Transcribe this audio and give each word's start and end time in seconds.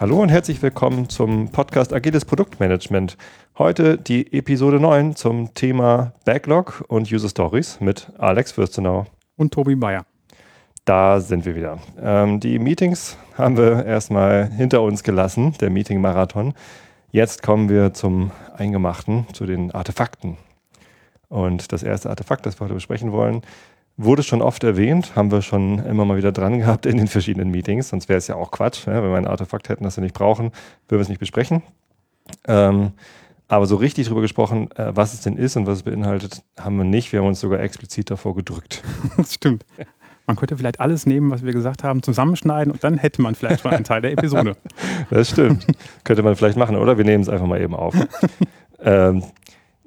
Hallo 0.00 0.22
und 0.22 0.30
herzlich 0.30 0.62
willkommen 0.62 1.10
zum 1.10 1.50
Podcast 1.50 1.92
Agiles 1.92 2.24
Produktmanagement. 2.24 3.18
Heute 3.58 3.98
die 3.98 4.32
Episode 4.32 4.80
9 4.80 5.14
zum 5.14 5.52
Thema 5.52 6.14
Backlog 6.24 6.82
und 6.88 7.12
User 7.12 7.28
Stories 7.28 7.82
mit 7.82 8.10
Alex 8.16 8.52
Fürstenau. 8.52 9.04
Und 9.36 9.52
Tobi 9.52 9.74
Bayer. 9.74 10.06
Da 10.86 11.20
sind 11.20 11.44
wir 11.44 11.54
wieder. 11.54 11.80
Ähm, 12.00 12.40
die 12.40 12.58
Meetings 12.58 13.18
haben 13.36 13.58
wir 13.58 13.84
erstmal 13.84 14.48
hinter 14.50 14.80
uns 14.80 15.02
gelassen, 15.02 15.52
der 15.60 15.68
Meeting-Marathon. 15.68 16.54
Jetzt 17.10 17.42
kommen 17.42 17.68
wir 17.68 17.92
zum 17.92 18.30
Eingemachten, 18.56 19.26
zu 19.34 19.44
den 19.44 19.70
Artefakten. 19.70 20.38
Und 21.28 21.72
das 21.72 21.82
erste 21.82 22.08
Artefakt, 22.08 22.46
das 22.46 22.58
wir 22.58 22.64
heute 22.64 22.74
besprechen 22.74 23.12
wollen, 23.12 23.42
Wurde 23.96 24.22
schon 24.22 24.40
oft 24.40 24.64
erwähnt, 24.64 25.14
haben 25.14 25.30
wir 25.30 25.42
schon 25.42 25.78
immer 25.84 26.04
mal 26.04 26.16
wieder 26.16 26.32
dran 26.32 26.58
gehabt 26.58 26.86
in 26.86 26.96
den 26.96 27.08
verschiedenen 27.08 27.50
Meetings, 27.50 27.90
sonst 27.90 28.08
wäre 28.08 28.18
es 28.18 28.28
ja 28.28 28.36
auch 28.36 28.50
Quatsch. 28.50 28.86
Ja, 28.86 29.02
wenn 29.02 29.10
wir 29.10 29.16
ein 29.16 29.26
Artefakt 29.26 29.68
hätten, 29.68 29.84
das 29.84 29.96
wir 29.96 30.02
nicht 30.02 30.14
brauchen, 30.14 30.52
würden 30.88 30.98
wir 30.98 31.00
es 31.00 31.08
nicht 31.08 31.18
besprechen. 31.18 31.62
Ähm, 32.46 32.92
aber 33.50 33.66
so 33.66 33.76
richtig 33.76 34.06
drüber 34.06 34.20
gesprochen, 34.20 34.70
äh, 34.76 34.92
was 34.94 35.12
es 35.12 35.22
denn 35.22 35.36
ist 35.36 35.56
und 35.56 35.66
was 35.66 35.78
es 35.78 35.82
beinhaltet, 35.82 36.42
haben 36.58 36.76
wir 36.76 36.84
nicht. 36.84 37.12
Wir 37.12 37.18
haben 37.20 37.26
uns 37.26 37.40
sogar 37.40 37.60
explizit 37.60 38.10
davor 38.10 38.34
gedrückt. 38.36 38.82
Das 39.16 39.34
stimmt. 39.34 39.66
Man 40.26 40.36
könnte 40.36 40.56
vielleicht 40.56 40.78
alles 40.78 41.04
nehmen, 41.06 41.32
was 41.32 41.44
wir 41.44 41.52
gesagt 41.52 41.82
haben, 41.82 42.04
zusammenschneiden 42.04 42.72
und 42.72 42.84
dann 42.84 42.96
hätte 42.96 43.20
man 43.20 43.34
vielleicht 43.34 43.62
schon 43.62 43.72
einen 43.72 43.82
Teil 43.82 44.02
der 44.02 44.12
Episode. 44.12 44.56
das 45.10 45.30
stimmt. 45.30 45.66
könnte 46.04 46.22
man 46.22 46.36
vielleicht 46.36 46.56
machen, 46.56 46.76
oder? 46.76 46.96
Wir 46.96 47.04
nehmen 47.04 47.22
es 47.22 47.28
einfach 47.28 47.46
mal 47.46 47.60
eben 47.60 47.74
auf. 47.74 47.96
ähm, 48.80 49.24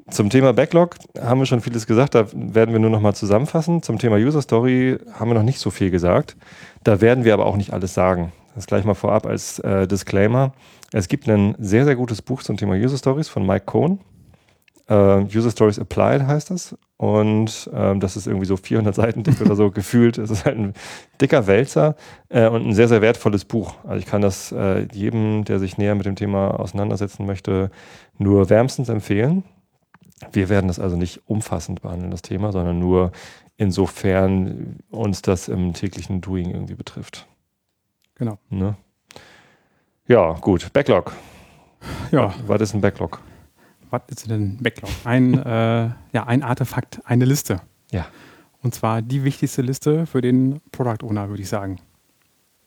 zum 0.10 0.30
Thema 0.30 0.54
Backlog 0.54 0.98
haben 1.20 1.40
wir 1.40 1.46
schon 1.46 1.62
vieles 1.62 1.88
gesagt, 1.88 2.16
da 2.16 2.26
werden 2.34 2.74
wir 2.74 2.80
nur 2.80 2.90
noch 2.90 3.00
mal 3.00 3.14
zusammenfassen. 3.14 3.82
Zum 3.84 4.00
Thema 4.00 4.18
User 4.18 4.42
Story 4.42 4.98
haben 5.14 5.30
wir 5.30 5.36
noch 5.36 5.44
nicht 5.44 5.60
so 5.60 5.72
viel 5.72 5.92
gesagt. 5.92 6.36
Da 6.84 7.00
werden 7.00 7.24
wir 7.24 7.34
aber 7.34 7.46
auch 7.46 7.56
nicht 7.56 7.72
alles 7.72 7.94
sagen. 7.94 8.34
Das 8.56 8.68
gleich 8.68 8.86
mal 8.86 8.94
vorab 8.94 9.26
als 9.26 9.60
äh, 9.60 9.88
Disclaimer. 9.88 10.54
Es 10.92 11.08
gibt 11.08 11.28
ein 11.28 11.56
sehr, 11.58 11.86
sehr 11.86 11.96
gutes 11.96 12.22
Buch 12.22 12.44
zum 12.44 12.58
Thema 12.58 12.74
User 12.74 12.98
Stories 12.98 13.30
von 13.30 13.46
Mike 13.46 13.66
Cohn. 13.66 14.00
Uh, 14.90 15.26
User 15.34 15.50
Stories 15.50 15.80
Applied 15.80 16.28
heißt 16.28 16.52
das. 16.52 16.76
Und 16.98 17.70
ähm, 17.74 18.00
das 18.00 18.16
ist 18.16 18.28
irgendwie 18.28 18.46
so 18.46 18.58
400 18.58 18.94
Seiten 18.94 19.24
dick 19.24 19.42
oder 19.42 19.56
so 19.56 19.72
gefühlt. 19.72 20.18
Es 20.18 20.30
ist 20.30 20.46
halt 20.46 20.58
ein 20.58 20.74
dicker 21.20 21.48
Wälzer 21.48 21.96
äh, 22.30 22.48
und 22.48 22.68
ein 22.68 22.74
sehr, 22.74 22.88
sehr 22.88 23.02
wertvolles 23.02 23.46
Buch. 23.46 23.76
Also 23.84 24.00
ich 24.00 24.06
kann 24.06 24.22
das 24.22 24.52
äh, 24.52 24.86
jedem, 24.92 25.46
der 25.46 25.60
sich 25.60 25.78
näher 25.78 25.96
mit 25.96 26.06
dem 26.06 26.16
Thema 26.16 26.60
auseinandersetzen 26.60 27.26
möchte, 27.26 27.72
nur 28.18 28.50
wärmstens 28.50 28.90
empfehlen. 28.90 29.44
Wir 30.32 30.50
werden 30.50 30.68
das 30.68 30.80
also 30.80 30.96
nicht 30.96 31.22
umfassend 31.26 31.82
behandeln, 31.82 32.12
das 32.12 32.22
Thema, 32.22 32.52
sondern 32.52 32.80
nur 32.80 33.12
insofern 33.58 34.80
uns 34.90 35.22
das 35.22 35.48
im 35.48 35.74
täglichen 35.74 36.22
Doing 36.22 36.52
irgendwie 36.52 36.76
betrifft. 36.76 37.28
Genau. 38.16 38.38
Ne? 38.50 38.76
Ja, 40.08 40.34
gut. 40.34 40.72
Backlog. 40.74 41.14
Ja. 42.12 42.34
Was 42.48 42.62
ist 42.62 42.74
ein 42.74 42.82
Backlog? 42.82 43.22
Was 43.90 44.02
ist 44.08 44.30
denn 44.30 44.42
ein 44.42 44.58
Backlog? 44.58 44.90
Ein, 45.04 45.34
äh, 45.46 45.90
ja, 46.14 46.24
ein 46.26 46.44
Artefakt, 46.44 47.02
eine 47.06 47.26
Liste. 47.26 47.62
Ja. 47.92 48.08
Und 48.62 48.74
zwar 48.74 49.02
die 49.02 49.24
wichtigste 49.24 49.62
Liste 49.62 50.06
für 50.06 50.22
den 50.22 50.62
Product 50.72 51.06
Owner, 51.06 51.30
würde 51.30 51.44
ich 51.44 51.50
sagen. 51.50 51.80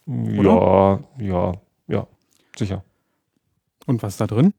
Oder? 0.07 1.01
Ja, 1.19 1.25
ja, 1.27 1.53
ja, 1.89 2.07
sicher. 2.57 2.85
Und 3.87 4.03
was 4.03 4.15
ist 4.15 4.21
da 4.21 4.27
drin? 4.27 4.55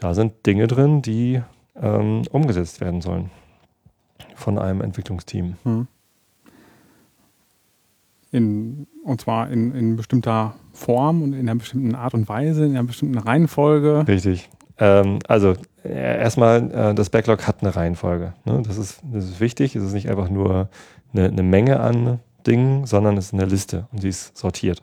Da 0.00 0.14
sind 0.14 0.46
Dinge 0.46 0.66
drin, 0.66 1.02
die 1.02 1.42
ähm, 1.80 2.22
umgesetzt 2.30 2.80
werden 2.80 3.00
sollen 3.00 3.30
von 4.34 4.58
einem 4.58 4.80
Entwicklungsteam. 4.80 5.56
Hm. 5.62 5.86
In, 8.32 8.86
und 9.04 9.20
zwar 9.20 9.50
in, 9.50 9.74
in 9.74 9.96
bestimmter 9.96 10.54
Form 10.72 11.22
und 11.22 11.32
in 11.32 11.40
einer 11.48 11.56
bestimmten 11.56 11.94
Art 11.94 12.14
und 12.14 12.28
Weise, 12.28 12.64
in 12.64 12.72
einer 12.72 12.84
bestimmten 12.84 13.18
Reihenfolge. 13.18 14.04
Richtig. 14.06 14.48
Ähm, 14.78 15.18
also 15.28 15.54
äh, 15.84 16.18
erstmal, 16.20 16.70
äh, 16.72 16.94
das 16.94 17.10
Backlog 17.10 17.46
hat 17.46 17.60
eine 17.60 17.74
Reihenfolge. 17.74 18.34
Ne? 18.44 18.62
Das, 18.66 18.78
ist, 18.78 19.02
das 19.12 19.24
ist 19.24 19.40
wichtig. 19.40 19.76
Es 19.76 19.82
ist 19.82 19.92
nicht 19.92 20.08
einfach 20.08 20.30
nur 20.30 20.68
eine, 21.12 21.26
eine, 21.26 21.42
Menge 21.42 21.80
an 21.80 22.20
Dingen, 22.46 22.86
sondern 22.86 23.16
es 23.16 23.26
ist 23.26 23.34
eine 23.34 23.44
Liste 23.44 23.88
und 23.92 24.00
sie 24.00 24.08
ist 24.08 24.38
sortiert. 24.38 24.82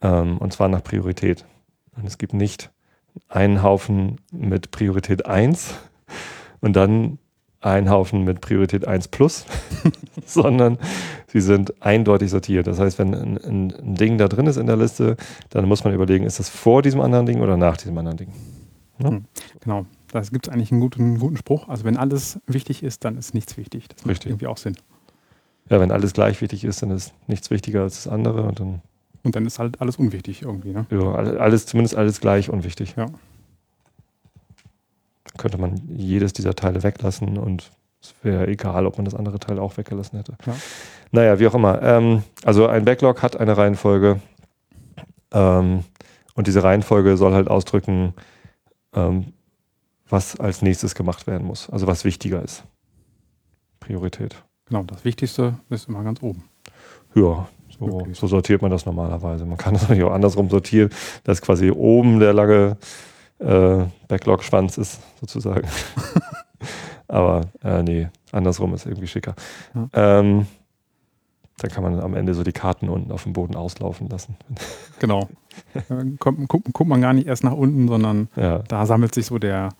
Ähm, 0.00 0.38
und 0.38 0.52
zwar 0.52 0.68
nach 0.68 0.82
Priorität. 0.82 1.44
Und 1.96 2.06
es 2.06 2.18
gibt 2.18 2.32
nicht 2.32 2.70
einen 3.28 3.62
Haufen 3.62 4.20
mit 4.30 4.70
Priorität 4.70 5.26
1 5.26 5.74
und 6.60 6.74
dann 6.74 7.18
einen 7.60 7.90
Haufen 7.90 8.24
mit 8.24 8.40
Priorität 8.40 8.86
1 8.86 9.08
plus, 9.08 9.46
sondern 10.26 10.78
sie 11.28 11.40
sind 11.40 11.80
eindeutig 11.82 12.30
sortiert. 12.30 12.66
Das 12.66 12.80
heißt, 12.80 12.98
wenn 12.98 13.14
ein, 13.14 13.36
ein, 13.38 13.94
Ding 13.94 14.18
da 14.18 14.28
drin 14.28 14.46
ist 14.46 14.56
in 14.56 14.66
der 14.66 14.76
Liste, 14.76 15.16
dann 15.50 15.66
muss 15.66 15.84
man 15.84 15.94
überlegen, 15.94 16.24
ist 16.24 16.40
das 16.40 16.48
vor 16.48 16.82
diesem 16.82 17.00
anderen 17.00 17.26
Ding 17.26 17.40
oder 17.40 17.56
nach 17.56 17.76
diesem 17.76 17.96
anderen 17.96 18.18
Ding. 18.18 18.28
Ja? 18.98 19.10
Hm, 19.10 19.24
genau. 19.60 19.86
Da 20.10 20.20
gibt 20.20 20.46
es 20.46 20.52
eigentlich 20.52 20.72
einen 20.72 20.80
guten, 20.80 21.18
guten 21.18 21.36
Spruch. 21.36 21.68
Also 21.68 21.84
wenn 21.84 21.96
alles 21.96 22.38
wichtig 22.46 22.82
ist, 22.82 23.04
dann 23.04 23.16
ist 23.16 23.32
nichts 23.32 23.56
wichtig. 23.56 23.88
Das 23.88 24.04
macht 24.04 24.26
irgendwie 24.26 24.46
auch 24.46 24.58
Sinn. 24.58 24.76
Ja, 25.70 25.80
wenn 25.80 25.90
alles 25.90 26.12
gleich 26.12 26.40
wichtig 26.40 26.64
ist, 26.64 26.82
dann 26.82 26.90
ist 26.90 27.14
nichts 27.28 27.50
wichtiger 27.50 27.82
als 27.82 28.02
das 28.02 28.12
andere 28.12 28.42
und 28.42 28.60
dann 28.60 28.82
und 29.22 29.36
dann 29.36 29.46
ist 29.46 29.58
halt 29.58 29.80
alles 29.80 29.96
unwichtig 29.96 30.42
irgendwie, 30.42 30.72
ne? 30.72 30.86
Ja, 30.90 31.14
alles, 31.14 31.66
zumindest 31.66 31.96
alles 31.96 32.20
gleich 32.20 32.50
unwichtig. 32.50 32.94
Ja. 32.96 33.06
Dann 33.06 33.16
könnte 35.38 35.58
man 35.58 35.80
jedes 35.88 36.32
dieser 36.32 36.54
Teile 36.54 36.82
weglassen 36.82 37.38
und 37.38 37.70
es 38.00 38.14
wäre 38.22 38.48
egal, 38.48 38.86
ob 38.86 38.98
man 38.98 39.04
das 39.04 39.14
andere 39.14 39.38
Teil 39.38 39.58
auch 39.58 39.76
weggelassen 39.76 40.16
hätte. 40.18 40.36
Ja. 40.46 40.56
Naja, 41.12 41.38
wie 41.38 41.46
auch 41.46 41.54
immer. 41.54 41.80
Ähm, 41.82 42.24
also 42.44 42.66
ein 42.66 42.84
Backlog 42.84 43.22
hat 43.22 43.36
eine 43.36 43.56
Reihenfolge 43.56 44.20
ähm, 45.32 45.84
und 46.34 46.46
diese 46.46 46.64
Reihenfolge 46.64 47.16
soll 47.16 47.32
halt 47.32 47.48
ausdrücken, 47.48 48.14
ähm, 48.94 49.32
was 50.08 50.38
als 50.40 50.62
nächstes 50.62 50.94
gemacht 50.94 51.26
werden 51.26 51.46
muss. 51.46 51.70
Also 51.70 51.86
was 51.86 52.04
wichtiger 52.04 52.42
ist. 52.42 52.64
Priorität. 53.80 54.42
Genau, 54.66 54.82
das 54.84 55.04
Wichtigste 55.04 55.58
ist 55.70 55.88
immer 55.88 56.02
ganz 56.02 56.22
oben. 56.22 56.44
Ja, 57.14 57.48
so, 57.90 58.06
so, 58.12 58.26
sortiert 58.26 58.62
man 58.62 58.70
das 58.70 58.86
normalerweise. 58.86 59.44
Man 59.44 59.56
kann 59.56 59.74
das 59.74 59.82
natürlich 59.88 60.04
auch 60.04 60.12
andersrum 60.12 60.48
sortieren, 60.50 60.90
dass 61.24 61.42
quasi 61.42 61.70
oben 61.70 62.20
der 62.20 62.32
lange 62.32 62.76
äh, 63.38 63.84
Backlog-Schwanz 64.08 64.78
ist, 64.78 65.00
sozusagen. 65.20 65.66
Aber 67.08 67.42
äh, 67.62 67.82
nee, 67.82 68.08
andersrum 68.30 68.74
ist 68.74 68.86
irgendwie 68.86 69.06
schicker. 69.06 69.34
Ja. 69.74 70.20
Ähm, 70.20 70.46
dann 71.58 71.70
kann 71.70 71.82
man 71.82 72.00
am 72.00 72.14
Ende 72.14 72.34
so 72.34 72.42
die 72.42 72.52
Karten 72.52 72.88
unten 72.88 73.12
auf 73.12 73.24
dem 73.24 73.32
Boden 73.32 73.54
auslaufen 73.54 74.08
lassen. 74.08 74.36
Genau. 74.98 75.28
Kommt, 76.20 76.48
guckt, 76.48 76.72
guckt 76.72 76.88
man 76.88 77.00
gar 77.00 77.12
nicht 77.12 77.26
erst 77.26 77.42
nach 77.42 77.54
unten, 77.54 77.88
sondern 77.88 78.28
ja. 78.36 78.60
da 78.60 78.86
sammelt 78.86 79.12
sich 79.12 79.26
so 79.26 79.40
der, 79.40 79.70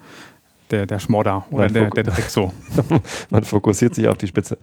der, 0.73 0.85
der 0.85 0.99
Schmodder 0.99 1.47
oder 1.53 1.69
der, 1.69 1.91
der 1.91 2.03
Dreck 2.03 2.25
so. 2.25 2.53
man 3.31 3.45
fokussiert 3.45 3.95
sich 3.95 4.09
auf 4.09 4.19
die 4.19 4.27
Spitze. 4.27 4.59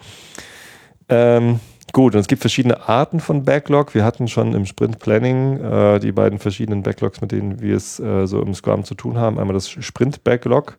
Ähm, 1.07 1.61
Gut, 1.91 2.13
und 2.13 2.19
es 2.19 2.27
gibt 2.27 2.41
verschiedene 2.41 2.87
Arten 2.87 3.19
von 3.19 3.43
Backlog. 3.43 3.95
Wir 3.95 4.03
hatten 4.03 4.27
schon 4.27 4.53
im 4.53 4.65
Sprint 4.65 4.99
Planning 4.99 5.59
äh, 5.59 5.99
die 5.99 6.11
beiden 6.11 6.37
verschiedenen 6.37 6.83
Backlogs, 6.83 7.21
mit 7.21 7.31
denen 7.31 7.61
wir 7.61 7.75
es 7.75 7.99
äh, 7.99 8.27
so 8.27 8.41
im 8.41 8.53
Scrum 8.53 8.83
zu 8.83 8.95
tun 8.95 9.17
haben. 9.17 9.39
Einmal 9.39 9.53
das 9.55 9.69
Sprint 9.69 10.23
Backlog. 10.23 10.77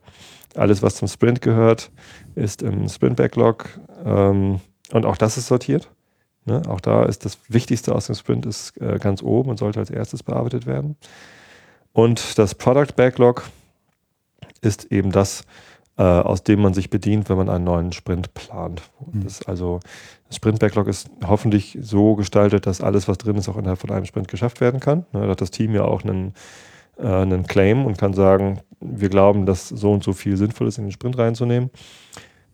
Alles, 0.54 0.82
was 0.82 0.96
zum 0.96 1.08
Sprint 1.08 1.42
gehört, 1.42 1.90
ist 2.34 2.62
im 2.62 2.88
Sprint 2.88 3.16
Backlog. 3.16 3.68
Ähm, 4.04 4.60
und 4.92 5.06
auch 5.06 5.16
das 5.16 5.36
ist 5.36 5.48
sortiert. 5.48 5.90
Ne? 6.44 6.62
Auch 6.68 6.80
da 6.80 7.04
ist 7.04 7.24
das 7.24 7.38
Wichtigste 7.48 7.94
aus 7.94 8.06
dem 8.06 8.14
Sprint 8.14 8.46
ist 8.46 8.80
äh, 8.80 8.98
ganz 8.98 9.22
oben 9.22 9.50
und 9.50 9.58
sollte 9.58 9.80
als 9.80 9.90
erstes 9.90 10.22
bearbeitet 10.22 10.66
werden. 10.66 10.96
Und 11.92 12.38
das 12.38 12.54
Product 12.54 12.94
Backlog 12.96 13.44
ist 14.60 14.92
eben 14.92 15.10
das, 15.10 15.40
äh, 15.40 15.44
aus 16.02 16.42
dem 16.42 16.62
man 16.62 16.74
sich 16.74 16.90
bedient, 16.90 17.28
wenn 17.28 17.36
man 17.36 17.48
einen 17.48 17.64
neuen 17.64 17.92
Sprint 17.92 18.32
plant. 18.34 18.82
Mhm. 19.12 19.24
Das 19.24 19.46
also 19.46 19.80
das 20.30 20.36
Sprint-Backlog 20.36 20.86
ist 20.86 21.10
hoffentlich 21.26 21.76
so 21.82 22.14
gestaltet, 22.14 22.66
dass 22.66 22.80
alles, 22.80 23.08
was 23.08 23.18
drin 23.18 23.36
ist, 23.36 23.48
auch 23.48 23.56
innerhalb 23.56 23.80
von 23.80 23.90
einem 23.90 24.06
Sprint 24.06 24.28
geschafft 24.28 24.60
werden 24.60 24.78
kann. 24.78 25.04
Ne, 25.12 25.22
da 25.22 25.28
hat 25.28 25.40
das 25.40 25.50
Team 25.50 25.74
ja 25.74 25.82
auch 25.82 26.04
einen, 26.04 26.34
äh, 26.98 27.06
einen 27.06 27.46
Claim 27.46 27.84
und 27.84 27.98
kann 27.98 28.14
sagen, 28.14 28.60
wir 28.80 29.08
glauben, 29.08 29.44
dass 29.44 29.68
so 29.68 29.92
und 29.92 30.04
so 30.04 30.12
viel 30.12 30.36
sinnvoll 30.36 30.68
ist, 30.68 30.78
in 30.78 30.84
den 30.84 30.92
Sprint 30.92 31.18
reinzunehmen. 31.18 31.70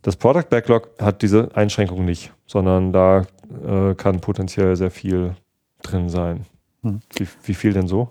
Das 0.01 0.15
Product 0.15 0.49
Backlog 0.49 0.89
hat 0.99 1.21
diese 1.21 1.55
Einschränkung 1.55 2.03
nicht, 2.03 2.33
sondern 2.47 2.93
da 2.93 3.27
äh, 3.65 3.93
kann 3.93 4.21
potenziell 4.21 4.75
sehr 4.75 4.91
viel 4.91 5.35
drin 5.83 6.09
sein. 6.09 6.45
Hm. 6.81 7.01
Wie, 7.15 7.27
wie, 7.43 7.53
viel 7.53 7.73
denn 7.73 7.87
so? 7.87 8.09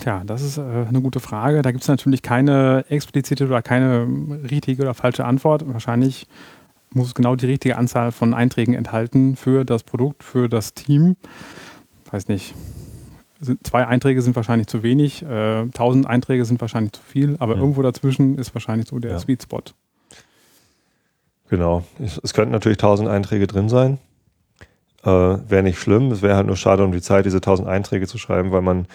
Tja, 0.00 0.22
das 0.24 0.42
ist 0.42 0.58
äh, 0.58 0.62
eine 0.62 1.00
gute 1.00 1.20
Frage. 1.20 1.62
Da 1.62 1.70
gibt 1.70 1.82
es 1.82 1.88
natürlich 1.88 2.22
keine 2.22 2.84
explizite 2.88 3.46
oder 3.46 3.62
keine 3.62 4.06
richtige 4.50 4.82
oder 4.82 4.94
falsche 4.94 5.24
Antwort. 5.24 5.64
Wahrscheinlich 5.66 6.26
muss 6.90 7.08
es 7.08 7.14
genau 7.14 7.36
die 7.36 7.46
richtige 7.46 7.76
Anzahl 7.76 8.12
von 8.12 8.34
Einträgen 8.34 8.74
enthalten 8.74 9.36
für 9.36 9.64
das 9.64 9.82
Produkt, 9.82 10.22
für 10.22 10.48
das 10.48 10.74
Team. 10.74 11.16
Weiß 12.10 12.28
nicht. 12.28 12.54
Zwei 13.62 13.86
Einträge 13.86 14.22
sind 14.22 14.34
wahrscheinlich 14.34 14.66
zu 14.66 14.82
wenig, 14.82 15.22
äh, 15.22 15.66
tausend 15.68 16.06
Einträge 16.06 16.46
sind 16.46 16.60
wahrscheinlich 16.60 16.92
zu 16.92 17.02
viel, 17.02 17.36
aber 17.38 17.54
ja. 17.54 17.60
irgendwo 17.60 17.82
dazwischen 17.82 18.38
ist 18.38 18.54
wahrscheinlich 18.54 18.88
so 18.88 18.98
der 18.98 19.10
ja. 19.10 19.18
Sweet 19.18 19.42
Spot. 19.42 19.62
Genau. 21.50 21.84
Es, 22.02 22.18
es 22.22 22.32
könnten 22.32 22.52
natürlich 22.52 22.78
tausend 22.78 23.08
Einträge 23.08 23.46
drin 23.46 23.68
sein. 23.68 23.98
Äh, 25.02 25.08
wäre 25.10 25.62
nicht 25.62 25.78
schlimm. 25.78 26.10
Es 26.10 26.22
wäre 26.22 26.36
halt 26.36 26.46
nur 26.46 26.56
schade 26.56 26.82
um 26.82 26.92
die 26.92 27.02
Zeit, 27.02 27.26
diese 27.26 27.38
1000 27.38 27.68
Einträge 27.68 28.06
zu 28.06 28.18
schreiben, 28.18 28.52
weil 28.52 28.62
man 28.62 28.86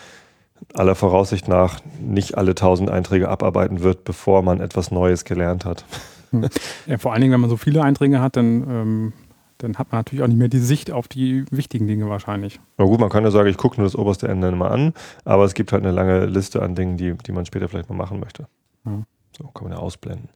aller 0.73 0.95
Voraussicht 0.95 1.47
nach 1.47 1.79
nicht 1.99 2.37
alle 2.37 2.51
1000 2.51 2.89
Einträge 2.89 3.29
abarbeiten 3.29 3.81
wird, 3.81 4.03
bevor 4.03 4.41
man 4.41 4.61
etwas 4.61 4.91
Neues 4.91 5.25
gelernt 5.25 5.65
hat. 5.65 5.85
Hm. 6.31 6.47
Ja, 6.87 6.97
vor 6.97 7.13
allen 7.13 7.21
Dingen, 7.21 7.33
wenn 7.33 7.41
man 7.41 7.49
so 7.49 7.57
viele 7.57 7.83
Einträge 7.83 8.21
hat, 8.21 8.37
dann, 8.37 8.69
ähm, 8.69 9.13
dann 9.57 9.77
hat 9.77 9.91
man 9.91 9.99
natürlich 9.99 10.23
auch 10.23 10.27
nicht 10.27 10.37
mehr 10.37 10.47
die 10.47 10.59
Sicht 10.59 10.91
auf 10.91 11.07
die 11.07 11.45
wichtigen 11.51 11.87
Dinge 11.87 12.09
wahrscheinlich. 12.09 12.59
Na 12.77 12.85
gut, 12.85 12.99
man 12.99 13.09
kann 13.09 13.23
ja 13.23 13.31
sagen, 13.31 13.49
ich 13.49 13.57
gucke 13.57 13.77
nur 13.77 13.85
das 13.85 13.95
oberste 13.95 14.27
Ende 14.27 14.51
mal 14.51 14.69
an, 14.69 14.93
aber 15.25 15.45
es 15.45 15.53
gibt 15.53 15.71
halt 15.73 15.83
eine 15.83 15.91
lange 15.91 16.25
Liste 16.25 16.61
an 16.61 16.75
Dingen, 16.75 16.97
die, 16.97 17.13
die 17.13 17.31
man 17.31 17.45
später 17.45 17.67
vielleicht 17.67 17.89
mal 17.89 17.95
machen 17.95 18.19
möchte. 18.19 18.47
Ja. 18.85 19.03
So 19.37 19.47
kann 19.47 19.67
man 19.67 19.73
ja 19.73 19.79
ausblenden. 19.79 20.29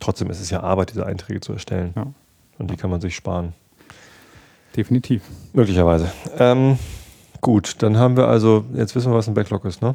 Trotzdem 0.00 0.30
ist 0.30 0.40
es 0.40 0.50
ja 0.50 0.60
Arbeit, 0.60 0.90
diese 0.90 1.04
Einträge 1.04 1.40
zu 1.40 1.52
erstellen. 1.52 1.92
Ja. 1.96 2.06
Und 2.58 2.70
die 2.70 2.76
kann 2.76 2.90
man 2.90 3.00
sich 3.00 3.16
sparen. 3.16 3.54
Definitiv. 4.76 5.22
Möglicherweise. 5.52 6.12
Ähm, 6.38 6.78
gut, 7.40 7.82
dann 7.82 7.96
haben 7.96 8.16
wir 8.16 8.28
also, 8.28 8.64
jetzt 8.74 8.94
wissen 8.94 9.10
wir, 9.10 9.16
was 9.16 9.28
ein 9.28 9.34
Backlog 9.34 9.64
ist, 9.64 9.82
ne? 9.82 9.94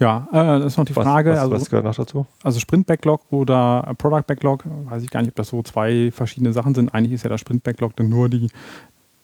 Ja, 0.00 0.28
äh, 0.32 0.60
das 0.60 0.66
ist 0.66 0.76
noch 0.78 0.84
die 0.84 0.92
Frage. 0.92 1.32
Was, 1.32 1.38
also, 1.40 1.52
was 1.52 1.70
gehört 1.70 1.84
noch 1.84 1.94
dazu? 1.94 2.26
Also 2.42 2.60
Sprint-Backlog 2.60 3.20
oder 3.30 3.94
Product-Backlog, 3.98 4.64
weiß 4.86 5.02
ich 5.02 5.10
gar 5.10 5.20
nicht, 5.20 5.30
ob 5.30 5.36
das 5.36 5.48
so 5.48 5.62
zwei 5.62 6.10
verschiedene 6.12 6.52
Sachen 6.52 6.74
sind. 6.74 6.94
Eigentlich 6.94 7.12
ist 7.12 7.24
ja 7.24 7.30
der 7.30 7.38
Sprint-Backlog 7.38 7.96
dann 7.96 8.08
nur 8.08 8.28
die, 8.28 8.48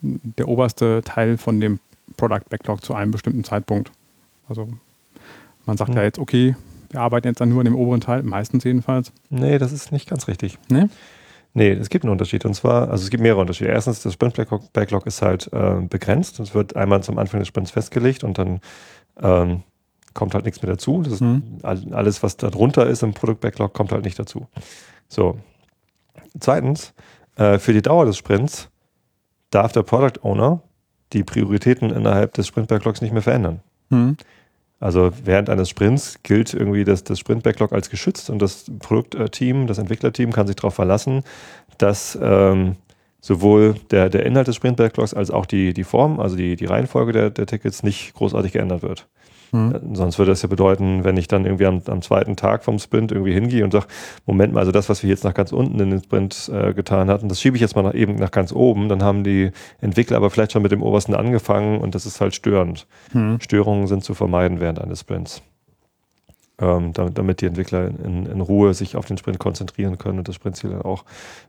der 0.00 0.48
oberste 0.48 1.02
Teil 1.04 1.38
von 1.38 1.60
dem 1.60 1.80
Product-Backlog 2.16 2.84
zu 2.84 2.94
einem 2.94 3.10
bestimmten 3.10 3.44
Zeitpunkt. 3.44 3.90
Also 4.48 4.68
man 5.66 5.76
sagt 5.76 5.90
hm. 5.90 5.96
ja 5.96 6.02
jetzt, 6.02 6.18
okay, 6.18 6.54
wir 6.90 7.00
arbeiten 7.00 7.26
jetzt 7.26 7.40
dann 7.40 7.48
nur 7.48 7.60
an 7.60 7.64
dem 7.64 7.76
oberen 7.76 8.00
Teil, 8.00 8.22
meistens 8.22 8.64
jedenfalls. 8.64 9.12
Nee, 9.30 9.58
das 9.58 9.72
ist 9.72 9.90
nicht 9.90 10.08
ganz 10.08 10.28
richtig. 10.28 10.58
Nee? 10.68 10.86
Nee, 11.56 11.70
es 11.70 11.88
gibt 11.88 12.04
einen 12.04 12.10
Unterschied. 12.10 12.44
Und 12.44 12.54
zwar, 12.54 12.90
also 12.90 13.04
es 13.04 13.10
gibt 13.10 13.22
mehrere 13.22 13.40
Unterschiede. 13.40 13.70
Erstens, 13.70 14.02
das 14.02 14.12
Sprint-Backlog 14.12 15.06
ist 15.06 15.22
halt 15.22 15.50
äh, 15.52 15.80
begrenzt. 15.88 16.40
Es 16.40 16.52
wird 16.52 16.74
einmal 16.74 17.02
zum 17.04 17.16
Anfang 17.16 17.38
des 17.40 17.48
Sprints 17.48 17.70
festgelegt 17.70 18.24
und 18.24 18.38
dann 18.38 18.60
ähm, 19.22 19.62
kommt 20.14 20.34
halt 20.34 20.44
nichts 20.44 20.62
mehr 20.62 20.72
dazu. 20.72 21.02
Das 21.02 21.20
mhm. 21.20 21.60
alles, 21.62 22.24
was 22.24 22.36
da 22.36 22.50
drunter 22.50 22.86
ist 22.86 23.04
im 23.04 23.14
Produkt-Backlog, 23.14 23.72
kommt 23.72 23.92
halt 23.92 24.04
nicht 24.04 24.18
dazu. 24.18 24.48
So. 25.08 25.38
Zweitens, 26.40 26.92
äh, 27.36 27.60
für 27.60 27.72
die 27.72 27.82
Dauer 27.82 28.04
des 28.04 28.16
Sprints 28.16 28.68
darf 29.50 29.70
der 29.70 29.84
Product 29.84 30.22
Owner 30.22 30.60
die 31.12 31.22
Prioritäten 31.22 31.90
innerhalb 31.90 32.34
des 32.34 32.48
Sprint-Backlogs 32.48 33.00
nicht 33.00 33.12
mehr 33.12 33.22
verändern. 33.22 33.60
Mhm. 33.90 34.16
Also 34.84 35.12
während 35.24 35.48
eines 35.48 35.70
Sprints 35.70 36.18
gilt 36.24 36.52
irgendwie 36.52 36.84
das, 36.84 37.04
das 37.04 37.18
Sprint-Backlog 37.18 37.72
als 37.72 37.88
geschützt 37.88 38.28
und 38.28 38.42
das 38.42 38.66
Produktteam, 38.80 39.66
das 39.66 39.78
Entwicklerteam 39.78 40.30
kann 40.30 40.46
sich 40.46 40.56
darauf 40.56 40.74
verlassen, 40.74 41.22
dass 41.78 42.18
ähm, 42.20 42.76
sowohl 43.18 43.76
der, 43.90 44.10
der 44.10 44.26
Inhalt 44.26 44.46
des 44.46 44.56
Sprint-Backlogs 44.56 45.14
als 45.14 45.30
auch 45.30 45.46
die, 45.46 45.72
die 45.72 45.84
Form, 45.84 46.20
also 46.20 46.36
die, 46.36 46.54
die 46.56 46.66
Reihenfolge 46.66 47.12
der, 47.12 47.30
der 47.30 47.46
Tickets 47.46 47.82
nicht 47.82 48.12
großartig 48.12 48.52
geändert 48.52 48.82
wird. 48.82 49.08
Mhm. 49.54 49.94
Sonst 49.94 50.18
würde 50.18 50.32
das 50.32 50.42
ja 50.42 50.48
bedeuten, 50.48 51.04
wenn 51.04 51.16
ich 51.16 51.28
dann 51.28 51.44
irgendwie 51.44 51.66
am, 51.66 51.80
am, 51.86 52.02
zweiten 52.02 52.34
Tag 52.34 52.64
vom 52.64 52.80
Sprint 52.80 53.12
irgendwie 53.12 53.32
hingehe 53.32 53.62
und 53.62 53.70
sage, 53.70 53.86
Moment 54.26 54.52
mal, 54.52 54.60
also 54.60 54.72
das, 54.72 54.88
was 54.88 55.04
wir 55.04 55.10
jetzt 55.10 55.22
nach 55.22 55.32
ganz 55.32 55.52
unten 55.52 55.78
in 55.78 55.90
den 55.90 56.02
Sprint 56.02 56.50
äh, 56.52 56.74
getan 56.74 57.08
hatten, 57.08 57.28
das 57.28 57.40
schiebe 57.40 57.56
ich 57.56 57.60
jetzt 57.60 57.76
mal 57.76 57.82
nach, 57.82 57.94
eben 57.94 58.16
nach 58.16 58.32
ganz 58.32 58.52
oben, 58.52 58.88
dann 58.88 59.04
haben 59.04 59.22
die 59.22 59.52
Entwickler 59.80 60.16
aber 60.16 60.30
vielleicht 60.30 60.50
schon 60.50 60.62
mit 60.62 60.72
dem 60.72 60.82
obersten 60.82 61.14
angefangen 61.14 61.80
und 61.80 61.94
das 61.94 62.04
ist 62.04 62.20
halt 62.20 62.34
störend. 62.34 62.88
Mhm. 63.12 63.38
Störungen 63.40 63.86
sind 63.86 64.02
zu 64.02 64.14
vermeiden 64.14 64.58
während 64.58 64.80
eines 64.80 65.00
Sprints 65.00 65.40
ähm, 66.58 66.92
damit, 66.92 67.18
damit, 67.18 67.40
die 67.40 67.46
Entwickler 67.46 67.88
in, 67.88 68.26
in, 68.26 68.40
Ruhe 68.40 68.74
sich 68.74 68.96
auf 68.96 69.06
den 69.06 69.18
Sprint 69.18 69.38
konzentrieren 69.38 69.98
können 69.98 70.18
und 70.18 70.28
das 70.28 70.36
Sprintziel 70.36 70.70
dann 70.70 70.82
auch 70.82 71.04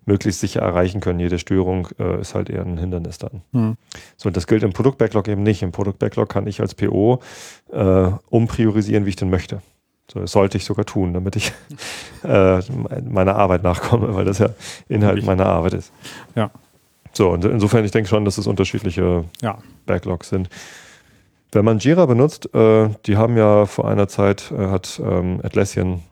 möglichst 0.05 0.41
sicher 0.41 0.61
erreichen 0.61 0.99
können. 0.99 1.19
Jede 1.19 1.37
Störung 1.37 1.87
äh, 1.99 2.21
ist 2.21 2.33
halt 2.33 2.49
eher 2.49 2.63
ein 2.63 2.77
Hindernis 2.77 3.19
dann. 3.19 3.41
Mhm. 3.51 3.77
So, 4.17 4.27
und 4.27 4.37
das 4.37 4.47
gilt 4.47 4.63
im 4.63 4.73
Produktbacklog 4.73 5.27
eben 5.27 5.43
nicht. 5.43 5.61
Im 5.61 5.71
Produktbacklog 5.71 6.27
kann 6.27 6.47
ich 6.47 6.59
als 6.59 6.73
PO 6.73 7.19
äh, 7.71 8.11
umpriorisieren, 8.29 9.05
wie 9.05 9.09
ich 9.09 9.15
denn 9.15 9.29
möchte. 9.29 9.61
So, 10.11 10.19
das 10.19 10.31
sollte 10.31 10.57
ich 10.57 10.65
sogar 10.65 10.85
tun, 10.85 11.13
damit 11.13 11.35
ich 11.35 11.51
äh, 12.23 12.59
meiner 13.03 13.35
Arbeit 13.35 13.63
nachkomme, 13.63 14.15
weil 14.15 14.25
das 14.25 14.39
ja 14.39 14.49
Inhalt 14.87 15.23
meiner 15.23 15.45
Arbeit 15.45 15.73
ist. 15.73 15.91
Ja. 16.35 16.51
So, 17.11 17.29
und 17.29 17.45
insofern, 17.45 17.85
ich 17.85 17.91
denke 17.91 18.09
schon, 18.09 18.25
dass 18.25 18.37
es 18.37 18.45
unterschiedliche 18.45 19.23
ja. 19.41 19.57
Backlogs 19.85 20.29
sind. 20.29 20.49
Wenn 21.55 21.63
man 21.63 21.79
Jira 21.79 22.05
benutzt, 22.05 22.53
äh, 22.53 22.89
die 23.05 23.15
haben 23.15 23.37
ja 23.37 23.65
vor 23.65 23.87
einer 23.87 24.09
Zeit, 24.09 24.51
äh, 24.51 24.67
hat 24.67 25.01
ähm, 25.01 25.39
Atlassian 25.41 26.03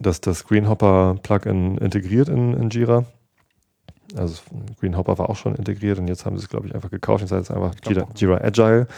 das, 0.00 0.20
das 0.20 0.46
Greenhopper-Plugin 0.48 1.78
integriert 1.78 2.28
in, 2.28 2.54
in 2.54 2.70
Jira. 2.70 3.04
Also 4.16 4.42
Greenhopper 4.80 5.16
war 5.16 5.30
auch 5.30 5.36
schon 5.36 5.54
integriert 5.54 6.00
und 6.00 6.08
jetzt 6.08 6.26
haben 6.26 6.36
sie 6.36 6.42
es, 6.42 6.48
glaube 6.48 6.66
ich, 6.66 6.74
einfach 6.74 6.90
gekauft. 6.90 7.20
Jetzt 7.20 7.30
heißt 7.30 7.50
es 7.50 7.54
einfach 7.54 7.72
Jira, 7.86 8.08
Jira 8.16 8.38
Agile. 8.38 8.88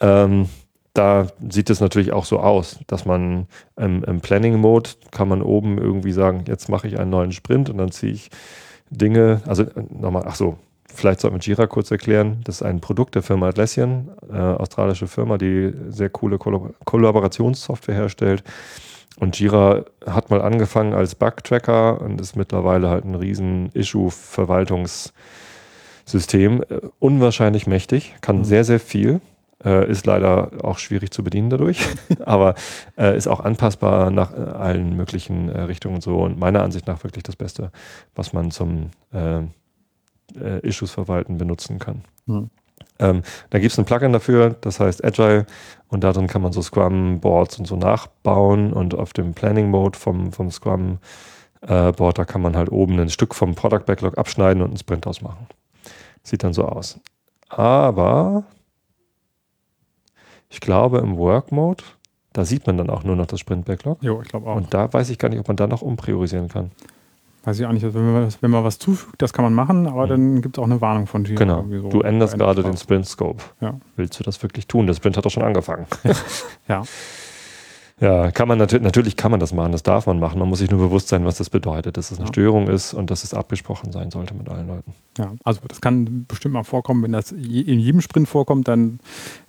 Ähm, 0.00 0.48
da 0.94 1.26
sieht 1.50 1.68
es 1.68 1.80
natürlich 1.80 2.12
auch 2.12 2.24
so 2.24 2.40
aus, 2.40 2.78
dass 2.86 3.04
man 3.04 3.46
im, 3.76 4.04
im 4.04 4.22
Planning-Mode 4.22 4.88
kann 5.10 5.28
man 5.28 5.42
oben 5.42 5.76
irgendwie 5.76 6.12
sagen, 6.12 6.44
jetzt 6.46 6.70
mache 6.70 6.88
ich 6.88 6.98
einen 6.98 7.10
neuen 7.10 7.32
Sprint 7.32 7.68
und 7.68 7.76
dann 7.76 7.90
ziehe 7.90 8.12
ich 8.12 8.30
Dinge, 8.88 9.42
also 9.46 9.64
äh, 9.64 9.84
nochmal, 9.90 10.22
ach 10.26 10.36
so, 10.36 10.56
Vielleicht 10.94 11.20
sollten 11.20 11.36
wir 11.36 11.42
Jira 11.42 11.66
kurz 11.66 11.90
erklären. 11.90 12.40
Das 12.44 12.54
ist 12.56 12.62
ein 12.62 12.80
Produkt 12.80 13.14
der 13.16 13.22
Firma 13.22 13.48
Atlassian, 13.48 14.10
äh, 14.32 14.36
australische 14.36 15.08
Firma, 15.08 15.36
die 15.38 15.72
sehr 15.88 16.08
coole 16.08 16.38
Kollabor 16.38 16.70
Kollaborationssoftware 16.84 17.96
herstellt. 17.96 18.44
Und 19.18 19.38
Jira 19.38 19.84
hat 20.06 20.30
mal 20.30 20.40
angefangen 20.40 20.94
als 20.94 21.14
Bug-Tracker 21.14 22.00
und 22.00 22.18
ist 22.20 22.34
mittlerweile 22.36 22.88
halt 22.90 23.04
ein 23.04 23.14
riesen 23.16 23.70
Issue-Verwaltungssystem. 23.72 26.62
Äh, 26.62 26.80
unwahrscheinlich 27.00 27.66
mächtig, 27.66 28.14
kann 28.20 28.38
mhm. 28.38 28.44
sehr, 28.44 28.64
sehr 28.64 28.80
viel. 28.80 29.20
Äh, 29.64 29.90
ist 29.90 30.06
leider 30.06 30.52
auch 30.62 30.78
schwierig 30.78 31.10
zu 31.10 31.24
bedienen 31.24 31.50
dadurch, 31.50 31.80
aber 32.24 32.54
äh, 32.98 33.16
ist 33.16 33.26
auch 33.26 33.40
anpassbar 33.40 34.10
nach 34.10 34.32
äh, 34.32 34.36
allen 34.36 34.96
möglichen 34.96 35.48
äh, 35.48 35.62
Richtungen 35.62 35.96
und 35.96 36.02
so. 36.02 36.18
Und 36.18 36.38
meiner 36.38 36.62
Ansicht 36.62 36.86
nach 36.86 37.02
wirklich 37.02 37.24
das 37.24 37.34
Beste, 37.36 37.72
was 38.14 38.32
man 38.32 38.52
zum 38.52 38.90
äh, 40.38 40.60
Issues 40.66 40.90
verwalten 40.90 41.38
benutzen 41.38 41.78
kann. 41.78 42.02
Mhm. 42.26 42.50
Ähm, 42.98 43.22
da 43.50 43.58
gibt 43.58 43.72
es 43.72 43.78
ein 43.78 43.84
Plugin 43.84 44.12
dafür, 44.12 44.56
das 44.60 44.78
heißt 44.78 45.04
Agile 45.04 45.46
und 45.88 46.04
darin 46.04 46.26
kann 46.26 46.42
man 46.42 46.52
so 46.52 46.62
Scrum-Boards 46.62 47.58
und 47.58 47.66
so 47.66 47.76
nachbauen 47.76 48.72
und 48.72 48.94
auf 48.94 49.12
dem 49.12 49.34
Planning-Mode 49.34 49.98
vom, 49.98 50.32
vom 50.32 50.50
Scrum 50.50 50.98
äh, 51.62 51.92
Board, 51.92 52.18
da 52.18 52.24
kann 52.24 52.42
man 52.42 52.56
halt 52.56 52.70
oben 52.70 52.98
ein 53.00 53.10
Stück 53.10 53.34
vom 53.34 53.54
Product 53.54 53.84
Backlog 53.86 54.18
abschneiden 54.18 54.62
und 54.62 54.68
einen 54.68 54.76
Sprint 54.76 55.06
ausmachen. 55.06 55.46
Sieht 56.22 56.44
dann 56.44 56.52
so 56.52 56.64
aus. 56.64 57.00
Aber 57.48 58.44
ich 60.48 60.60
glaube 60.60 60.98
im 60.98 61.16
Work 61.16 61.52
Mode, 61.52 61.84
da 62.32 62.44
sieht 62.44 62.66
man 62.66 62.76
dann 62.76 62.90
auch 62.90 63.04
nur 63.04 63.16
noch 63.16 63.26
das 63.26 63.40
Sprint 63.40 63.64
Backlog. 63.64 64.02
Jo, 64.02 64.20
ich 64.22 64.28
glaube 64.28 64.48
auch. 64.48 64.56
Und 64.56 64.72
da 64.74 64.92
weiß 64.92 65.10
ich 65.10 65.18
gar 65.18 65.28
nicht, 65.28 65.40
ob 65.40 65.48
man 65.48 65.56
da 65.56 65.66
noch 65.66 65.82
umpriorisieren 65.82 66.48
kann. 66.48 66.70
Weiß 67.44 67.60
ich 67.60 67.66
auch 67.66 67.72
nicht. 67.72 67.82
Wenn, 67.82 68.12
man, 68.12 68.28
wenn 68.40 68.50
man 68.50 68.64
was 68.64 68.78
zufügt, 68.78 69.20
das 69.20 69.32
kann 69.32 69.44
man 69.44 69.54
machen, 69.54 69.86
aber 69.86 70.06
mhm. 70.06 70.08
dann 70.08 70.42
gibt 70.42 70.56
es 70.56 70.62
auch 70.62 70.66
eine 70.66 70.80
Warnung 70.80 71.06
von 71.06 71.24
Jira. 71.24 71.38
Genau. 71.38 71.64
So 71.82 71.88
du 71.88 72.00
änderst 72.00 72.38
gerade 72.38 72.62
den 72.62 72.76
Sprint-Scope. 72.76 73.42
Ja. 73.60 73.78
Willst 73.96 74.18
du 74.18 74.24
das 74.24 74.42
wirklich 74.42 74.66
tun? 74.66 74.86
Der 74.86 74.94
Sprint 74.94 75.16
hat 75.16 75.24
doch 75.24 75.30
schon 75.30 75.42
angefangen. 75.42 75.86
ja. 76.68 76.82
Ja, 78.00 78.32
kann 78.32 78.48
man 78.48 78.58
natürlich, 78.58 78.82
natürlich 78.82 79.16
kann 79.16 79.30
man 79.30 79.38
das 79.38 79.52
machen, 79.52 79.70
das 79.70 79.84
darf 79.84 80.06
man 80.06 80.18
machen. 80.18 80.40
Man 80.40 80.48
muss 80.48 80.58
sich 80.58 80.70
nur 80.70 80.80
bewusst 80.80 81.08
sein, 81.08 81.24
was 81.24 81.38
das 81.38 81.48
bedeutet, 81.48 81.96
dass 81.96 82.10
es 82.10 82.18
eine 82.18 82.26
ja. 82.26 82.32
Störung 82.32 82.66
ist 82.66 82.92
und 82.92 83.10
dass 83.10 83.22
es 83.22 83.32
abgesprochen 83.34 83.92
sein 83.92 84.10
sollte 84.10 84.34
mit 84.34 84.48
allen 84.48 84.66
Leuten. 84.66 84.92
Ja, 85.16 85.32
also 85.44 85.60
das 85.68 85.80
kann 85.80 86.26
bestimmt 86.26 86.54
mal 86.54 86.64
vorkommen. 86.64 87.04
Wenn 87.04 87.12
das 87.12 87.30
in 87.30 87.78
jedem 87.78 88.00
Sprint 88.00 88.28
vorkommt, 88.28 88.66
dann 88.66 88.98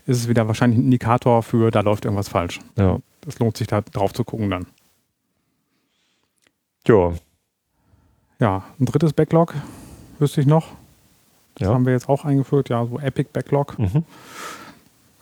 ist 0.06 0.18
es 0.18 0.30
wieder 0.30 0.48
wahrscheinlich 0.48 0.78
ein 0.78 0.84
Indikator 0.84 1.42
für, 1.42 1.72
da 1.72 1.82
läuft 1.82 2.06
irgendwas 2.06 2.30
falsch. 2.30 2.60
Ja. 2.78 3.00
Das 3.22 3.40
lohnt 3.40 3.58
sich 3.58 3.66
da 3.66 3.82
drauf 3.82 4.14
zu 4.14 4.24
gucken 4.24 4.52
dann. 4.52 4.68
Ja, 6.88 7.14
ja, 8.40 8.64
ein 8.80 8.86
drittes 8.86 9.14
Backlog 9.14 9.54
wüsste 10.20 10.42
ich 10.42 10.48
noch. 10.48 10.70
Das 11.56 11.68
ja. 11.68 11.74
haben 11.74 11.86
wir 11.86 11.94
jetzt 11.94 12.10
auch 12.10 12.26
eingeführt, 12.26 12.70
ja, 12.70 12.86
so 12.86 13.00
Epic 13.00 13.30
Backlog, 13.32 13.80
mhm. 13.80 14.04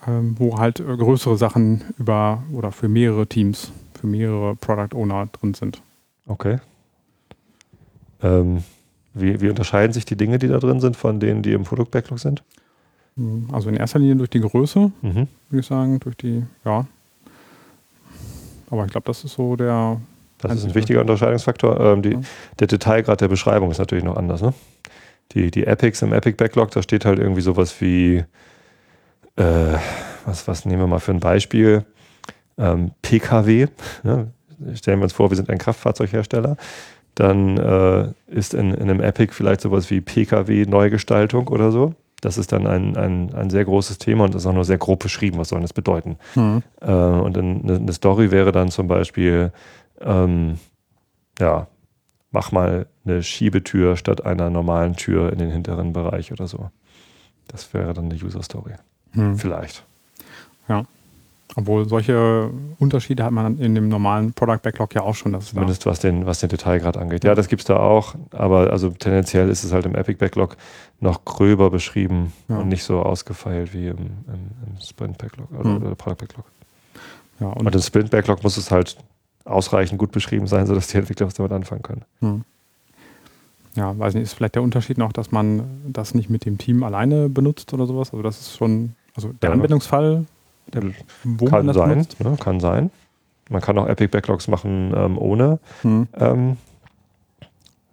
ähm, 0.08 0.36
wo 0.40 0.58
halt 0.58 0.80
äh, 0.80 0.98
größere 0.98 1.38
Sachen 1.38 1.84
über 2.00 2.44
oder 2.52 2.72
für 2.72 2.90
mehrere 2.90 3.28
Teams, 3.28 3.72
für 3.94 4.08
mehrere 4.08 4.56
Product 4.56 4.96
Owner 4.98 5.28
drin 5.28 5.54
sind. 5.54 5.82
Okay. 6.26 6.60
Ähm, 8.22 8.64
wie, 9.14 9.42
wie 9.42 9.50
unterscheiden 9.50 9.94
sich 9.94 10.06
die 10.06 10.16
Dinge, 10.16 10.40
die 10.40 10.48
da 10.48 10.58
drin 10.58 10.80
sind, 10.80 10.98
von 10.98 11.20
denen, 11.20 11.44
die 11.44 11.54
im 11.54 11.66
Produkt 11.66 11.92
Backlog 11.92 12.20
sind? 12.20 12.42
Hm, 13.16 13.50
also 13.52 13.70
in 13.70 13.76
erster 13.76 14.00
Linie 14.00 14.16
durch 14.16 14.32
die 14.32 14.40
Größe, 14.40 14.92
mhm. 15.02 15.28
würde 15.50 15.60
ich 15.60 15.68
sagen, 15.68 16.00
durch 16.00 16.18
die, 16.18 16.44
ja. 16.66 16.88
Aber 18.72 18.86
ich 18.86 18.92
glaube, 18.92 19.06
das 19.06 19.24
ist 19.24 19.34
so 19.34 19.56
der, 19.56 20.02
das 20.50 20.60
ist 20.60 20.66
ein 20.66 20.76
wichtiger 20.76 21.02
Unterscheidungsfaktor. 21.02 21.80
Ähm, 21.80 22.02
die, 22.02 22.18
Der 22.60 22.68
Detailgrad 22.68 23.22
der 23.22 23.28
Beschreibung 23.28 23.72
ist 23.72 23.80
natürlich 23.80 24.04
noch 24.04 24.18
anders. 24.18 24.42
Ne? 24.42 24.54
Die, 25.32 25.52
die 25.52 25.66
Epics 25.66 26.02
im 26.02 26.14
Epic 26.14 26.36
Backlog, 26.38 26.72
da 26.72 26.82
steht 26.82 27.06
halt 27.06 27.20
irgendwie 27.20 27.42
sowas 27.42 27.80
wie, 27.82 28.24
äh, 29.36 29.78
was, 30.26 30.48
was 30.48 30.66
nehmen 30.66 30.82
wir 30.82 30.88
mal 30.88 31.00
für 31.00 31.12
ein 31.12 31.20
Beispiel? 31.20 31.86
Ähm, 32.58 32.92
PKW. 33.02 33.68
Ne? 34.04 34.32
Stellen 34.76 35.00
wir 35.00 35.04
uns 35.04 35.14
vor, 35.14 35.32
wir 35.32 35.38
sind 35.38 35.50
ein 35.50 35.58
Kraftfahrzeughersteller. 35.58 36.58
Dann 37.16 37.58
äh, 37.58 38.08
ist 38.28 38.54
in, 38.54 38.74
in 38.74 38.90
einem 38.90 39.02
Epic 39.02 39.34
vielleicht 39.34 39.62
sowas 39.62 39.90
wie 39.90 40.02
PKW-Neugestaltung 40.02 41.48
oder 41.48 41.72
so. 41.72 41.94
das 42.22 42.38
ist 42.38 42.52
dann 42.52 42.66
ein, 42.66 42.96
ein, 42.96 43.34
ein 43.34 43.50
sehr 43.50 43.66
großes 43.66 43.98
Thema 43.98 44.24
und 44.24 44.34
das 44.34 44.44
ist 44.44 44.48
auch 44.48 44.54
nur 44.54 44.66
sehr 44.66 44.78
grob 44.78 45.00
beschrieben, 45.00 45.38
was 45.38 45.50
soll 45.50 45.62
das 45.62 45.74
bedeuten. 45.74 46.18
Mhm. 46.36 46.64
Äh, 46.82 46.92
und 46.92 47.38
eine, 47.38 47.76
eine, 47.76 47.94
Story 47.94 48.32
wäre 48.32 48.52
dann 48.52 48.70
zum 48.70 48.88
Beispiel, 48.88 49.52
ähm, 50.02 50.60
ja, 51.40 51.68
mach 52.32 52.52
mal 52.52 52.88
eine 53.06 53.24
Schiebetür 53.24 53.96
statt 53.98 54.26
einer 54.26 54.50
normalen 54.50 54.96
Tür 54.96 55.32
in 55.32 55.40
den 55.40 55.52
hinteren 55.52 55.94
Bereich 55.94 56.32
oder 56.32 56.48
so. 56.48 56.70
Das 57.48 57.74
wäre 57.74 57.94
dann 57.94 58.06
eine 58.06 58.16
User 58.16 58.44
Story. 58.44 58.74
Mhm. 59.14 59.38
Vielleicht. 59.38 59.84
Ja. 60.68 60.86
Obwohl 61.56 61.88
solche 61.88 62.50
Unterschiede 62.80 63.24
hat 63.24 63.32
man 63.32 63.60
in 63.60 63.76
dem 63.76 63.88
normalen 63.88 64.34
Product 64.34 64.60
Backlog 64.64 64.96
ja 64.96 65.02
auch 65.02 65.14
schon. 65.14 65.40
Zumindest 65.40 65.86
was 65.86 66.00
den, 66.00 66.26
was 66.26 66.40
den 66.40 66.50
Detailgrad 66.50 66.98
angeht. 66.98 67.24
Ja, 67.24 67.36
das 67.36 67.48
gibt 67.48 67.62
es 67.62 67.68
da 67.68 67.78
auch, 67.78 68.16
aber 68.32 68.72
also 68.72 68.90
tendenziell 68.90 69.50
ist 69.50 69.64
es 69.64 69.72
halt 69.72 69.86
im 69.86 69.94
Epic 69.94 70.18
Backlog 70.18 70.58
noch 71.00 71.26
gröber 71.26 71.70
beschrieben 71.70 72.34
ja. 72.48 72.58
und 72.58 72.70
nicht 72.70 72.84
so 72.84 73.04
ausgefeilt 73.04 73.74
wie 73.74 73.88
im, 73.88 73.98
im, 73.98 74.52
im 74.66 74.82
Sprint 74.82 75.20
Backlog 75.20 75.52
oder, 75.52 75.70
mhm. 75.70 75.84
oder 75.84 75.96
Product 75.96 76.18
Backlog. 76.18 76.46
Ja, 77.40 77.48
und, 77.48 77.68
und 77.68 77.76
im 77.76 77.82
Sprint 77.82 78.10
Backlog 78.10 78.42
muss 78.42 78.58
es 78.58 78.72
halt 78.72 78.98
ausreichend 79.46 80.00
gut 80.00 80.12
beschrieben 80.12 80.48
sein, 80.48 80.66
sodass 80.66 80.88
die 80.88 80.98
Entwickler 80.98 81.28
was 81.28 81.34
damit 81.34 81.52
anfangen 81.52 81.82
können. 81.82 82.02
Mhm. 82.22 82.44
Ja, 83.76 83.98
weiß 83.98 84.14
nicht, 84.14 84.24
ist 84.24 84.34
vielleicht 84.34 84.56
der 84.56 84.62
Unterschied 84.62 84.98
noch, 84.98 85.12
dass 85.12 85.32
man 85.32 85.64
das 85.88 86.14
nicht 86.14 86.30
mit 86.30 86.46
dem 86.46 86.58
Team 86.58 86.84
alleine 86.84 87.28
benutzt 87.28 87.74
oder 87.74 87.88
sowas? 87.88 88.12
Also 88.12 88.22
das 88.22 88.40
ist 88.40 88.58
schon, 88.58 88.94
also 89.16 89.34
der 89.42 89.50
ja. 89.50 89.56
Anwendungsfall 89.56 90.26
der, 90.72 90.82
kann 91.50 91.74
sein, 91.74 92.08
ne, 92.20 92.38
kann 92.40 92.60
sein. 92.60 92.92
Man 93.50 93.62
kann 93.62 93.78
auch 93.78 93.88
Epic 93.88 94.08
Backlogs 94.08 94.48
machen 94.48 94.94
ähm, 94.96 95.18
ohne 95.18 95.60
hm. 95.82 96.08
ähm, 96.18 96.58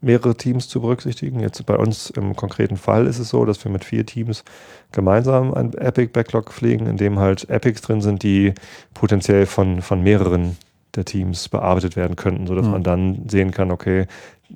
mehrere 0.01 0.35
Teams 0.35 0.69
zu 0.69 0.81
berücksichtigen. 0.81 1.41
Jetzt 1.41 1.65
bei 1.67 1.77
uns 1.77 2.11
im 2.11 2.37
konkreten 2.37 2.77
Fall 2.77 3.07
ist 3.07 3.19
es 3.19 3.31
so, 3.31 3.45
dass 3.45 3.63
wir 3.65 3.73
mit 3.73 3.85
vier 3.85 4.07
Teams 4.07 4.45
gemeinsam 4.93 5.53
ein 5.53 5.73
Epic 5.75 6.13
Backlog 6.13 6.53
pflegen, 6.53 6.87
in 6.87 6.97
dem 6.97 7.19
halt 7.19 7.49
Epics 7.51 7.83
drin 7.83 8.01
sind, 8.01 8.23
die 8.23 8.55
potenziell 8.95 9.47
von, 9.47 9.83
von 9.83 10.03
mehreren 10.03 10.57
der 10.95 11.05
Teams 11.05 11.49
bearbeitet 11.49 11.97
werden 11.97 12.17
könnten, 12.17 12.47
sodass 12.47 12.67
mhm. 12.67 12.73
man 12.73 12.83
dann 12.83 13.29
sehen 13.29 13.51
kann, 13.51 13.71
okay, 13.71 14.07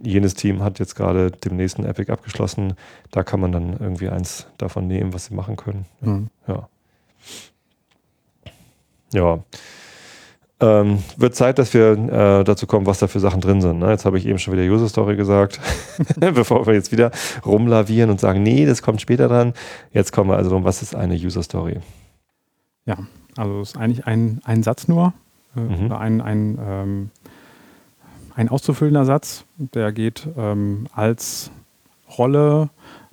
jenes 0.03 0.35
Team 0.35 0.63
hat 0.63 0.79
jetzt 0.79 0.97
gerade 0.97 1.31
dem 1.31 1.57
nächsten 1.57 1.85
Epic 1.85 2.11
abgeschlossen, 2.11 2.75
da 3.11 3.23
kann 3.23 3.41
man 3.41 3.53
dann 3.53 3.77
irgendwie 3.79 4.09
eins 4.09 4.47
davon 4.59 4.87
nehmen, 4.87 5.13
was 5.13 5.27
sie 5.27 5.35
machen 5.35 5.57
können. 5.57 5.87
Mhm. 6.01 6.29
Ja. 6.49 6.69
Ja. 9.13 9.39
Ähm, 10.61 11.03
wird 11.17 11.35
Zeit, 11.35 11.59
dass 11.59 11.75
wir 11.75 11.93
äh, 11.93 12.45
dazu 12.45 12.67
kommen, 12.67 12.87
was 12.87 12.99
da 12.99 13.07
für 13.07 13.21
Sachen 13.21 13.41
drin 13.41 13.61
sind. 13.61 13.81
Ne? 13.81 13.91
Jetzt 13.91 14.05
habe 14.05 14.19
ich 14.19 14.27
eben 14.27 14.39
schon 14.39 14.55
wieder 14.55 14.63
User 14.63 14.89
Story 14.89 15.17
gesagt, 15.17 15.61
bevor 16.17 16.67
wir 16.67 16.75
jetzt 16.75 16.93
wieder 16.93 17.11
rumlavieren 17.45 18.11
und 18.11 18.21
sagen, 18.21 18.43
nee, 18.43 18.65
das 18.65 18.83
kommt 18.83 19.01
später 19.01 19.29
dran. 19.29 19.53
Jetzt 19.93 20.13
kommen 20.13 20.31
wir 20.31 20.37
also 20.37 20.51
darum, 20.51 20.65
was 20.65 20.81
ist 20.81 20.95
eine 20.95 21.15
User 21.15 21.43
Story? 21.43 21.81
Ja, 22.87 22.99
also 23.37 23.61
es 23.61 23.71
ist 23.71 23.77
eigentlich 23.77 24.07
ein, 24.07 24.41
ein 24.45 24.63
Satz 24.63 24.89
nur, 24.89 25.13
äh, 25.57 25.61
mhm. 25.61 25.87
oder 25.87 26.01
ein, 26.01 26.21
ein, 26.21 26.59
ähm, 26.61 27.11
ein 28.35 28.49
auszufüllender 28.49 29.05
Satz, 29.05 29.45
der 29.57 29.93
geht 29.93 30.29
ähm, 30.37 30.87
als 30.93 31.51
Rolle, 32.19 32.71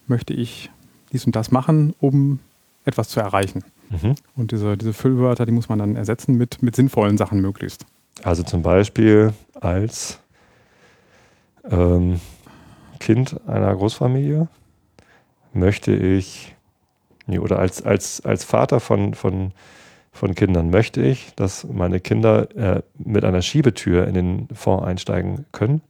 möchte 0.07 0.33
ich 0.33 0.69
dies 1.12 1.25
und 1.25 1.36
das 1.36 1.51
machen, 1.51 1.93
um 2.00 2.39
etwas 2.86 3.10
zu 3.10 3.19
erreichen. 3.19 3.63
Mhm. 3.89 4.15
Und 4.36 4.51
diese, 4.51 4.77
diese 4.77 4.93
Füllwörter, 4.93 5.45
die 5.45 5.51
muss 5.51 5.69
man 5.69 5.79
dann 5.79 5.95
ersetzen 5.95 6.36
mit, 6.36 6.62
mit 6.63 6.75
sinnvollen 6.75 7.17
Sachen 7.17 7.41
möglichst. 7.41 7.86
Also 8.24 8.43
zum 8.43 8.62
Beispiel 8.62 9.33
als 9.60 10.19
ähm, 11.69 12.19
Kind 13.00 13.39
einer 13.48 13.75
Großfamilie 13.75 14.48
möchte 15.53 15.93
ich, 15.93 16.55
nee, 17.27 17.39
oder 17.39 17.60
als, 17.60 17.81
als, 17.83 18.21
als 18.21 18.43
Vater 18.43 18.79
von, 18.79 19.13
von, 19.13 19.51
von 20.12 20.36
Kindern 20.36 20.70
möchte 20.70 21.01
ich, 21.01 21.34
dass 21.36 21.65
meine 21.65 22.00
Kinder 22.00 22.56
äh, 22.56 22.82
mit 22.98 23.24
einer 23.24 23.41
Schiebetür 23.41 24.08
in 24.08 24.13
den 24.13 24.48
Fonds 24.53 24.86
einsteigen 24.86 25.46
können, 25.51 25.82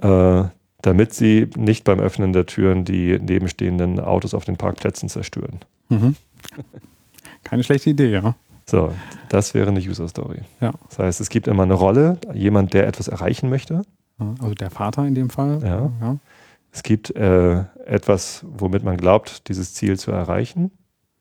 äh, 0.00 0.44
damit 0.80 1.12
sie 1.12 1.48
nicht 1.56 1.84
beim 1.84 2.00
Öffnen 2.00 2.32
der 2.32 2.46
Türen 2.46 2.84
die 2.84 3.18
nebenstehenden 3.18 4.00
Autos 4.00 4.34
auf 4.34 4.44
den 4.44 4.56
Parkplätzen 4.56 5.08
zerstören. 5.08 5.60
Mhm. 5.88 6.16
Keine 7.44 7.64
schlechte 7.64 7.90
Idee, 7.90 8.10
ja. 8.10 8.34
So, 8.64 8.92
das 9.28 9.54
wäre 9.54 9.68
eine 9.68 9.80
User 9.80 10.08
Story. 10.08 10.40
Ja. 10.60 10.72
Das 10.88 10.98
heißt, 10.98 11.20
es 11.20 11.30
gibt 11.30 11.48
immer 11.48 11.62
eine 11.62 11.74
Rolle, 11.74 12.18
jemand, 12.34 12.74
der 12.74 12.86
etwas 12.86 13.08
erreichen 13.08 13.48
möchte. 13.48 13.82
Also 14.18 14.54
der 14.54 14.70
Vater 14.70 15.06
in 15.06 15.14
dem 15.14 15.30
Fall. 15.30 15.60
Ja. 15.62 15.90
ja. 16.00 16.16
Es 16.72 16.82
gibt 16.82 17.14
äh, 17.16 17.64
etwas, 17.86 18.44
womit 18.46 18.82
man 18.82 18.96
glaubt, 18.96 19.48
dieses 19.48 19.74
Ziel 19.74 19.98
zu 19.98 20.10
erreichen, 20.10 20.70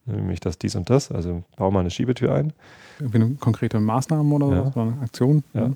nämlich 0.07 0.39
das 0.39 0.57
dies 0.57 0.75
und 0.75 0.89
das. 0.89 1.11
Also 1.11 1.43
bau 1.55 1.71
mal 1.71 1.81
eine 1.81 1.91
Schiebetür 1.91 2.33
ein. 2.33 2.53
Irgendwie 2.99 3.21
eine 3.21 3.35
konkrete 3.35 3.79
Maßnahme 3.79 4.33
oder 4.35 4.49
ja. 4.55 4.71
so, 4.71 4.79
eine 4.79 5.01
Aktion. 5.01 5.43
Ja. 5.53 5.71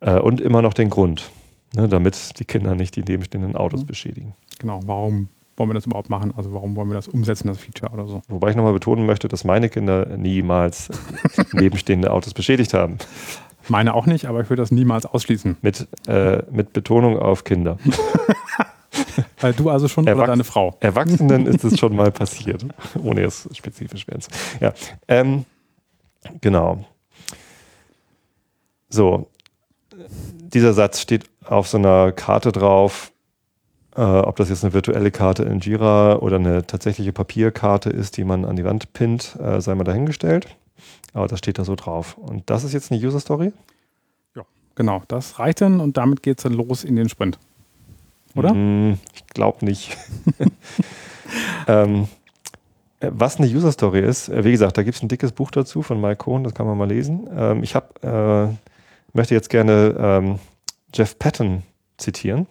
Äh, 0.00 0.20
und 0.20 0.40
immer 0.40 0.62
noch 0.62 0.74
den 0.74 0.90
Grund, 0.90 1.30
ne, 1.74 1.88
damit 1.88 2.38
die 2.38 2.44
Kinder 2.44 2.74
nicht 2.74 2.96
die 2.96 3.02
nebenstehenden 3.02 3.56
Autos 3.56 3.82
mhm. 3.82 3.86
beschädigen. 3.86 4.34
Genau, 4.58 4.80
warum 4.86 5.28
wollen 5.56 5.70
wir 5.70 5.74
das 5.74 5.86
überhaupt 5.86 6.10
machen? 6.10 6.34
Also 6.36 6.52
warum 6.52 6.76
wollen 6.76 6.88
wir 6.88 6.94
das 6.94 7.08
umsetzen, 7.08 7.48
das 7.48 7.58
Feature 7.58 7.92
oder 7.92 8.06
so? 8.06 8.22
Wobei 8.28 8.50
ich 8.50 8.56
nochmal 8.56 8.72
betonen 8.72 9.06
möchte, 9.06 9.28
dass 9.28 9.44
meine 9.44 9.68
Kinder 9.68 10.16
niemals 10.16 10.90
nebenstehende 11.52 12.12
Autos 12.12 12.34
beschädigt 12.34 12.74
haben. 12.74 12.98
Meine 13.68 13.94
auch 13.94 14.06
nicht, 14.06 14.26
aber 14.26 14.40
ich 14.40 14.50
würde 14.50 14.62
das 14.62 14.70
niemals 14.70 15.06
ausschließen. 15.06 15.56
Mit, 15.62 15.88
äh, 16.06 16.42
mit 16.50 16.72
Betonung 16.72 17.18
auf 17.18 17.44
Kinder. 17.44 17.78
Weil 19.40 19.52
du 19.52 19.70
also 19.70 19.88
schon 19.88 20.06
Erwachs 20.06 20.22
oder 20.22 20.32
deine 20.32 20.44
Frau? 20.44 20.76
Erwachsenen 20.80 21.46
ist 21.46 21.64
es 21.64 21.78
schon 21.78 21.94
mal 21.94 22.10
passiert, 22.12 22.64
ohne 23.02 23.22
es 23.22 23.48
spezifisch 23.52 24.06
werden 24.08 24.20
zu. 24.20 24.30
Ja, 24.60 24.72
ähm, 25.08 25.44
genau. 26.40 26.84
So, 28.88 29.28
dieser 30.52 30.72
Satz 30.72 31.00
steht 31.00 31.28
auf 31.44 31.68
so 31.68 31.78
einer 31.78 32.12
Karte 32.12 32.52
drauf, 32.52 33.12
äh, 33.96 34.00
ob 34.00 34.36
das 34.36 34.48
jetzt 34.48 34.64
eine 34.64 34.72
virtuelle 34.72 35.10
Karte 35.10 35.42
in 35.42 35.60
Jira 35.60 36.16
oder 36.16 36.36
eine 36.36 36.66
tatsächliche 36.66 37.12
Papierkarte 37.12 37.90
ist, 37.90 38.16
die 38.16 38.24
man 38.24 38.44
an 38.44 38.56
die 38.56 38.64
Wand 38.64 38.92
pinnt, 38.92 39.36
äh, 39.40 39.60
sei 39.60 39.74
mal 39.74 39.84
dahingestellt. 39.84 40.56
Aber 41.12 41.26
das 41.28 41.38
steht 41.38 41.58
da 41.58 41.64
so 41.64 41.74
drauf. 41.74 42.16
Und 42.18 42.48
das 42.50 42.64
ist 42.64 42.72
jetzt 42.72 42.92
eine 42.92 43.00
User 43.04 43.20
Story? 43.20 43.52
Ja, 44.34 44.42
genau. 44.74 45.02
Das 45.08 45.38
reicht 45.38 45.60
dann 45.60 45.80
und 45.80 45.96
damit 45.96 46.22
geht 46.22 46.38
es 46.38 46.44
dann 46.44 46.52
los 46.52 46.84
in 46.84 46.96
den 46.96 47.08
Sprint. 47.08 47.38
Oder? 48.34 48.52
Mm, 48.52 48.98
ich 49.14 49.26
glaube 49.28 49.64
nicht. 49.64 49.96
ähm, 51.68 52.08
äh, 53.00 53.10
was 53.12 53.38
eine 53.38 53.46
User 53.46 53.72
Story 53.72 54.00
ist, 54.00 54.28
äh, 54.28 54.44
wie 54.44 54.52
gesagt, 54.52 54.76
da 54.76 54.82
gibt 54.82 54.96
es 54.96 55.02
ein 55.02 55.08
dickes 55.08 55.32
Buch 55.32 55.50
dazu 55.50 55.82
von 55.82 56.00
Mike 56.00 56.16
Cohn, 56.16 56.44
das 56.44 56.54
kann 56.54 56.66
man 56.66 56.76
mal 56.76 56.88
lesen. 56.88 57.28
Ähm, 57.34 57.62
ich 57.62 57.74
hab, 57.74 58.02
äh, 58.04 58.48
möchte 59.12 59.34
jetzt 59.34 59.50
gerne 59.50 59.94
ähm, 59.98 60.38
Jeff 60.94 61.18
Patton 61.18 61.62
zitieren. 61.96 62.46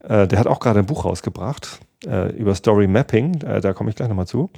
Äh, 0.00 0.26
der 0.28 0.38
hat 0.38 0.46
auch 0.46 0.60
gerade 0.60 0.78
ein 0.78 0.86
Buch 0.86 1.04
rausgebracht 1.04 1.80
äh, 2.06 2.30
über 2.36 2.54
Story 2.54 2.86
Mapping. 2.86 3.40
Äh, 3.42 3.60
da 3.60 3.72
komme 3.72 3.90
ich 3.90 3.96
gleich 3.96 4.08
nochmal 4.08 4.26
zu. 4.26 4.50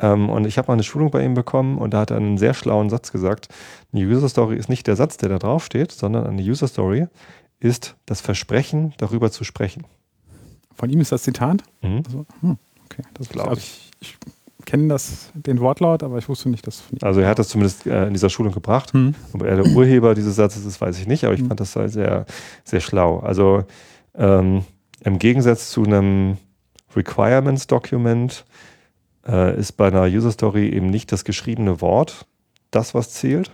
Ähm, 0.00 0.30
und 0.30 0.46
ich 0.46 0.58
habe 0.58 0.68
mal 0.68 0.74
eine 0.74 0.82
Schulung 0.82 1.10
bei 1.10 1.24
ihm 1.24 1.34
bekommen 1.34 1.78
und 1.78 1.94
da 1.94 2.00
hat 2.00 2.10
er 2.10 2.18
einen 2.18 2.38
sehr 2.38 2.54
schlauen 2.54 2.90
Satz 2.90 3.12
gesagt. 3.12 3.48
Eine 3.92 4.06
User 4.06 4.28
Story 4.28 4.56
ist 4.56 4.68
nicht 4.68 4.86
der 4.86 4.96
Satz, 4.96 5.16
der 5.16 5.28
da 5.28 5.38
drauf 5.38 5.64
steht, 5.64 5.92
sondern 5.92 6.26
eine 6.26 6.42
User 6.42 6.68
Story 6.68 7.06
ist 7.60 7.96
das 8.06 8.20
Versprechen, 8.20 8.94
darüber 8.98 9.30
zu 9.30 9.44
sprechen. 9.44 9.84
Von 10.74 10.90
ihm 10.90 11.00
ist 11.00 11.10
das 11.10 11.24
Zitat? 11.24 11.64
Mhm. 11.82 12.02
Also, 12.06 12.26
hm, 12.40 12.58
okay, 12.84 13.02
das 13.14 13.28
glaube 13.28 13.50
also 13.50 13.60
ich. 13.60 13.90
ich 14.00 14.16
kenne 14.64 14.88
das, 14.88 15.30
den 15.34 15.60
Wortlaut, 15.60 16.02
aber 16.02 16.18
ich 16.18 16.28
wusste 16.28 16.50
nicht, 16.50 16.66
dass. 16.66 16.82
Also 17.00 17.20
er 17.20 17.28
hat 17.28 17.38
das 17.38 17.48
zumindest 17.48 17.86
äh, 17.86 18.06
in 18.06 18.12
dieser 18.12 18.28
Schulung 18.28 18.52
gebracht. 18.52 18.92
Hm. 18.92 19.14
Ob 19.32 19.42
er 19.42 19.56
der 19.56 19.66
Urheber 19.74 20.14
dieses 20.14 20.36
Satzes 20.36 20.64
ist, 20.64 20.80
weiß 20.80 20.98
ich 21.00 21.06
nicht, 21.06 21.24
aber 21.24 21.34
ich 21.34 21.40
hm. 21.40 21.48
fand 21.48 21.60
das 21.60 21.74
halt 21.74 21.90
sehr, 21.90 22.26
sehr 22.64 22.80
schlau. 22.80 23.20
Also 23.20 23.64
ähm, 24.14 24.64
im 25.02 25.18
Gegensatz 25.18 25.70
zu 25.70 25.84
einem 25.84 26.36
Requirements-Document 26.94 28.44
äh, 29.28 29.58
ist 29.58 29.72
bei 29.72 29.88
einer 29.88 30.04
User 30.04 30.32
Story 30.32 30.68
eben 30.68 30.86
nicht 30.86 31.12
das 31.12 31.24
geschriebene 31.24 31.80
Wort 31.80 32.26
das, 32.70 32.94
was 32.94 33.10
zählt, 33.10 33.50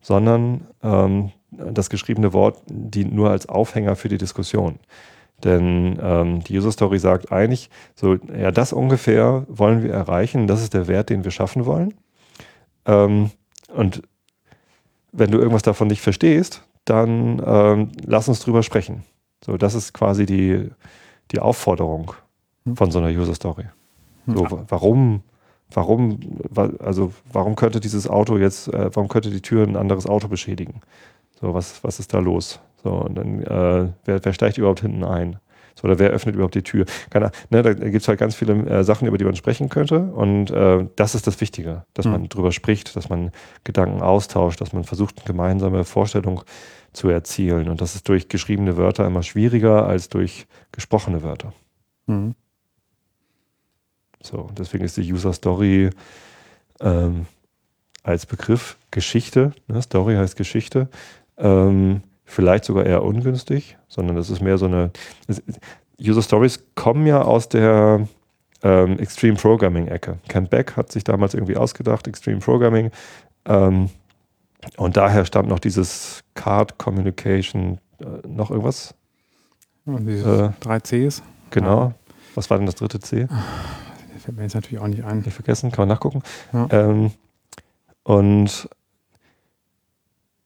sondern 0.00 0.66
ähm, 0.82 1.32
das 1.50 1.90
geschriebene 1.90 2.32
Wort 2.32 2.62
dient 2.66 3.12
nur 3.12 3.30
als 3.30 3.48
Aufhänger 3.48 3.96
für 3.96 4.08
die 4.08 4.18
Diskussion. 4.18 4.78
Denn 5.44 5.98
ähm, 6.02 6.44
die 6.44 6.58
User 6.58 6.72
Story 6.72 6.98
sagt 6.98 7.32
eigentlich, 7.32 7.70
so, 7.94 8.14
ja, 8.14 8.50
das 8.50 8.72
ungefähr 8.72 9.46
wollen 9.48 9.82
wir 9.82 9.92
erreichen, 9.92 10.46
das 10.46 10.62
ist 10.62 10.74
der 10.74 10.86
Wert, 10.86 11.10
den 11.10 11.24
wir 11.24 11.30
schaffen 11.30 11.64
wollen. 11.64 11.94
Ähm, 12.86 13.30
und 13.74 14.02
wenn 15.12 15.30
du 15.30 15.38
irgendwas 15.38 15.62
davon 15.62 15.88
nicht 15.88 16.02
verstehst, 16.02 16.62
dann 16.84 17.42
ähm, 17.44 17.92
lass 18.04 18.28
uns 18.28 18.40
drüber 18.40 18.62
sprechen. 18.62 19.04
So, 19.44 19.56
das 19.56 19.74
ist 19.74 19.92
quasi 19.94 20.26
die, 20.26 20.70
die 21.30 21.40
Aufforderung 21.40 22.12
hm. 22.64 22.76
von 22.76 22.90
so 22.90 22.98
einer 22.98 23.08
User 23.08 23.34
Story. 23.34 23.64
So, 24.26 24.46
warum, 24.68 25.22
warum, 25.72 26.20
also 26.78 27.12
warum 27.32 27.56
könnte 27.56 27.80
dieses 27.80 28.08
Auto 28.08 28.38
jetzt, 28.38 28.68
äh, 28.68 28.90
warum 28.94 29.08
könnte 29.08 29.30
die 29.30 29.42
Tür 29.42 29.66
ein 29.66 29.76
anderes 29.76 30.06
Auto 30.06 30.28
beschädigen? 30.28 30.80
So, 31.40 31.54
was, 31.54 31.82
was 31.82 31.98
ist 31.98 32.12
da 32.12 32.18
los? 32.18 32.60
So, 32.82 32.90
und 32.90 33.14
dann, 33.16 33.42
äh, 33.42 33.92
wer, 34.04 34.24
wer 34.24 34.32
steigt 34.32 34.58
überhaupt 34.58 34.80
hinten 34.80 35.04
ein? 35.04 35.38
So, 35.74 35.84
oder 35.84 35.98
wer 35.98 36.10
öffnet 36.10 36.34
überhaupt 36.34 36.54
die 36.54 36.62
Tür? 36.62 36.84
Keine, 37.10 37.30
ne, 37.50 37.62
da 37.62 37.72
gibt 37.72 38.02
es 38.02 38.08
halt 38.08 38.18
ganz 38.18 38.34
viele 38.34 38.54
äh, 38.66 38.84
Sachen, 38.84 39.08
über 39.08 39.18
die 39.18 39.24
man 39.24 39.36
sprechen 39.36 39.68
könnte. 39.68 40.00
Und 40.00 40.50
äh, 40.50 40.86
das 40.96 41.14
ist 41.14 41.26
das 41.26 41.40
Wichtige, 41.40 41.84
dass 41.94 42.06
mhm. 42.06 42.12
man 42.12 42.28
drüber 42.28 42.52
spricht, 42.52 42.96
dass 42.96 43.08
man 43.08 43.30
Gedanken 43.64 44.02
austauscht, 44.02 44.60
dass 44.60 44.72
man 44.72 44.84
versucht, 44.84 45.18
eine 45.18 45.26
gemeinsame 45.26 45.84
Vorstellung 45.84 46.42
zu 46.92 47.08
erzielen. 47.08 47.68
Und 47.68 47.80
das 47.80 47.94
ist 47.94 48.08
durch 48.08 48.28
geschriebene 48.28 48.76
Wörter 48.76 49.06
immer 49.06 49.22
schwieriger 49.22 49.86
als 49.86 50.08
durch 50.08 50.46
gesprochene 50.72 51.22
Wörter. 51.22 51.52
Mhm. 52.06 52.34
So, 54.22 54.50
deswegen 54.56 54.84
ist 54.84 54.96
die 54.96 55.12
User 55.12 55.32
Story 55.32 55.90
ähm, 56.80 57.26
als 58.02 58.26
Begriff 58.26 58.76
Geschichte, 58.90 59.52
ne, 59.68 59.80
Story 59.82 60.14
heißt 60.14 60.36
Geschichte, 60.36 60.88
ähm, 61.38 62.02
vielleicht 62.24 62.64
sogar 62.64 62.86
eher 62.86 63.02
ungünstig, 63.02 63.76
sondern 63.88 64.16
das 64.16 64.30
ist 64.30 64.40
mehr 64.40 64.58
so 64.58 64.66
eine. 64.66 64.90
User 66.00 66.22
Stories 66.22 66.64
kommen 66.76 67.06
ja 67.06 67.22
aus 67.22 67.48
der 67.48 68.06
ähm, 68.62 68.98
Extreme 68.98 69.36
Programming 69.36 69.88
Ecke. 69.88 70.18
Ken 70.28 70.48
Beck 70.48 70.76
hat 70.76 70.90
sich 70.92 71.04
damals 71.04 71.34
irgendwie 71.34 71.56
ausgedacht, 71.56 72.06
Extreme 72.06 72.38
Programming. 72.38 72.90
Ähm, 73.44 73.90
und 74.76 74.96
daher 74.96 75.24
stammt 75.24 75.48
noch 75.48 75.58
dieses 75.58 76.22
Card 76.34 76.78
Communication, 76.78 77.78
äh, 78.00 78.26
noch 78.26 78.50
irgendwas? 78.50 78.94
Und 79.84 80.06
diese 80.06 80.54
äh, 80.58 80.62
drei 80.62 80.80
Cs. 80.80 81.22
Genau. 81.50 81.94
Was 82.34 82.48
war 82.48 82.58
denn 82.58 82.66
das 82.66 82.76
dritte 82.76 83.00
C? 83.00 83.26
Fällt 84.20 84.36
mir 84.36 84.44
jetzt 84.44 84.54
natürlich 84.54 84.82
auch 84.82 84.88
nicht 84.88 85.04
ein. 85.04 85.18
Nicht 85.20 85.32
vergessen, 85.32 85.70
kann 85.70 85.82
man 85.82 85.88
nachgucken. 85.88 86.22
Ja. 86.52 86.68
Ähm, 86.70 87.10
und 88.02 88.68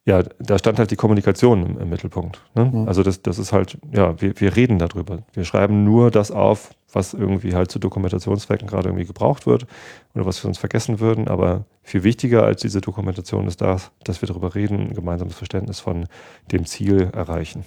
ja, 0.06 0.22
da 0.22 0.58
stand 0.58 0.78
halt 0.78 0.90
die 0.90 0.96
Kommunikation 0.96 1.64
im, 1.64 1.78
im 1.78 1.88
Mittelpunkt. 1.88 2.40
Ne? 2.54 2.66
Mhm. 2.66 2.88
Also 2.88 3.02
das, 3.02 3.22
das 3.22 3.38
ist 3.38 3.52
halt, 3.52 3.78
ja, 3.90 4.20
wir, 4.20 4.38
wir 4.38 4.54
reden 4.54 4.78
darüber. 4.78 5.22
Wir 5.32 5.44
schreiben 5.44 5.82
nur 5.84 6.10
das 6.10 6.30
auf, 6.30 6.74
was 6.92 7.14
irgendwie 7.14 7.54
halt 7.54 7.70
zu 7.70 7.78
Dokumentationszwecken 7.78 8.68
gerade 8.68 8.90
irgendwie 8.90 9.06
gebraucht 9.06 9.46
wird 9.46 9.66
oder 10.14 10.26
was 10.26 10.42
wir 10.44 10.48
uns 10.48 10.58
vergessen 10.58 11.00
würden. 11.00 11.26
Aber 11.26 11.64
viel 11.82 12.04
wichtiger 12.04 12.44
als 12.44 12.60
diese 12.60 12.82
Dokumentation 12.82 13.46
ist 13.46 13.62
das, 13.62 13.90
dass 14.04 14.20
wir 14.20 14.26
darüber 14.26 14.54
reden, 14.54 14.88
ein 14.88 14.94
gemeinsames 14.94 15.34
Verständnis 15.34 15.80
von 15.80 16.06
dem 16.52 16.66
Ziel 16.66 17.10
erreichen. 17.14 17.64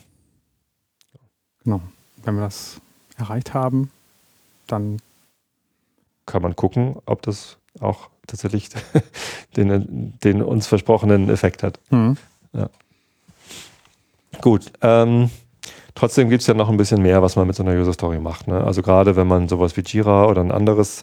Genau. 1.64 1.82
Wenn 2.24 2.36
wir 2.36 2.42
das 2.42 2.80
erreicht 3.18 3.56
haben, 3.56 3.90
dann 4.68 5.00
kann 6.28 6.44
man 6.44 6.56
gucken, 6.56 6.98
ob 7.08 7.24
das 7.24 7.58
auch 7.80 8.10
tatsächlich 8.28 8.70
den, 9.58 10.14
den 10.24 10.44
uns 10.44 10.68
versprochenen 10.68 11.30
Effekt 11.30 11.64
hat. 11.64 11.80
Mhm. 11.90 12.18
Ja. 12.54 12.70
Gut. 14.42 14.72
Ähm, 14.82 15.32
trotzdem 15.96 16.30
gibt 16.30 16.42
es 16.42 16.48
ja 16.48 16.54
noch 16.54 16.70
ein 16.70 16.78
bisschen 16.78 17.02
mehr, 17.02 17.24
was 17.24 17.36
man 17.36 17.48
mit 17.48 17.56
so 17.56 17.64
einer 17.64 17.80
User 17.80 17.94
Story 17.94 18.20
macht. 18.20 18.48
Ne? 18.48 18.64
Also 18.64 18.84
gerade 18.84 19.16
wenn 19.16 19.28
man 19.28 19.48
sowas 19.48 19.76
wie 19.78 19.82
Jira 19.82 20.28
oder 20.28 20.42
ein 20.42 20.52
anderes 20.52 21.02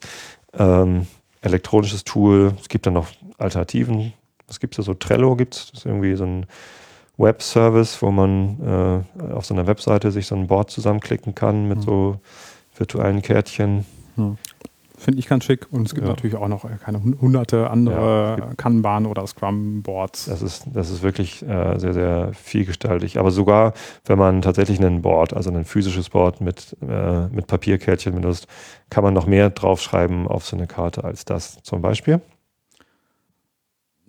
ähm, 0.52 1.06
elektronisches 1.40 2.04
Tool, 2.04 2.54
es 2.60 2.68
gibt 2.68 2.86
dann 2.86 2.94
noch 2.94 3.08
Alternativen. 3.38 4.12
Es 4.48 4.60
gibt 4.60 4.76
ja 4.76 4.84
so 4.84 4.94
Trello, 4.94 5.36
gibt 5.36 5.54
es, 5.54 5.70
das 5.70 5.80
ist 5.80 5.86
irgendwie 5.86 6.14
so 6.14 6.24
ein 6.24 6.46
Web-Service, 7.16 8.02
wo 8.02 8.10
man 8.10 9.04
äh, 9.18 9.32
auf 9.32 9.46
so 9.46 9.54
einer 9.54 9.66
Webseite 9.66 10.10
sich 10.10 10.26
so 10.26 10.34
ein 10.34 10.46
Board 10.48 10.70
zusammenklicken 10.70 11.34
kann 11.34 11.68
mit 11.68 11.78
mhm. 11.78 11.82
so 11.82 12.20
virtuellen 12.76 13.22
Kärtchen. 13.22 13.86
Mhm. 14.16 14.36
Finde 15.04 15.20
ich 15.20 15.28
ganz 15.28 15.44
schick. 15.44 15.66
Und 15.70 15.86
es 15.86 15.94
gibt 15.94 16.06
ja. 16.06 16.14
natürlich 16.14 16.34
auch 16.34 16.48
noch 16.48 16.64
äh, 16.64 16.78
keine 16.82 17.02
hunderte 17.02 17.68
andere 17.68 18.36
ja, 18.38 18.54
Kanban 18.56 19.04
oder 19.04 19.26
Scrum-Boards. 19.26 20.24
Das 20.24 20.40
ist, 20.40 20.64
das 20.72 20.88
ist 20.88 21.02
wirklich 21.02 21.42
äh, 21.46 21.78
sehr, 21.78 21.92
sehr 21.92 22.30
vielgestaltig. 22.32 23.18
Aber 23.18 23.30
sogar, 23.30 23.74
wenn 24.06 24.16
man 24.18 24.40
tatsächlich 24.40 24.80
ein 24.80 25.02
Board, 25.02 25.34
also 25.34 25.50
ein 25.50 25.66
physisches 25.66 26.08
Board 26.08 26.40
mit, 26.40 26.74
äh, 26.80 27.26
mit 27.26 27.48
Papierkärtchen 27.48 28.14
benutzt, 28.14 28.46
kann 28.88 29.04
man 29.04 29.12
noch 29.12 29.26
mehr 29.26 29.50
draufschreiben 29.50 30.26
auf 30.26 30.46
so 30.46 30.56
eine 30.56 30.66
Karte 30.66 31.04
als 31.04 31.26
das 31.26 31.62
zum 31.62 31.82
Beispiel. 31.82 32.22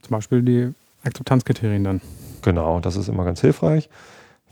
Zum 0.01 0.11
Beispiel 0.11 0.43
die 0.43 0.73
Akzeptanzkriterien 1.03 1.83
dann. 1.83 2.01
Genau, 2.41 2.79
das 2.79 2.95
ist 2.95 3.09
immer 3.09 3.25
ganz 3.25 3.41
hilfreich, 3.41 3.89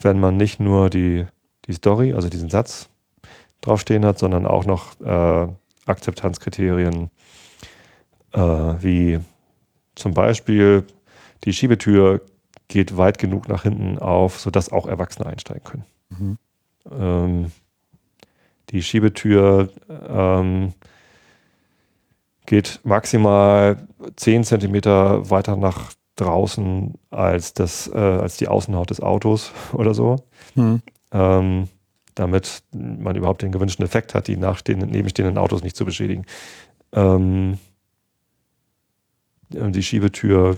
wenn 0.02 0.20
man 0.20 0.36
nicht 0.36 0.60
nur 0.60 0.90
die, 0.90 1.26
die 1.68 1.74
Story, 1.74 2.12
also 2.12 2.28
diesen 2.28 2.50
Satz 2.50 2.90
draufstehen 3.62 4.04
hat, 4.04 4.20
sondern 4.20 4.46
auch 4.46 4.66
noch 4.66 5.00
äh, 5.00 5.48
Akzeptanzkriterien 5.86 7.10
äh, 8.34 8.40
wie 8.40 9.20
zum 9.96 10.14
Beispiel 10.14 10.86
die 11.44 11.54
Schiebetür 11.54 12.22
geht 12.68 12.98
weit 12.98 13.18
genug 13.18 13.48
nach 13.48 13.64
hinten 13.64 14.00
auf, 14.00 14.40
sodass 14.40 14.72
auch 14.72 14.88
Erwachsene 14.88 15.28
einsteigen 15.28 15.64
können. 15.64 15.86
Mhm. 16.10 16.38
Ähm, 16.92 17.52
die 18.70 18.82
Schiebetür 18.82 19.70
ähm, 20.10 20.74
geht 22.46 22.80
maximal 22.84 23.88
10 24.16 24.44
Zentimeter 24.44 25.30
weiter 25.30 25.56
nach 25.56 25.94
draußen 26.16 26.94
als, 27.10 27.54
das, 27.54 27.88
äh, 27.88 27.98
als 27.98 28.38
die 28.38 28.48
Außenhaut 28.48 28.90
des 28.90 29.02
Autos 29.02 29.52
oder 29.74 29.94
so. 29.94 30.18
Mhm. 30.56 30.82
Ähm, 31.12 31.70
damit 32.16 32.64
man 32.72 33.16
überhaupt 33.16 33.42
den 33.42 33.52
gewünschten 33.52 33.86
Effekt 33.86 34.14
hat, 34.14 34.28
die 34.28 34.38
nachstehenden, 34.38 34.90
nebenstehenden 34.90 35.38
Autos 35.38 35.64
nicht 35.64 35.76
zu 35.76 35.86
beschädigen. 35.86 36.26
Ähm, 36.94 37.58
die 39.50 39.84
Schiebetür 39.84 40.58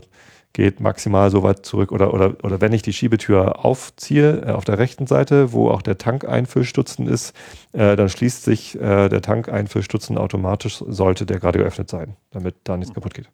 geht 0.55 0.79
maximal 0.79 1.29
so 1.31 1.43
weit 1.43 1.65
zurück 1.65 1.91
oder, 1.91 2.13
oder, 2.13 2.37
oder 2.43 2.61
wenn 2.61 2.71
ich 2.71 2.81
die 2.81 2.93
Schiebetür 2.93 3.65
aufziehe 3.65 4.41
äh, 4.47 4.51
auf 4.51 4.63
der 4.63 4.79
rechten 4.79 5.05
Seite, 5.05 5.51
wo 5.51 5.69
auch 5.69 5.81
der 5.81 5.97
Tankeinfüllstutzen 5.97 7.07
ist, 7.07 7.35
äh, 7.73 7.97
dann 7.97 8.07
schließt 8.07 8.43
sich 8.43 8.75
äh, 8.79 9.09
der 9.09 9.21
Tankeinfüllstutzen 9.21 10.17
automatisch, 10.17 10.81
sollte 10.87 11.25
der 11.25 11.39
gerade 11.39 11.59
geöffnet 11.59 11.89
sein, 11.89 12.15
damit 12.31 12.55
da 12.63 12.77
nichts 12.77 12.93
kaputt 12.93 13.13
geht. 13.13 13.29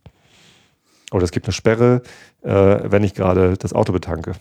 Oder 1.11 1.25
es 1.25 1.31
gibt 1.31 1.45
eine 1.45 1.53
Sperre, 1.53 2.01
äh, 2.41 2.49
wenn 2.49 3.03
ich 3.03 3.13
gerade 3.13 3.57
das 3.57 3.73
Auto 3.73 3.91
betanke. 3.91 4.33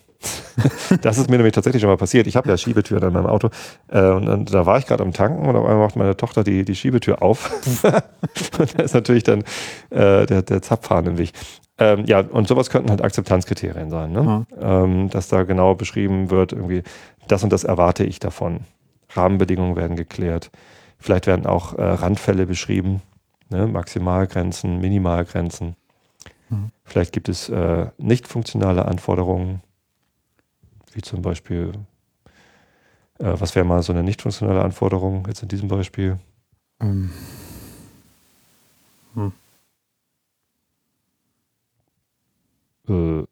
das 1.02 1.18
ist 1.18 1.28
mir 1.28 1.36
nämlich 1.36 1.54
tatsächlich 1.54 1.80
schon 1.80 1.90
mal 1.90 1.96
passiert. 1.96 2.26
Ich 2.26 2.36
habe 2.36 2.48
ja 2.48 2.56
Schiebetüren 2.56 3.02
in 3.02 3.12
meinem 3.12 3.26
Auto 3.26 3.50
äh, 3.88 4.00
und, 4.00 4.28
und, 4.28 4.54
da 4.54 4.66
war 4.66 4.78
ich 4.78 4.86
gerade 4.86 5.02
am 5.02 5.12
Tanken 5.12 5.46
und 5.46 5.56
auf 5.56 5.64
einmal 5.64 5.86
macht 5.86 5.96
meine 5.96 6.16
Tochter 6.16 6.44
die, 6.44 6.64
die 6.64 6.76
Schiebetür 6.76 7.22
auf. 7.22 7.50
und 8.58 8.78
da 8.78 8.82
ist 8.82 8.94
natürlich 8.94 9.24
dann 9.24 9.40
äh, 9.90 10.26
der, 10.26 10.42
der 10.42 10.62
Zapfhahn 10.62 11.06
im 11.06 11.18
Weg. 11.18 11.32
Ähm, 11.78 12.04
ja, 12.06 12.20
und 12.20 12.46
sowas 12.46 12.70
könnten 12.70 12.90
halt 12.90 13.02
Akzeptanzkriterien 13.02 13.90
sein, 13.90 14.12
ne? 14.12 14.22
Mhm. 14.22 14.46
Ähm, 14.60 15.10
dass 15.10 15.28
da 15.28 15.44
genau 15.44 15.74
beschrieben 15.74 16.30
wird, 16.30 16.52
irgendwie, 16.52 16.82
das 17.26 17.42
und 17.42 17.52
das 17.52 17.64
erwarte 17.64 18.04
ich 18.04 18.20
davon. 18.20 18.60
Rahmenbedingungen 19.08 19.76
werden 19.76 19.96
geklärt. 19.96 20.50
Vielleicht 20.98 21.26
werden 21.26 21.46
auch 21.46 21.76
äh, 21.78 21.82
Randfälle 21.82 22.46
beschrieben, 22.46 23.00
ne? 23.48 23.66
Maximalgrenzen, 23.66 24.78
Minimalgrenzen. 24.78 25.74
Mhm. 26.50 26.70
Vielleicht 26.84 27.12
gibt 27.12 27.28
es 27.28 27.48
äh, 27.48 27.86
nicht 27.96 28.28
funktionale 28.28 28.84
Anforderungen, 28.84 29.62
wie 30.92 31.00
zum 31.00 31.22
Beispiel, 31.22 31.72
äh, 33.18 33.34
was 33.38 33.54
wäre 33.54 33.64
mal 33.64 33.82
so 33.82 33.92
eine 33.92 34.02
nicht 34.02 34.22
funktionale 34.22 34.62
Anforderung 34.62 35.26
jetzt 35.28 35.42
in 35.42 35.48
diesem 35.48 35.68
Beispiel? 35.68 36.18
Ähm. 36.80 37.10
Hm. 39.14 39.32
Äh. 42.88 43.24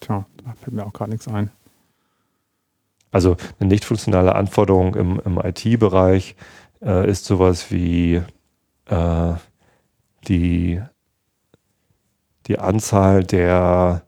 Tja, 0.00 0.26
da 0.36 0.52
fällt 0.54 0.76
mir 0.76 0.86
auch 0.86 0.92
gerade 0.92 1.10
nichts 1.10 1.26
ein. 1.26 1.50
Also 3.10 3.36
eine 3.58 3.70
nicht 3.70 3.84
funktionale 3.86 4.34
Anforderung 4.34 4.94
im, 4.94 5.20
im 5.24 5.38
IT-Bereich 5.38 6.36
äh, 6.82 7.10
ist 7.10 7.24
sowas 7.24 7.70
wie 7.70 8.22
äh, 8.86 9.34
die 10.28 10.82
die 12.46 12.58
Anzahl 12.58 13.24
der 13.24 14.02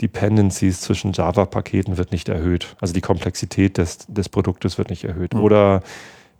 Dependencies 0.00 0.80
zwischen 0.80 1.12
Java-Paketen 1.12 1.96
wird 1.96 2.12
nicht 2.12 2.28
erhöht. 2.28 2.76
Also 2.80 2.92
die 2.92 3.00
Komplexität 3.00 3.78
des, 3.78 4.06
des 4.08 4.28
Produktes 4.28 4.76
wird 4.78 4.90
nicht 4.90 5.04
erhöht. 5.04 5.34
Mhm. 5.34 5.40
Oder 5.40 5.82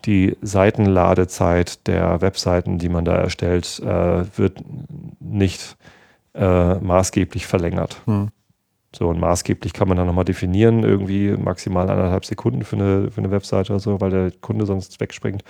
die 0.04 0.36
Seitenladezeit 0.42 1.86
der 1.86 2.20
Webseiten, 2.20 2.78
die 2.78 2.88
man 2.88 3.04
da 3.04 3.16
erstellt, 3.16 3.80
äh, 3.80 4.24
wird 4.36 4.62
nicht 5.20 5.76
äh, 6.34 6.74
maßgeblich 6.74 7.46
verlängert. 7.46 8.02
Mhm. 8.06 8.28
So, 8.94 9.08
und 9.08 9.20
maßgeblich 9.20 9.72
kann 9.72 9.88
man 9.88 9.96
dann 9.96 10.06
nochmal 10.06 10.24
definieren, 10.24 10.82
irgendwie 10.82 11.30
maximal 11.32 11.90
anderthalb 11.90 12.24
Sekunden 12.24 12.64
für 12.64 12.76
eine, 12.76 13.10
für 13.10 13.18
eine 13.18 13.30
Webseite 13.30 13.72
oder 13.72 13.80
so, 13.80 14.00
weil 14.00 14.10
der 14.10 14.30
Kunde 14.40 14.64
sonst 14.64 15.00
wegspringt. 15.00 15.42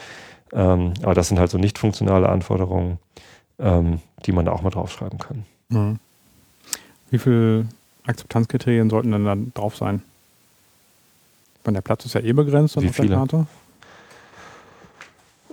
Ähm, 0.53 0.95
aber 1.03 1.15
das 1.15 1.29
sind 1.29 1.39
halt 1.39 1.51
so 1.51 1.59
nicht 1.59 1.79
funktionale 1.79 2.29
Anforderungen 2.29 2.99
ähm, 3.59 4.01
die 4.25 4.33
man 4.33 4.45
da 4.45 4.53
auch 4.53 4.63
mal 4.63 4.71
draufschreiben 4.71 5.19
kann. 5.19 5.45
Mhm. 5.69 5.99
Wie 7.11 7.19
viele 7.19 7.67
Akzeptanzkriterien 8.07 8.91
sollten 8.91 9.13
denn 9.13 9.25
dann 9.25 9.53
drauf 9.55 9.77
sein? 9.77 10.03
Weil 11.65 11.75
der 11.75 11.81
Platz 11.81 12.05
ist 12.05 12.15
ja 12.15 12.21
eh 12.21 12.33
begrenzt 12.33 12.81
Wie 12.81 12.89
auf 12.89 12.95
viele? 12.95 13.09
der 13.09 13.19
Karte. 13.19 13.47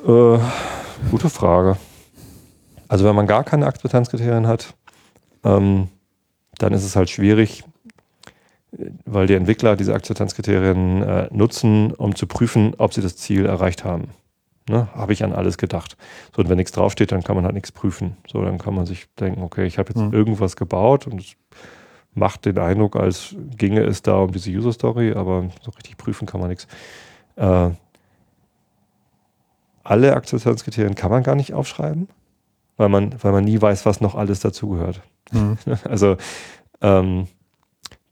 Äh, 0.06 0.40
gute 1.10 1.30
Frage. 1.30 1.78
Also 2.88 3.06
wenn 3.06 3.16
man 3.16 3.26
gar 3.26 3.44
keine 3.44 3.66
Akzeptanzkriterien 3.66 4.48
hat, 4.48 4.76
ähm, 5.44 5.88
dann 6.60 6.74
ist 6.74 6.84
es 6.84 6.96
halt 6.96 7.10
schwierig, 7.10 7.64
weil 9.06 9.28
die 9.28 9.34
Entwickler 9.34 9.76
diese 9.76 9.94
Akzeptanzkriterien 9.94 11.02
äh, 11.02 11.28
nutzen, 11.32 11.92
um 11.94 12.16
zu 12.16 12.28
prüfen, 12.28 12.76
ob 12.78 12.94
sie 12.94 13.02
das 13.02 13.18
Ziel 13.18 13.46
erreicht 13.46 13.84
haben. 13.84 14.10
Ne, 14.70 14.88
habe 14.96 15.12
ich 15.12 15.26
an 15.26 15.34
alles 15.34 15.58
gedacht. 15.58 15.98
So, 16.34 16.42
und 16.42 16.48
wenn 16.48 16.56
nichts 16.56 16.72
draufsteht, 16.72 17.12
dann 17.12 17.22
kann 17.22 17.36
man 17.36 17.44
halt 17.44 17.54
nichts 17.54 17.74
prüfen. 17.74 18.16
So, 18.32 18.42
dann 18.42 18.58
kann 18.58 18.74
man 18.74 18.86
sich 18.86 19.08
denken, 19.20 19.42
okay, 19.42 19.66
ich 19.66 19.78
habe 19.78 19.90
jetzt 19.90 20.02
mhm. 20.02 20.14
irgendwas 20.14 20.56
gebaut 20.56 21.06
und 21.06 21.20
es 21.20 21.36
macht 22.14 22.46
den 22.46 22.58
Eindruck, 22.58 22.96
als 22.96 23.36
ginge 23.58 23.82
es 23.82 24.04
da 24.04 24.16
um 24.16 24.32
diese 24.32 24.52
User 24.52 24.72
Story, 24.72 25.14
aber 25.14 25.50
so 25.62 25.72
richtig 25.72 25.98
prüfen 25.98 26.28
kann 26.28 26.40
man 26.40 26.50
nichts. 26.50 26.68
Äh, 27.36 27.72
alle 29.84 30.16
Akzeptanzkriterien 30.16 30.96
kann 30.96 31.12
man 31.12 31.24
gar 31.24 31.36
nicht 31.36 31.54
aufschreiben, 31.54 32.08
weil 32.78 32.88
man, 32.88 33.16
weil 33.22 33.34
man 33.34 33.44
nie 33.44 33.62
weiß, 33.62 33.86
was 33.86 34.00
noch 34.00 34.16
alles 34.16 34.40
dazugehört. 34.40 35.02
Mhm. 35.32 35.58
Also 35.84 36.18
ähm, 36.82 37.28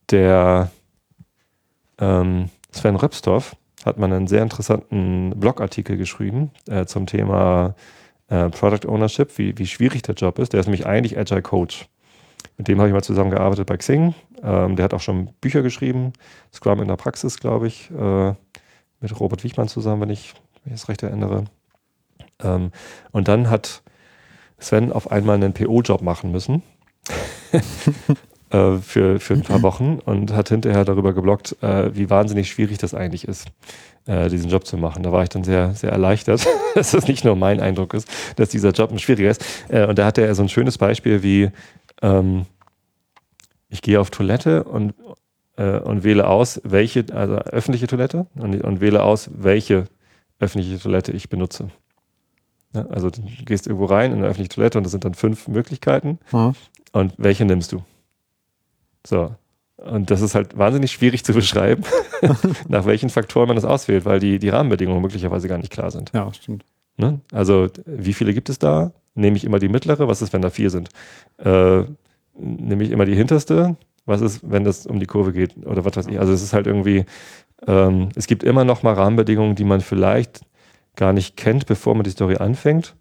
der 0.09 0.69
ähm, 1.97 2.49
Sven 2.71 2.95
Röpstorff 2.95 3.55
hat 3.85 3.97
man 3.97 4.13
einen 4.13 4.27
sehr 4.27 4.43
interessanten 4.43 5.33
Blogartikel 5.39 5.97
geschrieben 5.97 6.51
äh, 6.67 6.85
zum 6.85 7.05
Thema 7.05 7.75
äh, 8.27 8.49
Product 8.49 8.87
Ownership, 8.87 9.37
wie, 9.37 9.57
wie 9.57 9.67
schwierig 9.67 10.03
der 10.03 10.15
Job 10.15 10.39
ist. 10.39 10.53
Der 10.53 10.59
ist 10.59 10.67
nämlich 10.67 10.85
eigentlich 10.85 11.17
Agile 11.17 11.41
Coach. 11.41 11.87
Mit 12.57 12.67
dem 12.67 12.79
habe 12.79 12.89
ich 12.89 12.93
mal 12.93 13.03
zusammengearbeitet 13.03 13.67
bei 13.67 13.77
Xing. 13.77 14.13
Ähm, 14.43 14.75
der 14.75 14.85
hat 14.85 14.93
auch 14.93 15.01
schon 15.01 15.33
Bücher 15.41 15.61
geschrieben, 15.61 16.13
Scrum 16.53 16.81
in 16.81 16.87
der 16.87 16.95
Praxis, 16.95 17.39
glaube 17.39 17.67
ich, 17.67 17.91
äh, 17.91 18.33
mit 18.99 19.19
Robert 19.19 19.43
Wichmann 19.43 19.67
zusammen, 19.67 20.01
wenn 20.01 20.09
ich 20.09 20.33
mich 20.63 20.73
das 20.73 20.89
recht 20.89 21.03
erinnere. 21.03 21.45
Ähm, 22.43 22.71
und 23.11 23.27
dann 23.27 23.49
hat 23.49 23.83
Sven 24.59 24.91
auf 24.91 25.11
einmal 25.11 25.35
einen 25.35 25.53
PO-Job 25.53 26.01
machen 26.01 26.31
müssen. 26.31 26.63
äh, 28.51 28.77
für, 28.77 29.19
für 29.19 29.33
ein 29.33 29.43
paar 29.43 29.61
Wochen 29.61 29.99
und 30.03 30.33
hat 30.33 30.49
hinterher 30.49 30.85
darüber 30.85 31.13
geblockt, 31.13 31.55
äh, 31.61 31.95
wie 31.95 32.09
wahnsinnig 32.09 32.49
schwierig 32.49 32.77
das 32.77 32.93
eigentlich 32.93 33.27
ist, 33.27 33.47
äh, 34.05 34.29
diesen 34.29 34.49
Job 34.49 34.65
zu 34.65 34.77
machen. 34.77 35.03
Da 35.03 35.11
war 35.11 35.23
ich 35.23 35.29
dann 35.29 35.43
sehr, 35.43 35.73
sehr 35.73 35.91
erleichtert, 35.91 36.45
dass 36.75 36.93
es 36.93 37.07
nicht 37.07 37.23
nur 37.23 37.35
mein 37.35 37.59
Eindruck 37.59 37.93
ist, 37.93 38.09
dass 38.35 38.49
dieser 38.49 38.71
Job 38.71 38.91
ein 38.91 38.99
schwieriger 38.99 39.29
ist. 39.29 39.43
Äh, 39.69 39.87
und 39.87 39.97
da 39.97 40.05
hatte 40.05 40.21
er 40.25 40.35
so 40.35 40.43
ein 40.43 40.49
schönes 40.49 40.77
Beispiel 40.77 41.23
wie, 41.23 41.51
ähm, 42.01 42.45
ich 43.69 43.81
gehe 43.81 43.99
auf 43.99 44.09
Toilette 44.09 44.63
und, 44.65 44.93
äh, 45.55 45.79
und 45.79 46.03
wähle 46.03 46.27
aus, 46.27 46.61
welche, 46.63 47.05
also 47.13 47.35
öffentliche 47.35 47.87
Toilette 47.87 48.27
und, 48.35 48.61
und 48.61 48.81
wähle 48.81 49.03
aus, 49.03 49.29
welche 49.33 49.85
öffentliche 50.39 50.79
Toilette 50.79 51.11
ich 51.13 51.29
benutze. 51.29 51.69
Ja, 52.73 52.85
also 52.87 53.09
du 53.09 53.21
gehst 53.45 53.67
irgendwo 53.67 53.85
rein 53.85 54.11
in 54.11 54.17
eine 54.19 54.27
öffentliche 54.27 54.55
Toilette 54.55 54.77
und 54.77 54.83
das 54.83 54.91
sind 54.91 55.05
dann 55.05 55.13
fünf 55.13 55.47
Möglichkeiten. 55.47 56.19
Mhm. 56.31 56.53
Und 56.93 57.13
welche 57.17 57.45
nimmst 57.45 57.71
du? 57.71 57.83
So. 59.05 59.35
Und 59.77 60.11
das 60.11 60.21
ist 60.21 60.35
halt 60.35 60.57
wahnsinnig 60.57 60.91
schwierig 60.91 61.23
zu 61.23 61.33
beschreiben, 61.33 61.83
nach 62.67 62.85
welchen 62.85 63.09
Faktoren 63.09 63.47
man 63.47 63.55
das 63.55 63.65
auswählt, 63.65 64.05
weil 64.05 64.19
die, 64.19 64.37
die 64.37 64.49
Rahmenbedingungen 64.49 65.01
möglicherweise 65.01 65.47
gar 65.47 65.57
nicht 65.57 65.71
klar 65.71 65.89
sind. 65.89 66.11
Ja, 66.13 66.31
stimmt. 66.33 66.65
Ne? 66.97 67.19
Also, 67.31 67.67
wie 67.85 68.13
viele 68.13 68.33
gibt 68.33 68.49
es 68.49 68.59
da? 68.59 68.91
Nehme 69.15 69.37
ich 69.37 69.43
immer 69.43 69.59
die 69.59 69.69
mittlere? 69.69 70.07
Was 70.07 70.21
ist, 70.21 70.33
wenn 70.33 70.41
da 70.41 70.51
vier 70.51 70.69
sind? 70.69 70.89
Äh, 71.37 71.83
nehme 72.37 72.83
ich 72.83 72.91
immer 72.91 73.05
die 73.05 73.15
hinterste? 73.15 73.75
Was 74.05 74.21
ist, 74.21 74.41
wenn 74.43 74.63
das 74.63 74.85
um 74.85 74.99
die 74.99 75.07
Kurve 75.07 75.33
geht? 75.33 75.57
Oder 75.65 75.83
was 75.83 75.95
weiß 75.95 76.07
ich? 76.07 76.19
Also, 76.19 76.31
es 76.31 76.43
ist 76.43 76.53
halt 76.53 76.67
irgendwie, 76.67 77.05
ähm, 77.65 78.09
es 78.15 78.27
gibt 78.27 78.43
immer 78.43 78.65
noch 78.65 78.83
mal 78.83 78.93
Rahmenbedingungen, 78.93 79.55
die 79.55 79.63
man 79.63 79.81
vielleicht 79.81 80.41
gar 80.95 81.11
nicht 81.11 81.37
kennt, 81.37 81.65
bevor 81.65 81.95
man 81.95 82.03
die 82.03 82.11
Story 82.11 82.37
anfängt 82.37 82.95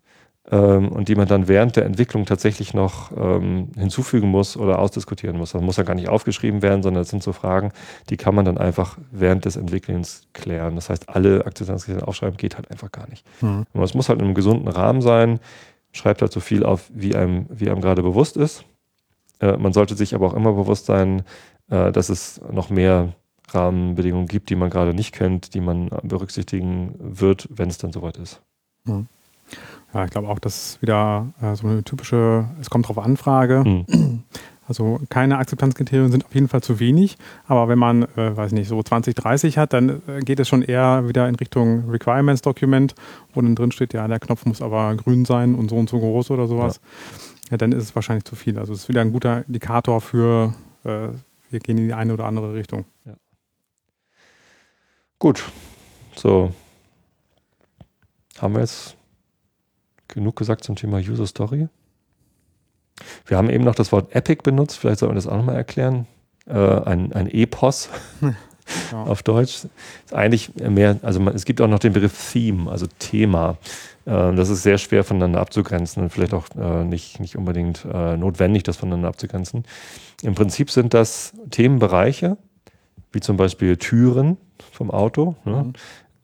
und 0.56 1.08
die 1.08 1.14
man 1.14 1.28
dann 1.28 1.46
während 1.46 1.76
der 1.76 1.84
Entwicklung 1.84 2.26
tatsächlich 2.26 2.74
noch 2.74 3.12
ähm, 3.16 3.68
hinzufügen 3.76 4.28
muss 4.28 4.56
oder 4.56 4.80
ausdiskutieren 4.80 5.36
muss. 5.36 5.52
Das 5.52 5.62
muss 5.62 5.76
ja 5.76 5.84
gar 5.84 5.94
nicht 5.94 6.08
aufgeschrieben 6.08 6.60
werden, 6.60 6.82
sondern 6.82 7.02
es 7.02 7.10
sind 7.10 7.22
so 7.22 7.32
Fragen, 7.32 7.72
die 8.08 8.16
kann 8.16 8.34
man 8.34 8.44
dann 8.44 8.58
einfach 8.58 8.98
während 9.12 9.44
des 9.44 9.56
Entwickelns 9.56 10.26
klären. 10.32 10.74
Das 10.74 10.90
heißt, 10.90 11.08
alle 11.08 11.46
Akzeptanzkriterien 11.46 12.06
aufschreiben 12.06 12.36
geht 12.36 12.56
halt 12.56 12.70
einfach 12.70 12.90
gar 12.90 13.08
nicht. 13.08 13.24
Mhm. 13.40 13.64
Es 13.80 13.94
muss 13.94 14.08
halt 14.08 14.18
in 14.18 14.24
einem 14.24 14.34
gesunden 14.34 14.66
Rahmen 14.68 15.02
sein, 15.02 15.38
schreibt 15.92 16.20
halt 16.20 16.32
so 16.32 16.40
viel 16.40 16.64
auf, 16.64 16.90
wie 16.92 17.14
einem, 17.14 17.46
wie 17.48 17.70
einem 17.70 17.80
gerade 17.80 18.02
bewusst 18.02 18.36
ist. 18.36 18.64
Äh, 19.38 19.56
man 19.56 19.72
sollte 19.72 19.94
sich 19.94 20.14
aber 20.16 20.26
auch 20.26 20.34
immer 20.34 20.52
bewusst 20.52 20.86
sein, 20.86 21.22
äh, 21.70 21.92
dass 21.92 22.08
es 22.08 22.40
noch 22.50 22.70
mehr 22.70 23.14
Rahmenbedingungen 23.50 24.26
gibt, 24.26 24.50
die 24.50 24.56
man 24.56 24.70
gerade 24.70 24.94
nicht 24.94 25.14
kennt, 25.14 25.54
die 25.54 25.60
man 25.60 25.90
berücksichtigen 26.02 26.94
wird, 26.98 27.48
wenn 27.50 27.68
es 27.68 27.78
dann 27.78 27.92
soweit 27.92 28.16
ist. 28.16 28.40
Mhm. 28.84 29.06
Ja, 29.92 30.04
ich 30.04 30.10
glaube 30.10 30.28
auch, 30.28 30.38
das 30.38 30.56
ist 30.56 30.82
wieder 30.82 31.26
äh, 31.42 31.54
so 31.54 31.66
eine 31.66 31.82
typische, 31.82 32.48
es 32.60 32.70
kommt 32.70 32.88
drauf 32.88 32.98
an, 32.98 33.16
Frage. 33.16 33.64
Mhm. 33.64 34.24
Also 34.70 35.00
keine 35.08 35.38
Akzeptanzkriterien 35.38 36.12
sind 36.12 36.24
auf 36.24 36.32
jeden 36.32 36.46
Fall 36.46 36.62
zu 36.62 36.78
wenig, 36.78 37.18
aber 37.48 37.66
wenn 37.66 37.78
man, 37.80 38.04
äh, 38.14 38.36
weiß 38.36 38.52
nicht, 38.52 38.68
so 38.68 38.80
20, 38.80 39.16
30 39.16 39.58
hat, 39.58 39.72
dann 39.72 40.00
äh, 40.06 40.20
geht 40.20 40.38
es 40.38 40.46
schon 40.46 40.62
eher 40.62 41.08
wieder 41.08 41.28
in 41.28 41.34
Richtung 41.34 41.90
Requirements 41.90 42.40
Document, 42.40 42.94
wo 43.34 43.40
dann 43.40 43.56
drin 43.56 43.72
steht, 43.72 43.94
ja, 43.94 44.06
der 44.06 44.20
Knopf 44.20 44.46
muss 44.46 44.62
aber 44.62 44.94
grün 44.94 45.24
sein 45.24 45.56
und 45.56 45.70
so 45.70 45.76
und 45.76 45.90
so 45.90 45.98
groß 45.98 46.30
oder 46.30 46.46
sowas. 46.46 46.80
Ja, 47.46 47.50
ja 47.50 47.56
dann 47.56 47.72
ist 47.72 47.82
es 47.82 47.96
wahrscheinlich 47.96 48.22
zu 48.22 48.36
viel. 48.36 48.60
Also 48.60 48.72
es 48.72 48.82
ist 48.82 48.88
wieder 48.88 49.00
ein 49.00 49.10
guter 49.10 49.44
Indikator 49.44 50.00
für, 50.00 50.54
äh, 50.84 51.08
wir 51.50 51.58
gehen 51.58 51.76
in 51.76 51.88
die 51.88 51.94
eine 51.94 52.14
oder 52.14 52.26
andere 52.26 52.54
Richtung. 52.54 52.84
Ja. 53.06 53.14
Gut, 55.18 55.42
so 56.14 56.52
haben 58.38 58.54
wir 58.54 58.60
jetzt 58.60 58.96
genug 60.12 60.36
gesagt 60.36 60.64
zum 60.64 60.76
Thema 60.76 60.98
User 60.98 61.26
Story. 61.26 61.68
Wir 63.26 63.36
haben 63.36 63.50
eben 63.50 63.64
noch 63.64 63.74
das 63.74 63.92
Wort 63.92 64.14
Epic 64.14 64.42
benutzt, 64.42 64.78
vielleicht 64.78 65.00
sollten 65.00 65.14
wir 65.14 65.16
das 65.16 65.26
auch 65.26 65.36
nochmal 65.36 65.56
erklären. 65.56 66.06
Äh, 66.46 66.54
ein, 66.54 67.12
ein 67.12 67.28
Epos 67.28 67.88
ja. 68.92 69.04
auf 69.04 69.22
Deutsch. 69.22 69.64
Ist 69.64 70.14
eigentlich 70.14 70.54
mehr, 70.56 70.98
also 71.02 71.20
man, 71.20 71.34
es 71.34 71.44
gibt 71.44 71.60
auch 71.60 71.68
noch 71.68 71.78
den 71.78 71.92
Begriff 71.92 72.32
Theme, 72.32 72.70
also 72.70 72.86
Thema. 72.98 73.56
Äh, 74.06 74.34
das 74.34 74.48
ist 74.48 74.62
sehr 74.62 74.78
schwer 74.78 75.04
voneinander 75.04 75.40
abzugrenzen 75.40 76.02
und 76.02 76.10
vielleicht 76.10 76.34
auch 76.34 76.46
äh, 76.58 76.84
nicht, 76.84 77.20
nicht 77.20 77.36
unbedingt 77.36 77.84
äh, 77.92 78.16
notwendig, 78.16 78.62
das 78.62 78.76
voneinander 78.76 79.08
abzugrenzen. 79.08 79.64
Im 80.22 80.34
Prinzip 80.34 80.70
sind 80.70 80.94
das 80.94 81.32
Themenbereiche, 81.50 82.36
wie 83.12 83.20
zum 83.20 83.36
Beispiel 83.36 83.76
Türen 83.76 84.36
vom 84.72 84.90
Auto, 84.90 85.34
ne? 85.44 85.64
mhm. 85.64 85.72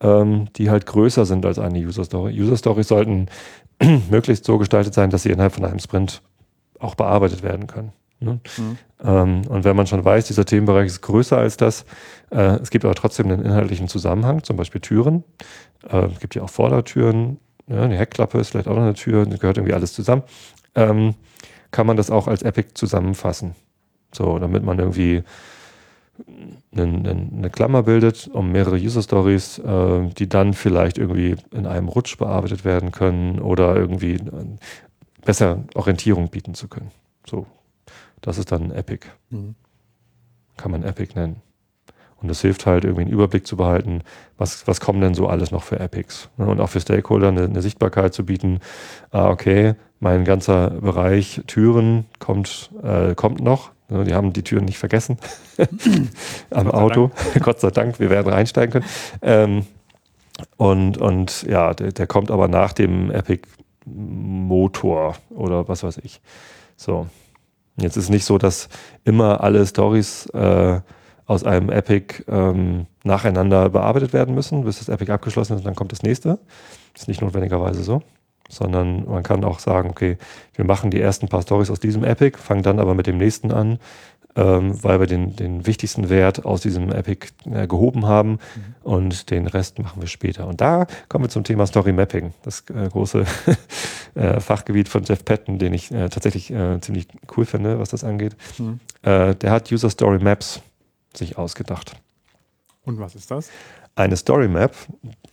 ähm, 0.00 0.48
die 0.56 0.70
halt 0.70 0.86
größer 0.86 1.24
sind 1.26 1.44
als 1.46 1.58
eine 1.58 1.78
User 1.78 2.04
Story. 2.04 2.38
User 2.38 2.56
Stories 2.56 2.88
sollten 2.88 3.26
möglichst 4.10 4.44
so 4.44 4.58
gestaltet 4.58 4.94
sein, 4.94 5.10
dass 5.10 5.22
sie 5.22 5.30
innerhalb 5.30 5.54
von 5.54 5.64
einem 5.64 5.78
Sprint 5.78 6.22
auch 6.78 6.94
bearbeitet 6.94 7.42
werden 7.42 7.66
können. 7.66 7.92
Ne? 8.20 8.40
Mhm. 8.56 8.78
Ähm, 9.04 9.42
und 9.48 9.64
wenn 9.64 9.76
man 9.76 9.86
schon 9.86 10.04
weiß, 10.04 10.26
dieser 10.26 10.44
Themenbereich 10.44 10.86
ist 10.86 11.02
größer 11.02 11.36
als 11.36 11.56
das, 11.56 11.84
äh, 12.30 12.58
es 12.60 12.70
gibt 12.70 12.84
aber 12.84 12.94
trotzdem 12.94 13.30
einen 13.30 13.44
inhaltlichen 13.44 13.88
Zusammenhang, 13.88 14.42
zum 14.42 14.56
Beispiel 14.56 14.80
Türen. 14.80 15.24
Äh, 15.88 16.06
es 16.06 16.20
gibt 16.20 16.34
ja 16.34 16.42
auch 16.42 16.50
Vordertüren, 16.50 17.38
ja, 17.68 17.82
eine 17.82 17.96
Heckklappe 17.96 18.38
ist 18.38 18.50
vielleicht 18.50 18.68
auch 18.68 18.76
noch 18.76 18.82
eine 18.82 18.94
Tür, 18.94 19.26
das 19.26 19.40
gehört 19.40 19.58
irgendwie 19.58 19.74
alles 19.74 19.92
zusammen. 19.92 20.22
Ähm, 20.74 21.14
kann 21.72 21.86
man 21.86 21.96
das 21.96 22.10
auch 22.10 22.28
als 22.28 22.42
Epic 22.42 22.70
zusammenfassen. 22.74 23.54
So, 24.14 24.38
damit 24.38 24.62
man 24.62 24.78
irgendwie 24.78 25.24
eine, 26.76 27.50
Klammer 27.50 27.82
bildet 27.82 28.28
um 28.32 28.52
mehrere 28.52 28.76
User 28.76 29.02
Stories, 29.02 29.58
äh, 29.58 30.08
die 30.18 30.28
dann 30.28 30.54
vielleicht 30.54 30.98
irgendwie 30.98 31.36
in 31.52 31.66
einem 31.66 31.88
Rutsch 31.88 32.16
bearbeitet 32.18 32.64
werden 32.64 32.92
können 32.92 33.40
oder 33.40 33.76
irgendwie 33.76 34.14
äh, 34.14 34.56
besser 35.24 35.64
Orientierung 35.74 36.28
bieten 36.28 36.54
zu 36.54 36.68
können. 36.68 36.90
So, 37.26 37.46
das 38.20 38.38
ist 38.38 38.52
dann 38.52 38.70
Epic. 38.70 39.06
Mhm. 39.30 39.54
Kann 40.56 40.70
man 40.70 40.82
Epic 40.82 41.14
nennen. 41.14 41.42
Und 42.20 42.28
das 42.28 42.40
hilft 42.40 42.64
halt 42.64 42.84
irgendwie 42.84 43.02
einen 43.02 43.12
Überblick 43.12 43.46
zu 43.46 43.56
behalten, 43.56 44.02
was, 44.38 44.66
was 44.66 44.80
kommen 44.80 45.00
denn 45.00 45.14
so 45.14 45.28
alles 45.28 45.50
noch 45.50 45.62
für 45.62 45.78
Epics. 45.78 46.30
Ne? 46.38 46.46
Und 46.46 46.60
auch 46.60 46.70
für 46.70 46.80
Stakeholder 46.80 47.28
eine, 47.28 47.44
eine 47.44 47.60
Sichtbarkeit 47.60 48.14
zu 48.14 48.24
bieten. 48.24 48.60
Ah, 49.10 49.28
okay, 49.28 49.74
mein 50.00 50.24
ganzer 50.24 50.70
Bereich 50.70 51.42
Türen 51.46 52.06
kommt, 52.18 52.70
äh, 52.82 53.14
kommt 53.14 53.40
noch. 53.40 53.72
Die 53.88 54.14
haben 54.14 54.32
die 54.32 54.42
Türen 54.42 54.64
nicht 54.64 54.78
vergessen 54.78 55.18
am 56.50 56.70
Auto. 56.70 57.10
Gott 57.40 57.60
sei 57.60 57.70
Dank, 57.70 58.00
wir 58.00 58.10
werden 58.10 58.32
reinsteigen 58.32 58.72
können. 58.72 58.84
Ähm, 59.22 59.66
und, 60.56 60.98
und 60.98 61.42
ja, 61.44 61.72
der, 61.72 61.92
der, 61.92 62.06
kommt 62.06 62.30
aber 62.30 62.48
nach 62.48 62.72
dem 62.72 63.10
Epic 63.10 63.48
Motor 63.84 65.16
oder 65.30 65.68
was 65.68 65.84
weiß 65.84 65.98
ich. 65.98 66.20
So. 66.76 67.06
Jetzt 67.78 67.96
ist 67.96 68.10
nicht 68.10 68.24
so, 68.24 68.38
dass 68.38 68.68
immer 69.04 69.42
alle 69.42 69.64
Stories 69.66 70.26
äh, 70.30 70.80
aus 71.26 71.44
einem 71.44 71.70
Epic 71.70 72.24
ähm, 72.26 72.86
nacheinander 73.04 73.68
bearbeitet 73.68 74.12
werden 74.12 74.34
müssen, 74.34 74.64
bis 74.64 74.78
das 74.78 74.88
Epic 74.88 75.12
abgeschlossen 75.12 75.54
ist 75.54 75.60
und 75.60 75.66
dann 75.66 75.74
kommt 75.74 75.92
das 75.92 76.02
nächste. 76.02 76.38
Das 76.92 77.02
ist 77.02 77.08
nicht 77.08 77.20
notwendigerweise 77.20 77.82
so 77.82 78.02
sondern 78.48 79.04
man 79.06 79.22
kann 79.22 79.44
auch 79.44 79.58
sagen, 79.58 79.90
okay, 79.90 80.18
wir 80.54 80.64
machen 80.64 80.90
die 80.90 81.00
ersten 81.00 81.28
paar 81.28 81.42
Stories 81.42 81.70
aus 81.70 81.80
diesem 81.80 82.04
Epic, 82.04 82.38
fangen 82.38 82.62
dann 82.62 82.78
aber 82.78 82.94
mit 82.94 83.06
dem 83.06 83.18
nächsten 83.18 83.50
an, 83.52 83.78
ähm, 84.36 84.82
weil 84.82 85.00
wir 85.00 85.06
den, 85.06 85.34
den 85.34 85.66
wichtigsten 85.66 86.10
Wert 86.10 86.44
aus 86.44 86.60
diesem 86.60 86.92
Epic 86.92 87.28
äh, 87.50 87.66
gehoben 87.66 88.06
haben 88.06 88.32
mhm. 88.32 88.38
und 88.82 89.30
den 89.30 89.46
Rest 89.46 89.78
machen 89.78 90.02
wir 90.02 90.08
später. 90.08 90.46
Und 90.46 90.60
da 90.60 90.86
kommen 91.08 91.24
wir 91.24 91.30
zum 91.30 91.42
Thema 91.42 91.66
Story 91.66 91.92
Mapping, 91.92 92.34
das 92.42 92.64
äh, 92.68 92.88
große 92.88 93.24
äh, 94.14 94.40
Fachgebiet 94.40 94.88
von 94.88 95.04
Jeff 95.04 95.24
Patton, 95.24 95.58
den 95.58 95.72
ich 95.72 95.90
äh, 95.90 96.08
tatsächlich 96.10 96.50
äh, 96.50 96.80
ziemlich 96.80 97.08
cool 97.36 97.46
finde, 97.46 97.78
was 97.78 97.90
das 97.90 98.04
angeht. 98.04 98.36
Mhm. 98.58 98.80
Der 99.02 99.52
hat 99.52 99.70
User 99.70 99.88
Story 99.88 100.18
Maps 100.18 100.60
sich 101.14 101.38
ausgedacht. 101.38 101.96
Und 102.84 102.98
was 102.98 103.14
ist 103.14 103.30
das? 103.30 103.50
Eine 103.96 104.16
Story 104.16 104.46
Map 104.46 104.74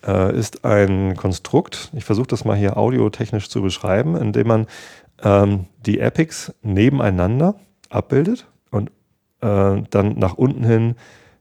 äh, 0.07 0.35
ist 0.35 0.63
ein 0.63 1.17
Konstrukt, 1.17 1.91
ich 1.93 2.05
versuche 2.05 2.27
das 2.27 2.45
mal 2.45 2.55
hier 2.55 2.77
audiotechnisch 2.77 3.49
zu 3.49 3.61
beschreiben, 3.61 4.15
indem 4.15 4.47
man 4.47 4.67
ähm, 5.21 5.65
die 5.85 5.99
Epics 5.99 6.53
nebeneinander 6.61 7.55
abbildet 7.89 8.47
und 8.71 8.89
äh, 9.41 9.83
dann 9.89 10.17
nach 10.17 10.35
unten 10.35 10.63
hin 10.63 10.95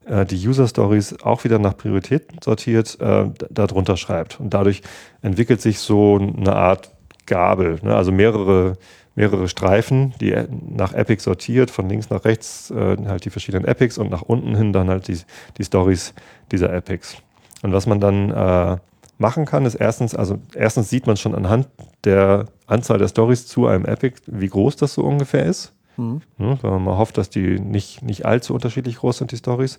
äh, 0.04 0.26
die 0.26 0.48
User 0.48 0.66
Stories 0.66 1.14
auch 1.22 1.44
wieder 1.44 1.60
nach 1.60 1.76
Priorität 1.76 2.26
sortiert, 2.42 3.00
äh, 3.00 3.26
darunter 3.50 3.96
schreibt. 3.96 4.40
Und 4.40 4.52
dadurch 4.52 4.82
entwickelt 5.22 5.60
sich 5.60 5.78
so 5.78 6.18
eine 6.18 6.56
Art 6.56 6.90
Gabel, 7.26 7.78
ne? 7.82 7.94
also 7.94 8.10
mehrere, 8.10 8.78
mehrere 9.14 9.48
Streifen, 9.48 10.14
die 10.20 10.32
äh, 10.32 10.48
nach 10.50 10.92
Epic 10.92 11.22
sortiert, 11.22 11.70
von 11.70 11.88
links 11.88 12.10
nach 12.10 12.24
rechts 12.24 12.70
äh, 12.70 12.96
halt 13.06 13.24
die 13.24 13.30
verschiedenen 13.30 13.64
Epics 13.66 13.98
und 13.98 14.10
nach 14.10 14.22
unten 14.22 14.54
hin 14.56 14.72
dann 14.72 14.88
halt 14.88 15.08
die, 15.08 15.18
die 15.58 15.64
Stories 15.64 16.14
dieser 16.50 16.72
Epics. 16.72 17.16
Und 17.62 17.72
was 17.72 17.86
man 17.86 18.00
dann 18.00 18.30
äh, 18.30 18.76
machen 19.18 19.44
kann, 19.44 19.64
ist 19.64 19.76
erstens, 19.76 20.14
also 20.14 20.38
erstens 20.54 20.90
sieht 20.90 21.06
man 21.06 21.16
schon 21.16 21.34
anhand 21.34 21.68
der 22.04 22.46
Anzahl 22.66 22.98
der 22.98 23.08
Stories 23.08 23.46
zu 23.46 23.66
einem 23.66 23.84
Epic, 23.84 24.20
wie 24.26 24.48
groß 24.48 24.76
das 24.76 24.94
so 24.94 25.02
ungefähr 25.02 25.44
ist. 25.44 25.72
Mhm. 25.96 26.22
Ja, 26.38 26.62
wenn 26.62 26.70
man 26.70 26.84
mal 26.84 26.98
hofft, 26.98 27.18
dass 27.18 27.30
die 27.30 27.60
nicht, 27.60 28.02
nicht 28.02 28.26
allzu 28.26 28.54
unterschiedlich 28.54 28.96
groß 28.96 29.18
sind, 29.18 29.32
die 29.32 29.36
Stories, 29.36 29.78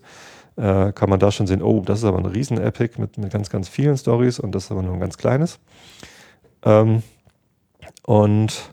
äh, 0.55 0.91
kann 0.91 1.09
man 1.09 1.19
da 1.19 1.31
schon 1.31 1.47
sehen, 1.47 1.61
oh, 1.61 1.81
das 1.81 1.99
ist 1.99 2.05
aber 2.05 2.19
ein 2.19 2.25
Riesen-Epic 2.25 2.99
mit, 2.99 3.17
mit 3.17 3.31
ganz, 3.31 3.49
ganz 3.49 3.67
vielen 3.67 3.97
Stories 3.97 4.39
und 4.39 4.53
das 4.53 4.65
ist 4.65 4.71
aber 4.71 4.83
nur 4.83 4.93
ein 4.93 4.99
ganz 4.99 5.17
kleines. 5.17 5.59
Ähm, 6.63 7.01
und 8.03 8.72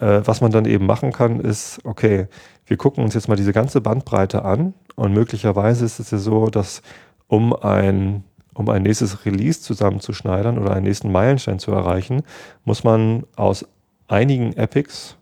äh, 0.00 0.22
was 0.24 0.40
man 0.40 0.50
dann 0.50 0.64
eben 0.64 0.86
machen 0.86 1.12
kann, 1.12 1.40
ist, 1.40 1.80
okay, 1.84 2.26
wir 2.66 2.76
gucken 2.76 3.04
uns 3.04 3.14
jetzt 3.14 3.28
mal 3.28 3.36
diese 3.36 3.52
ganze 3.52 3.80
Bandbreite 3.80 4.44
an 4.44 4.74
und 4.96 5.12
möglicherweise 5.12 5.84
ist 5.84 5.98
es 5.98 6.10
ja 6.10 6.18
so, 6.18 6.48
dass 6.48 6.82
um 7.26 7.54
ein, 7.54 8.24
um 8.54 8.68
ein 8.68 8.82
nächstes 8.82 9.24
Release 9.24 9.60
zusammenzuschneidern 9.60 10.58
oder 10.58 10.72
einen 10.72 10.84
nächsten 10.84 11.10
Meilenstein 11.10 11.58
zu 11.58 11.72
erreichen, 11.72 12.22
muss 12.64 12.84
man 12.84 13.24
aus 13.36 13.66
einigen 14.06 14.52
Epics 14.54 15.16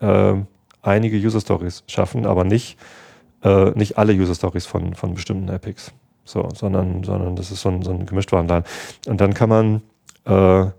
äh, 0.00 0.34
einige 0.82 1.16
User 1.16 1.40
Stories 1.40 1.84
schaffen, 1.86 2.26
aber 2.26 2.44
nicht, 2.44 2.78
äh, 3.42 3.70
nicht 3.70 3.98
alle 3.98 4.12
User 4.12 4.34
Stories 4.34 4.66
von, 4.66 4.94
von 4.94 5.14
bestimmten 5.14 5.48
Epics. 5.48 5.92
So, 6.26 6.48
sondern, 6.54 7.04
sondern 7.04 7.36
das 7.36 7.50
ist 7.50 7.60
so 7.60 7.68
ein, 7.68 7.82
so 7.82 7.90
ein 7.90 8.06
Gemischtwarenladen. 8.06 8.64
Und 9.06 9.20
dann 9.20 9.34
kann 9.34 9.48
man 9.50 9.82
äh, 10.24 10.70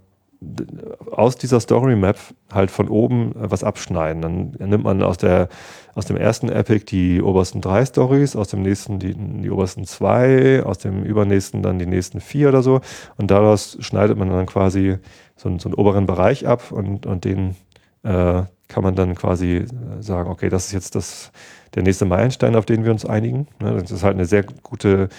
aus 1.12 1.38
dieser 1.38 1.60
Story 1.60 1.96
Map 1.96 2.18
halt 2.52 2.72
von 2.72 2.88
oben 2.90 3.32
äh, 3.32 3.52
was 3.52 3.64
abschneiden. 3.64 4.22
Dann 4.22 4.70
nimmt 4.70 4.84
man 4.84 5.02
aus, 5.02 5.18
der, 5.18 5.50
aus 5.94 6.06
dem 6.06 6.18
ersten 6.18 6.50
Epic 6.50 6.86
die 6.86 7.22
obersten 7.22 7.62
drei 7.62 7.86
Stories, 7.86 8.36
aus 8.36 8.50
dem 8.50 8.62
nächsten 8.62 9.00
die, 9.00 9.14
die 9.16 9.50
obersten 9.50 9.86
zwei, 9.86 10.64
aus 10.64 10.78
dem 10.78 11.04
übernächsten 11.04 11.62
dann 11.62 11.80
die 11.80 11.86
nächsten 11.86 12.20
vier 12.20 12.50
oder 12.50 12.62
so. 12.62 12.82
Und 13.18 13.32
daraus 13.32 13.78
schneidet 13.80 14.18
man 14.18 14.30
dann 14.30 14.46
quasi 14.46 14.98
so, 15.36 15.50
so 15.58 15.70
einen 15.70 15.76
oberen 15.76 16.06
Bereich 16.06 16.48
ab 16.48 16.72
und, 16.72 17.06
und 17.06 17.26
den 17.26 17.56
äh, 18.04 18.44
kann 18.68 18.84
man 18.84 18.96
dann 18.96 19.16
quasi 19.16 19.58
äh, 19.58 19.68
sagen, 20.00 20.30
okay, 20.30 20.50
das 20.50 20.68
ist 20.68 20.74
jetzt 20.74 20.96
das, 20.96 21.32
der 21.76 21.84
nächste 21.84 22.06
Meilenstein, 22.06 22.56
auf 22.56 22.66
den 22.66 22.84
wir 22.84 22.92
uns 22.92 23.06
einigen. 23.06 23.48
Ne, 23.60 23.78
das 23.80 23.92
ist 23.92 24.04
halt 24.04 24.16
eine 24.16 24.26
sehr 24.26 24.44
gute 24.44 25.10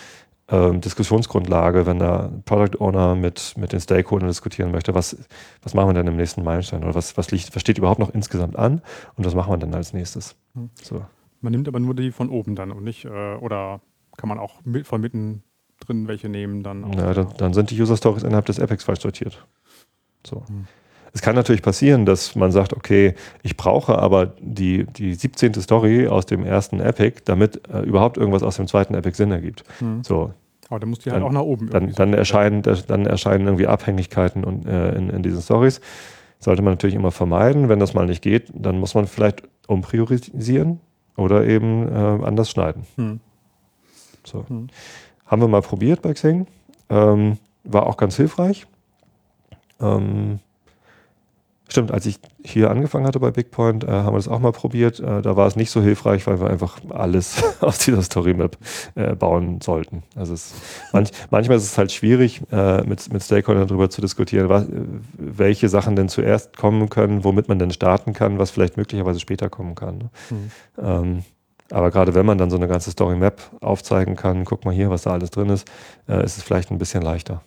ähm, 0.48 0.80
Diskussionsgrundlage, 0.80 1.86
wenn 1.86 1.98
der 1.98 2.30
Product 2.44 2.80
Owner 2.80 3.14
mit, 3.14 3.54
mit 3.56 3.72
den 3.72 3.80
Stakeholdern 3.80 4.28
diskutieren 4.28 4.70
möchte, 4.70 4.94
was, 4.94 5.16
was 5.62 5.74
machen 5.74 5.88
wir 5.88 5.94
denn 5.94 6.06
im 6.06 6.16
nächsten 6.16 6.44
Meilenstein 6.44 6.84
oder 6.84 6.94
was, 6.94 7.16
was, 7.16 7.30
liegt, 7.30 7.54
was 7.54 7.62
steht 7.62 7.78
überhaupt 7.78 7.98
noch 7.98 8.14
insgesamt 8.14 8.56
an 8.56 8.80
und 9.16 9.24
was 9.24 9.34
machen 9.34 9.52
wir 9.52 9.58
dann 9.58 9.74
als 9.74 9.92
nächstes. 9.92 10.36
Hm. 10.54 10.70
So. 10.80 11.04
Man 11.40 11.52
nimmt 11.52 11.68
aber 11.68 11.80
nur 11.80 11.94
die 11.94 12.12
von 12.12 12.30
oben 12.30 12.54
dann 12.54 12.70
und 12.70 12.84
nicht, 12.84 13.04
äh, 13.04 13.34
oder 13.36 13.80
kann 14.16 14.28
man 14.28 14.38
auch 14.38 14.64
mit, 14.64 14.86
von 14.86 15.00
mitten 15.00 15.42
drin 15.80 16.08
welche 16.08 16.28
nehmen 16.28 16.62
dann? 16.62 16.92
Ja, 16.92 17.12
dann, 17.12 17.34
dann, 17.36 17.52
sind 17.52 17.70
die 17.70 17.80
User 17.80 17.96
Stories 17.96 18.22
innerhalb 18.22 18.46
des 18.46 18.58
Epics 18.58 18.84
falsch 18.84 19.00
sortiert. 19.00 19.46
So. 20.24 20.44
Hm. 20.46 20.66
Es 21.16 21.22
kann 21.22 21.34
natürlich 21.34 21.62
passieren, 21.62 22.04
dass 22.04 22.34
man 22.34 22.52
sagt, 22.52 22.74
okay, 22.74 23.14
ich 23.42 23.56
brauche 23.56 23.98
aber 23.98 24.34
die, 24.38 24.84
die 24.84 25.14
17. 25.14 25.54
Story 25.54 26.08
aus 26.08 26.26
dem 26.26 26.44
ersten 26.44 26.78
Epic, 26.78 27.22
damit 27.24 27.62
äh, 27.72 27.80
überhaupt 27.80 28.18
irgendwas 28.18 28.42
aus 28.42 28.56
dem 28.56 28.66
zweiten 28.66 28.92
Epic 28.92 29.16
Sinn 29.16 29.30
ergibt. 29.30 29.64
Mhm. 29.80 30.04
So. 30.04 30.34
Aber 30.68 30.78
dann 30.78 30.90
muss 30.90 30.98
die 30.98 31.10
halt 31.10 31.22
auch 31.22 31.32
nach 31.32 31.40
oben. 31.40 31.70
Dann, 31.70 31.92
dann, 31.92 32.12
erscheinen, 32.12 32.60
dann 32.60 33.06
erscheinen 33.06 33.46
irgendwie 33.46 33.66
Abhängigkeiten 33.66 34.44
und, 34.44 34.66
äh, 34.66 34.94
in, 34.94 35.08
in 35.08 35.22
diesen 35.22 35.40
Stories. 35.40 35.80
Sollte 36.38 36.60
man 36.60 36.74
natürlich 36.74 36.96
immer 36.96 37.12
vermeiden. 37.12 37.70
Wenn 37.70 37.78
das 37.78 37.94
mal 37.94 38.04
nicht 38.04 38.20
geht, 38.20 38.52
dann 38.52 38.78
muss 38.78 38.94
man 38.94 39.06
vielleicht 39.06 39.42
umpriorisieren 39.68 40.80
oder 41.16 41.46
eben 41.46 41.88
äh, 41.88 42.26
anders 42.26 42.50
schneiden. 42.50 42.82
Mhm. 42.98 43.20
So. 44.22 44.44
Mhm. 44.46 44.66
Haben 45.24 45.40
wir 45.40 45.48
mal 45.48 45.62
probiert 45.62 46.02
bei 46.02 46.12
Xing. 46.12 46.46
Ähm, 46.90 47.38
war 47.64 47.86
auch 47.86 47.96
ganz 47.96 48.16
hilfreich. 48.16 48.66
Ähm, 49.80 50.40
Stimmt, 51.76 51.92
als 51.92 52.06
ich 52.06 52.18
hier 52.42 52.70
angefangen 52.70 53.06
hatte 53.06 53.20
bei 53.20 53.30
Bigpoint, 53.30 53.84
äh, 53.84 53.88
haben 53.88 54.14
wir 54.14 54.18
das 54.18 54.28
auch 54.28 54.38
mal 54.38 54.52
probiert. 54.52 54.98
Äh, 54.98 55.20
da 55.20 55.36
war 55.36 55.46
es 55.46 55.56
nicht 55.56 55.70
so 55.70 55.82
hilfreich, 55.82 56.26
weil 56.26 56.40
wir 56.40 56.48
einfach 56.48 56.78
alles 56.88 57.42
aus 57.60 57.76
dieser 57.80 58.00
Storymap 58.02 58.56
äh, 58.94 59.14
bauen 59.14 59.60
sollten. 59.60 60.02
Also 60.14 60.32
es, 60.32 60.54
manch, 60.94 61.10
manchmal 61.28 61.58
ist 61.58 61.64
es 61.64 61.76
halt 61.76 61.92
schwierig, 61.92 62.40
äh, 62.50 62.82
mit, 62.84 63.12
mit 63.12 63.22
Stakeholdern 63.22 63.68
darüber 63.68 63.90
zu 63.90 64.00
diskutieren, 64.00 64.48
was, 64.48 64.64
welche 65.18 65.68
Sachen 65.68 65.96
denn 65.96 66.08
zuerst 66.08 66.56
kommen 66.56 66.88
können, 66.88 67.24
womit 67.24 67.50
man 67.50 67.58
denn 67.58 67.70
starten 67.70 68.14
kann, 68.14 68.38
was 68.38 68.50
vielleicht 68.50 68.78
möglicherweise 68.78 69.20
später 69.20 69.50
kommen 69.50 69.74
kann. 69.74 69.98
Ne? 69.98 70.10
Mhm. 70.30 70.50
Ähm, 70.82 71.24
aber 71.70 71.90
gerade 71.90 72.14
wenn 72.14 72.24
man 72.24 72.38
dann 72.38 72.48
so 72.48 72.56
eine 72.56 72.68
ganze 72.68 72.90
Storymap 72.90 73.50
aufzeigen 73.60 74.16
kann, 74.16 74.46
guck 74.46 74.64
mal 74.64 74.72
hier, 74.72 74.88
was 74.88 75.02
da 75.02 75.10
alles 75.10 75.30
drin 75.30 75.50
ist, 75.50 75.70
äh, 76.08 76.24
ist 76.24 76.38
es 76.38 76.42
vielleicht 76.42 76.70
ein 76.70 76.78
bisschen 76.78 77.02
leichter. 77.02 77.42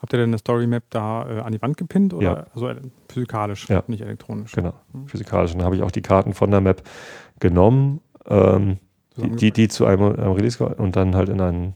Habt 0.00 0.12
ihr 0.12 0.18
denn 0.18 0.30
eine 0.30 0.38
Story 0.38 0.66
Map 0.66 0.84
da 0.90 1.28
äh, 1.28 1.40
an 1.40 1.52
die 1.52 1.60
Wand 1.60 1.76
gepinnt 1.76 2.14
oder 2.14 2.24
ja. 2.24 2.46
also 2.54 2.70
physikalisch, 3.08 3.68
ja. 3.68 3.82
nicht 3.88 4.00
elektronisch? 4.00 4.52
Genau, 4.52 4.74
hm. 4.92 5.08
physikalisch. 5.08 5.52
Und 5.52 5.58
dann 5.58 5.66
habe 5.66 5.76
ich 5.76 5.82
auch 5.82 5.90
die 5.90 6.02
Karten 6.02 6.34
von 6.34 6.50
der 6.50 6.60
Map 6.60 6.82
genommen, 7.40 8.00
ähm, 8.26 8.78
die, 9.16 9.30
die, 9.30 9.52
die, 9.52 9.68
zu 9.68 9.86
einem, 9.86 10.14
einem, 10.14 10.32
Release 10.32 10.64
und 10.64 10.94
dann 10.94 11.16
halt 11.16 11.28
in 11.28 11.40
einen, 11.40 11.74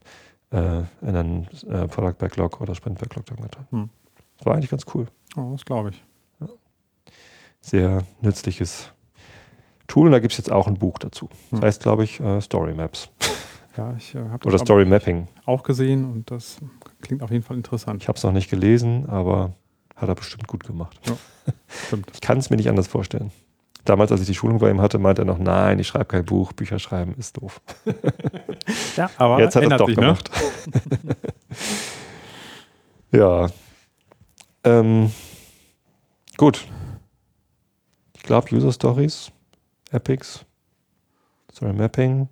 äh, 0.50 0.82
in 1.00 1.16
einen 1.16 1.48
äh, 1.68 1.88
Product 1.88 2.14
Backlog 2.18 2.60
oder 2.60 2.76
Sprint 2.76 3.00
Backlog 3.00 3.26
dann 3.26 3.38
getan. 3.38 3.66
Hm. 3.70 3.90
Das 4.38 4.46
war 4.46 4.54
eigentlich 4.54 4.70
ganz 4.70 4.84
cool. 4.94 5.06
Oh, 5.36 5.50
das 5.52 5.64
glaube 5.64 5.90
ich. 5.90 6.04
Ja. 6.40 6.46
Sehr 7.60 8.04
nützliches 8.20 8.92
Tool 9.88 10.06
und 10.06 10.12
da 10.12 10.20
gibt 10.20 10.32
es 10.32 10.38
jetzt 10.38 10.52
auch 10.52 10.68
ein 10.68 10.74
Buch 10.74 10.98
dazu. 10.98 11.28
Das 11.50 11.58
hm. 11.58 11.66
heißt, 11.66 11.82
glaube 11.82 12.04
ich, 12.04 12.20
äh, 12.20 12.40
Story 12.40 12.74
Maps. 12.74 13.10
Ja, 13.76 13.94
ich 13.96 14.14
äh, 14.14 14.18
habe 14.18 14.46
Oder 14.46 14.58
Story 14.58 14.84
Mapping. 14.84 15.28
Auch 15.46 15.62
gesehen 15.62 16.04
und 16.04 16.30
das 16.30 16.58
klingt 17.00 17.22
auf 17.22 17.30
jeden 17.30 17.42
Fall 17.42 17.56
interessant. 17.56 18.02
Ich 18.02 18.08
habe 18.08 18.16
es 18.16 18.22
noch 18.22 18.32
nicht 18.32 18.50
gelesen, 18.50 19.08
aber 19.08 19.54
hat 19.96 20.08
er 20.08 20.14
bestimmt 20.14 20.46
gut 20.46 20.64
gemacht. 20.64 21.00
Ja, 21.06 21.16
stimmt. 21.86 22.10
Ich 22.12 22.20
kann 22.20 22.38
es 22.38 22.50
mir 22.50 22.56
nicht 22.56 22.68
anders 22.68 22.86
vorstellen. 22.86 23.30
Damals, 23.84 24.12
als 24.12 24.20
ich 24.20 24.26
die 24.28 24.34
Schulung 24.34 24.58
bei 24.58 24.70
ihm 24.70 24.80
hatte, 24.80 24.98
meinte 24.98 25.22
er 25.22 25.24
noch, 25.24 25.38
nein, 25.38 25.78
ich 25.78 25.88
schreibe 25.88 26.04
kein 26.04 26.24
Buch, 26.24 26.52
Bücher 26.52 26.78
schreiben 26.78 27.14
ist 27.18 27.36
doof. 27.36 27.60
ja, 28.96 29.10
aber 29.16 29.40
jetzt 29.40 29.56
hat 29.56 29.64
er 29.64 29.72
es 29.72 29.78
doch 29.78 29.86
sich, 29.86 29.96
ne? 29.96 30.02
gemacht. 30.02 30.30
Ne? 31.02 31.16
ja. 33.18 33.48
Ähm, 34.62 35.10
gut. 36.36 36.64
Ich 38.14 38.22
glaube, 38.22 38.54
User 38.54 38.70
Stories, 38.70 39.32
Epics, 39.90 40.44
Story 41.52 41.72
Mapping, 41.72 42.28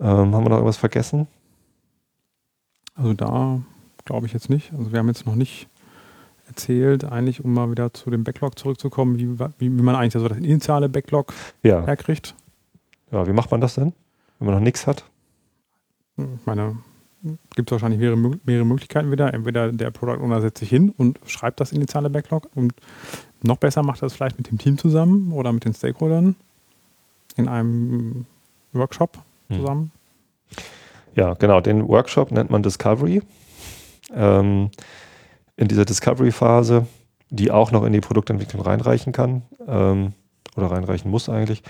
ähm, 0.00 0.34
haben 0.34 0.44
wir 0.44 0.50
noch 0.50 0.56
irgendwas 0.56 0.76
vergessen? 0.76 1.26
Also 2.94 3.14
da 3.14 3.60
glaube 4.04 4.26
ich 4.26 4.32
jetzt 4.32 4.50
nicht. 4.50 4.72
Also 4.72 4.92
wir 4.92 4.98
haben 4.98 5.08
jetzt 5.08 5.26
noch 5.26 5.34
nicht 5.34 5.68
erzählt, 6.48 7.04
eigentlich, 7.04 7.44
um 7.44 7.52
mal 7.52 7.70
wieder 7.70 7.92
zu 7.92 8.10
dem 8.10 8.24
Backlog 8.24 8.58
zurückzukommen, 8.58 9.18
wie, 9.18 9.38
wie, 9.38 9.78
wie 9.78 9.82
man 9.82 9.94
eigentlich 9.94 10.14
so 10.14 10.26
das 10.26 10.38
initiale 10.38 10.88
Backlog 10.88 11.32
ja. 11.62 11.84
herkriegt. 11.84 12.34
Ja, 13.12 13.26
wie 13.26 13.32
macht 13.32 13.50
man 13.50 13.60
das 13.60 13.74
denn, 13.74 13.92
wenn 14.38 14.46
man 14.46 14.54
noch 14.56 14.62
nichts 14.62 14.86
hat? 14.86 15.04
Ich 16.16 16.46
meine, 16.46 16.78
gibt 17.54 17.70
es 17.70 17.72
wahrscheinlich 17.72 18.00
mehrere, 18.00 18.38
mehrere 18.44 18.64
Möglichkeiten 18.64 19.10
wieder. 19.10 19.32
Entweder 19.32 19.72
der 19.72 19.90
Product 19.90 20.22
Owner 20.22 20.40
setzt 20.40 20.58
sich 20.58 20.68
hin 20.68 20.92
und 20.96 21.18
schreibt 21.26 21.60
das 21.60 21.72
initiale 21.72 22.10
Backlog 22.10 22.48
und 22.54 22.72
noch 23.42 23.56
besser 23.56 23.82
macht 23.82 24.02
er 24.02 24.06
es 24.06 24.14
vielleicht 24.14 24.38
mit 24.38 24.50
dem 24.50 24.58
Team 24.58 24.78
zusammen 24.78 25.32
oder 25.32 25.52
mit 25.52 25.64
den 25.64 25.74
Stakeholdern 25.74 26.34
in 27.36 27.48
einem 27.48 28.26
Workshop 28.72 29.16
hm. 29.16 29.22
Zusammen? 29.56 29.92
Ja, 31.14 31.34
genau. 31.34 31.60
Den 31.60 31.88
Workshop 31.88 32.30
nennt 32.30 32.50
man 32.50 32.62
Discovery. 32.62 33.22
Ähm, 34.14 34.70
in 35.56 35.68
dieser 35.68 35.84
Discovery-Phase, 35.84 36.86
die 37.30 37.50
auch 37.50 37.72
noch 37.72 37.84
in 37.84 37.92
die 37.92 38.00
Produktentwicklung 38.00 38.62
reinreichen 38.62 39.12
kann 39.12 39.42
ähm, 39.66 40.12
oder 40.56 40.70
reinreichen 40.70 41.10
muss 41.10 41.28
eigentlich, 41.28 41.62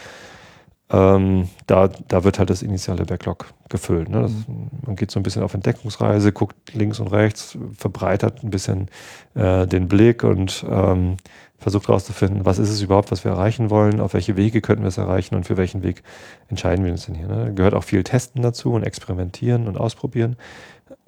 ähm, 0.91 1.49
da, 1.67 1.89
da 1.89 2.25
wird 2.25 2.39
halt 2.39 2.49
das 2.51 2.63
initiale 2.63 3.05
Backlog 3.05 3.53
gefüllt. 3.69 4.09
Ne? 4.09 4.23
Das, 4.23 4.33
Mhm. 4.33 4.69
man 4.87 4.97
geht 4.97 5.11
so 5.11 5.21
ein 5.21 5.23
bisschen 5.23 5.43
auf 5.43 5.53
Entdeckungsreise, 5.55 6.33
guckt 6.33 6.75
links 6.75 6.99
und 7.01 7.09
rechts, 7.09 7.59
verbreitert 7.77 8.43
ein 8.43 8.51
bisschen 8.51 8.89
äh, 9.35 9.67
den 9.67 9.87
Blick 9.89 10.25
und 10.25 10.65
ähm, 10.69 11.19
versucht 11.59 11.89
herauszufinden, 11.89 12.47
was 12.47 12.59
ist 12.59 12.71
es 12.71 12.81
überhaupt, 12.81 13.11
was 13.11 13.25
wir 13.25 13.33
erreichen 13.33 13.69
wollen, 13.69 14.01
auf 14.01 14.15
welche 14.15 14.37
Wege 14.37 14.61
könnten 14.63 14.85
wir 14.85 14.89
es 14.89 14.97
erreichen 14.99 15.35
und 15.35 15.45
für 15.45 15.57
welchen 15.57 15.83
Weg 15.83 16.03
entscheiden 16.49 16.85
wir 16.85 16.93
uns 16.93 17.05
denn 17.07 17.17
hier. 17.17 17.27
Ne? 17.29 17.53
Gehört 17.53 17.75
auch 17.75 17.85
viel 17.85 18.03
Testen 18.05 18.41
dazu 18.43 18.73
und 18.73 18.83
Experimentieren 18.85 19.67
und 19.69 19.77
Ausprobieren. 19.77 20.37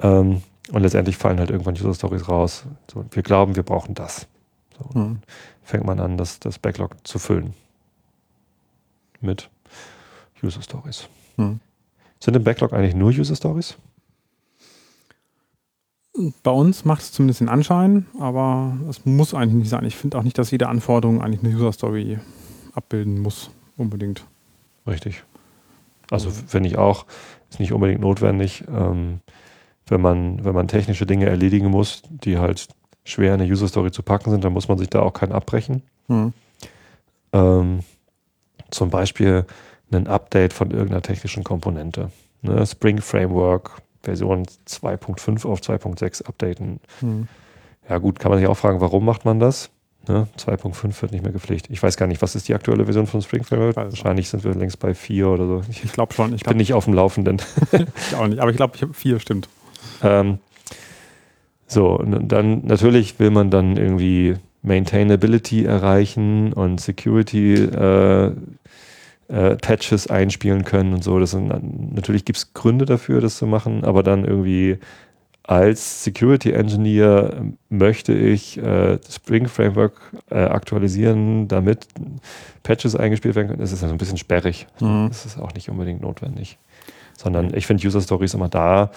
Ähm, 0.02 0.42
und 0.72 0.82
letztendlich 0.82 1.16
fallen 1.16 1.38
halt 1.38 1.50
irgendwann 1.50 1.74
User 1.74 1.94
Stories 1.94 2.28
raus. 2.28 2.64
So, 2.92 3.04
wir 3.10 3.22
glauben, 3.22 3.56
wir 3.56 3.62
brauchen 3.62 3.94
das. 3.94 4.26
So, 4.76 4.98
Mhm. 4.98 5.20
fängt 5.62 5.84
man 5.86 6.00
an, 6.00 6.16
das, 6.18 6.38
das 6.40 6.58
Backlog 6.58 6.96
zu 7.06 7.18
füllen. 7.18 7.54
Mit 9.20 9.50
User 10.42 10.62
Stories. 10.62 11.08
Mhm. 11.36 11.60
Sind 12.18 12.36
im 12.36 12.44
Backlog 12.44 12.72
eigentlich 12.72 12.94
nur 12.94 13.10
User 13.10 13.36
Stories? 13.36 13.76
Bei 16.42 16.50
uns 16.50 16.84
macht 16.84 17.02
es 17.02 17.12
zumindest 17.12 17.40
den 17.40 17.48
Anschein, 17.48 18.06
aber 18.18 18.76
es 18.88 19.06
muss 19.06 19.32
eigentlich 19.32 19.54
nicht 19.54 19.68
sein. 19.70 19.84
Ich 19.84 19.96
finde 19.96 20.18
auch 20.18 20.22
nicht, 20.22 20.36
dass 20.36 20.50
jede 20.50 20.68
Anforderung 20.68 21.22
eigentlich 21.22 21.42
eine 21.44 21.54
User 21.54 21.72
Story 21.72 22.18
abbilden 22.74 23.20
muss, 23.20 23.50
unbedingt. 23.76 24.24
Richtig. 24.86 25.24
Also 26.10 26.30
finde 26.30 26.68
ich 26.68 26.76
auch, 26.76 27.06
ist 27.48 27.60
nicht 27.60 27.72
unbedingt 27.72 28.00
notwendig, 28.00 28.64
ähm, 28.68 29.20
wenn, 29.86 30.00
man, 30.00 30.44
wenn 30.44 30.54
man 30.54 30.68
technische 30.68 31.06
Dinge 31.06 31.26
erledigen 31.26 31.68
muss, 31.68 32.02
die 32.08 32.38
halt 32.38 32.68
schwer 33.04 33.34
in 33.34 33.40
eine 33.40 33.50
User 33.50 33.68
Story 33.68 33.90
zu 33.90 34.02
packen 34.02 34.30
sind, 34.30 34.44
dann 34.44 34.52
muss 34.52 34.68
man 34.68 34.78
sich 34.78 34.88
da 34.88 35.00
auch 35.00 35.12
keinen 35.12 35.32
abbrechen. 35.32 35.82
Mhm. 36.08 36.32
Ähm, 37.32 37.80
zum 38.70 38.90
Beispiel 38.90 39.46
ein 39.92 40.06
Update 40.06 40.52
von 40.52 40.70
irgendeiner 40.70 41.02
technischen 41.02 41.44
Komponente. 41.44 42.10
Ne? 42.42 42.66
Spring 42.66 43.00
Framework, 43.00 43.82
Version 44.02 44.46
2.5 44.66 45.46
auf 45.46 45.60
2.6 45.60 46.24
updaten. 46.24 46.80
Mhm. 47.00 47.28
Ja 47.88 47.98
gut, 47.98 48.18
kann 48.18 48.30
man 48.30 48.38
sich 48.38 48.48
auch 48.48 48.56
fragen, 48.56 48.80
warum 48.80 49.04
macht 49.04 49.24
man 49.24 49.40
das? 49.40 49.70
Ne? 50.08 50.26
2.5 50.38 51.02
wird 51.02 51.12
nicht 51.12 51.22
mehr 51.22 51.32
gepflegt. 51.32 51.66
Ich 51.68 51.82
weiß 51.82 51.96
gar 51.96 52.06
nicht, 52.06 52.22
was 52.22 52.34
ist 52.34 52.48
die 52.48 52.54
aktuelle 52.54 52.84
Version 52.84 53.06
von 53.06 53.20
Spring 53.20 53.44
Framework? 53.44 53.76
Wahrscheinlich 53.76 54.30
sind 54.30 54.44
wir 54.44 54.54
längst 54.54 54.78
bei 54.78 54.94
4 54.94 55.28
oder 55.28 55.46
so. 55.46 55.62
Ich, 55.68 55.84
Ich 55.84 55.92
glaube 55.92 56.14
schon. 56.14 56.34
Ich, 56.34 56.42
glaub, 56.42 56.52
bin 56.52 56.58
nicht 56.58 56.72
auf 56.72 56.86
dem 56.86 56.94
Laufenden. 56.94 57.42
ich 57.72 58.14
auch 58.14 58.26
nicht. 58.26 58.40
Aber 58.40 58.50
ich 58.50 58.56
glaube, 58.56 58.76
ich 58.76 58.82
habe 58.82 58.94
vier, 58.94 59.20
stimmt. 59.20 59.48
Ähm, 60.02 60.38
so, 61.66 61.90
und 61.98 62.28
dann 62.28 62.66
natürlich 62.66 63.18
will 63.20 63.30
man 63.30 63.50
dann 63.50 63.76
irgendwie 63.76 64.36
Maintainability 64.62 65.64
erreichen 65.64 66.52
und 66.52 66.80
Security 66.80 67.54
äh, 67.54 68.32
äh, 69.30 69.56
Patches 69.56 70.08
einspielen 70.08 70.64
können 70.64 70.92
und 70.92 71.04
so. 71.04 71.18
Das 71.18 71.30
sind, 71.30 71.48
natürlich 71.94 72.24
gibt 72.24 72.38
es 72.38 72.52
Gründe 72.52 72.84
dafür, 72.84 73.20
das 73.20 73.36
zu 73.36 73.46
machen, 73.46 73.84
aber 73.84 74.02
dann 74.02 74.24
irgendwie 74.24 74.78
als 75.44 76.04
Security 76.04 76.52
Engineer 76.52 77.44
möchte 77.68 78.12
ich 78.12 78.58
äh, 78.58 78.98
das 78.98 79.16
Spring 79.16 79.48
Framework 79.48 79.94
äh, 80.30 80.38
aktualisieren, 80.38 81.48
damit 81.48 81.86
Patches 82.62 82.94
eingespielt 82.94 83.34
werden 83.34 83.48
können. 83.48 83.60
Das 83.60 83.72
ist 83.72 83.82
ja 83.82 83.88
so 83.88 83.94
ein 83.94 83.98
bisschen 83.98 84.18
sperrig. 84.18 84.66
Mhm. 84.80 85.08
Das 85.08 85.26
ist 85.26 85.38
auch 85.38 85.52
nicht 85.54 85.68
unbedingt 85.68 86.02
notwendig. 86.02 86.58
Sondern 87.16 87.52
ich 87.54 87.66
finde 87.66 87.86
User 87.86 88.00
Stories 88.00 88.34
immer 88.34 88.48
da 88.48 88.90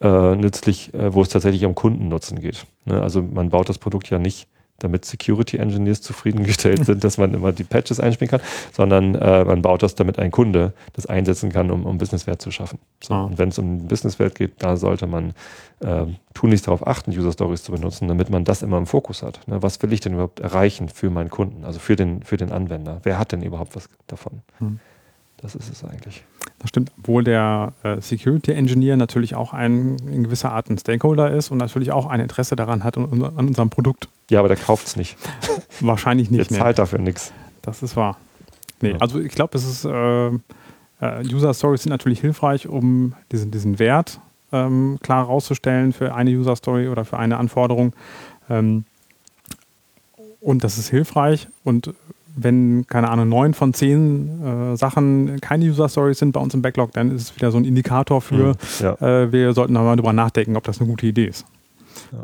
äh, 0.00 0.36
nützlich, 0.36 0.92
äh, 0.94 1.12
wo 1.12 1.22
es 1.22 1.28
tatsächlich 1.28 1.64
um 1.64 1.74
Kundennutzen 1.74 2.38
geht. 2.40 2.66
Ne? 2.84 3.02
Also 3.02 3.22
man 3.22 3.50
baut 3.50 3.68
das 3.68 3.78
Produkt 3.78 4.10
ja 4.10 4.18
nicht, 4.18 4.46
damit 4.80 5.04
Security 5.04 5.56
Engineers 5.56 6.02
zufriedengestellt 6.02 6.84
sind, 6.84 7.04
dass 7.04 7.16
man 7.16 7.32
immer 7.32 7.52
die 7.52 7.64
Patches 7.64 8.00
einspielen 8.00 8.30
kann, 8.30 8.40
sondern 8.72 9.14
äh, 9.14 9.44
man 9.44 9.62
baut 9.62 9.82
das, 9.82 9.94
damit 9.94 10.18
ein 10.18 10.30
Kunde 10.30 10.74
das 10.92 11.06
einsetzen 11.06 11.50
kann, 11.50 11.70
um, 11.70 11.86
um 11.86 11.96
Businesswert 11.96 12.42
zu 12.42 12.50
schaffen. 12.50 12.78
So, 13.02 13.14
Ah. 13.14 13.24
Und 13.24 13.38
wenn 13.38 13.48
es 13.48 13.58
um 13.58 13.86
Businesswert 13.86 14.34
geht, 14.34 14.62
da 14.62 14.76
sollte 14.76 15.06
man 15.06 15.34
äh, 15.80 16.06
tunlichst 16.34 16.66
darauf 16.66 16.86
achten, 16.86 17.12
User 17.12 17.32
Stories 17.32 17.62
zu 17.62 17.72
benutzen, 17.72 18.08
damit 18.08 18.28
man 18.28 18.44
das 18.44 18.62
immer 18.62 18.76
im 18.76 18.86
Fokus 18.86 19.22
hat. 19.22 19.40
Ne? 19.46 19.62
Was 19.62 19.80
will 19.82 19.92
ich 19.92 20.00
denn 20.00 20.14
überhaupt 20.14 20.40
erreichen 20.40 20.88
für 20.88 21.10
meinen 21.10 21.30
Kunden, 21.30 21.64
also 21.64 21.78
für 21.78 21.96
den, 21.96 22.22
für 22.22 22.36
den 22.36 22.50
Anwender? 22.50 23.00
Wer 23.04 23.18
hat 23.18 23.32
denn 23.32 23.42
überhaupt 23.42 23.76
was 23.76 23.88
davon? 24.08 24.42
Hm. 24.58 24.80
Das 25.36 25.54
ist 25.54 25.70
es 25.70 25.84
eigentlich. 25.84 26.24
Das 26.58 26.70
stimmt, 26.70 26.92
obwohl 26.98 27.24
der 27.24 27.72
äh, 27.82 28.00
Security 28.00 28.52
Engineer 28.52 28.96
natürlich 28.96 29.34
auch 29.34 29.52
ein, 29.52 29.96
in 30.10 30.24
gewisser 30.24 30.52
Art 30.52 30.70
ein 30.70 30.78
Stakeholder 30.78 31.30
ist 31.30 31.50
und 31.50 31.58
natürlich 31.58 31.92
auch 31.92 32.06
ein 32.06 32.20
Interesse 32.20 32.56
daran 32.56 32.84
hat 32.84 32.96
an, 32.96 33.22
an 33.22 33.48
unserem 33.48 33.70
Produkt. 33.70 34.08
Ja, 34.30 34.38
aber 34.38 34.48
der 34.48 34.56
kauft 34.56 34.86
es 34.86 34.96
nicht. 34.96 35.16
Wahrscheinlich 35.80 36.28
Der 36.28 36.38
nicht. 36.38 36.50
Nee, 36.50 36.56
zahlt 36.58 36.78
dafür 36.78 36.98
nichts. 36.98 37.32
das 37.62 37.82
ist 37.82 37.96
wahr. 37.96 38.16
Nee, 38.80 38.92
Ja. 38.92 38.98
also 38.98 39.20
ich 39.20 39.32
glaube, 39.32 39.56
es 39.58 39.64
ist 39.66 39.84
äh, 39.84 40.28
äh, 40.28 41.24
User 41.32 41.52
Stories 41.52 41.82
sind 41.82 41.90
natürlich 41.90 42.20
hilfreich, 42.20 42.66
um 42.66 43.14
diesen, 43.30 43.50
diesen 43.50 43.78
Wert 43.78 44.20
ähm, 44.52 44.98
klar 45.02 45.26
herauszustellen 45.26 45.92
für 45.92 46.14
eine 46.14 46.30
User 46.30 46.56
Story 46.56 46.88
oder 46.88 47.04
für 47.04 47.18
eine 47.18 47.36
Anforderung. 47.36 47.92
Ähm, 48.48 48.84
und 50.40 50.64
das 50.64 50.78
ist 50.78 50.88
hilfreich. 50.90 51.48
Und 51.64 51.92
wenn, 52.36 52.86
keine 52.86 53.10
Ahnung, 53.10 53.28
neun 53.28 53.54
von 53.54 53.72
zehn 53.74 54.42
äh, 54.44 54.76
Sachen 54.76 55.40
keine 55.40 55.64
User 55.66 55.88
Stories 55.88 56.18
sind 56.18 56.32
bei 56.32 56.40
uns 56.40 56.54
im 56.54 56.62
Backlog, 56.62 56.92
dann 56.92 57.10
ist 57.14 57.22
es 57.22 57.36
wieder 57.36 57.50
so 57.52 57.58
ein 57.58 57.64
Indikator 57.64 58.20
für, 58.20 58.56
Ja. 58.80 58.94
äh, 59.00 59.32
wir 59.32 59.52
sollten 59.54 59.74
da 59.74 59.82
mal 59.82 59.96
drüber 59.96 60.12
nachdenken, 60.12 60.56
ob 60.56 60.64
das 60.64 60.80
eine 60.80 60.88
gute 60.90 61.06
Idee 61.06 61.26
ist. 61.26 61.44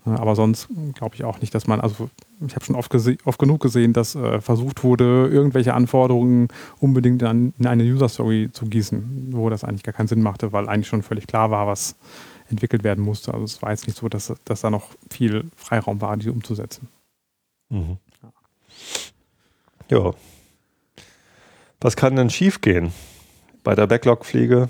Ja. 0.06 0.12
Äh, 0.14 0.18
Aber 0.18 0.34
sonst 0.34 0.68
glaube 0.94 1.14
ich 1.14 1.24
auch 1.24 1.40
nicht, 1.40 1.54
dass 1.54 1.66
man, 1.66 1.80
also 1.80 2.10
ich 2.46 2.54
habe 2.54 2.64
schon 2.64 2.74
oft, 2.76 2.92
oft 3.24 3.38
genug 3.38 3.60
gesehen, 3.60 3.92
dass 3.92 4.14
äh, 4.14 4.40
versucht 4.40 4.82
wurde, 4.82 5.28
irgendwelche 5.30 5.74
Anforderungen 5.74 6.48
unbedingt 6.80 7.22
an, 7.22 7.52
in 7.58 7.66
eine 7.66 7.84
User 7.84 8.08
Story 8.08 8.48
zu 8.52 8.66
gießen, 8.66 9.28
wo 9.32 9.48
das 9.50 9.62
eigentlich 9.64 9.82
gar 9.84 9.92
keinen 9.92 10.08
Sinn 10.08 10.22
machte, 10.22 10.52
weil 10.52 10.68
eigentlich 10.68 10.88
schon 10.88 11.02
völlig 11.02 11.26
klar 11.26 11.50
war, 11.50 11.66
was 11.66 11.94
entwickelt 12.48 12.82
werden 12.82 13.04
musste. 13.04 13.32
Also 13.32 13.44
es 13.44 13.62
war 13.62 13.70
jetzt 13.70 13.86
nicht 13.86 13.96
so, 13.98 14.08
dass, 14.08 14.32
dass 14.44 14.60
da 14.62 14.70
noch 14.70 14.88
viel 15.08 15.44
Freiraum 15.54 16.00
war, 16.00 16.16
die 16.16 16.30
umzusetzen. 16.30 16.88
Mhm. 17.68 17.98
Ja. 18.22 18.28
Was 21.80 21.96
kann 21.96 22.16
denn 22.16 22.30
schiefgehen 22.30 22.92
bei 23.64 23.74
der 23.74 23.86
Backlog-Pflege 23.86 24.68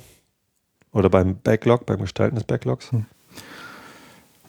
oder 0.93 1.11
beim 1.11 1.37
Backlog, 1.37 1.87
beim 1.87 2.01
Gestalten 2.01 2.37
des 2.37 2.45
Backlogs? 2.45 2.91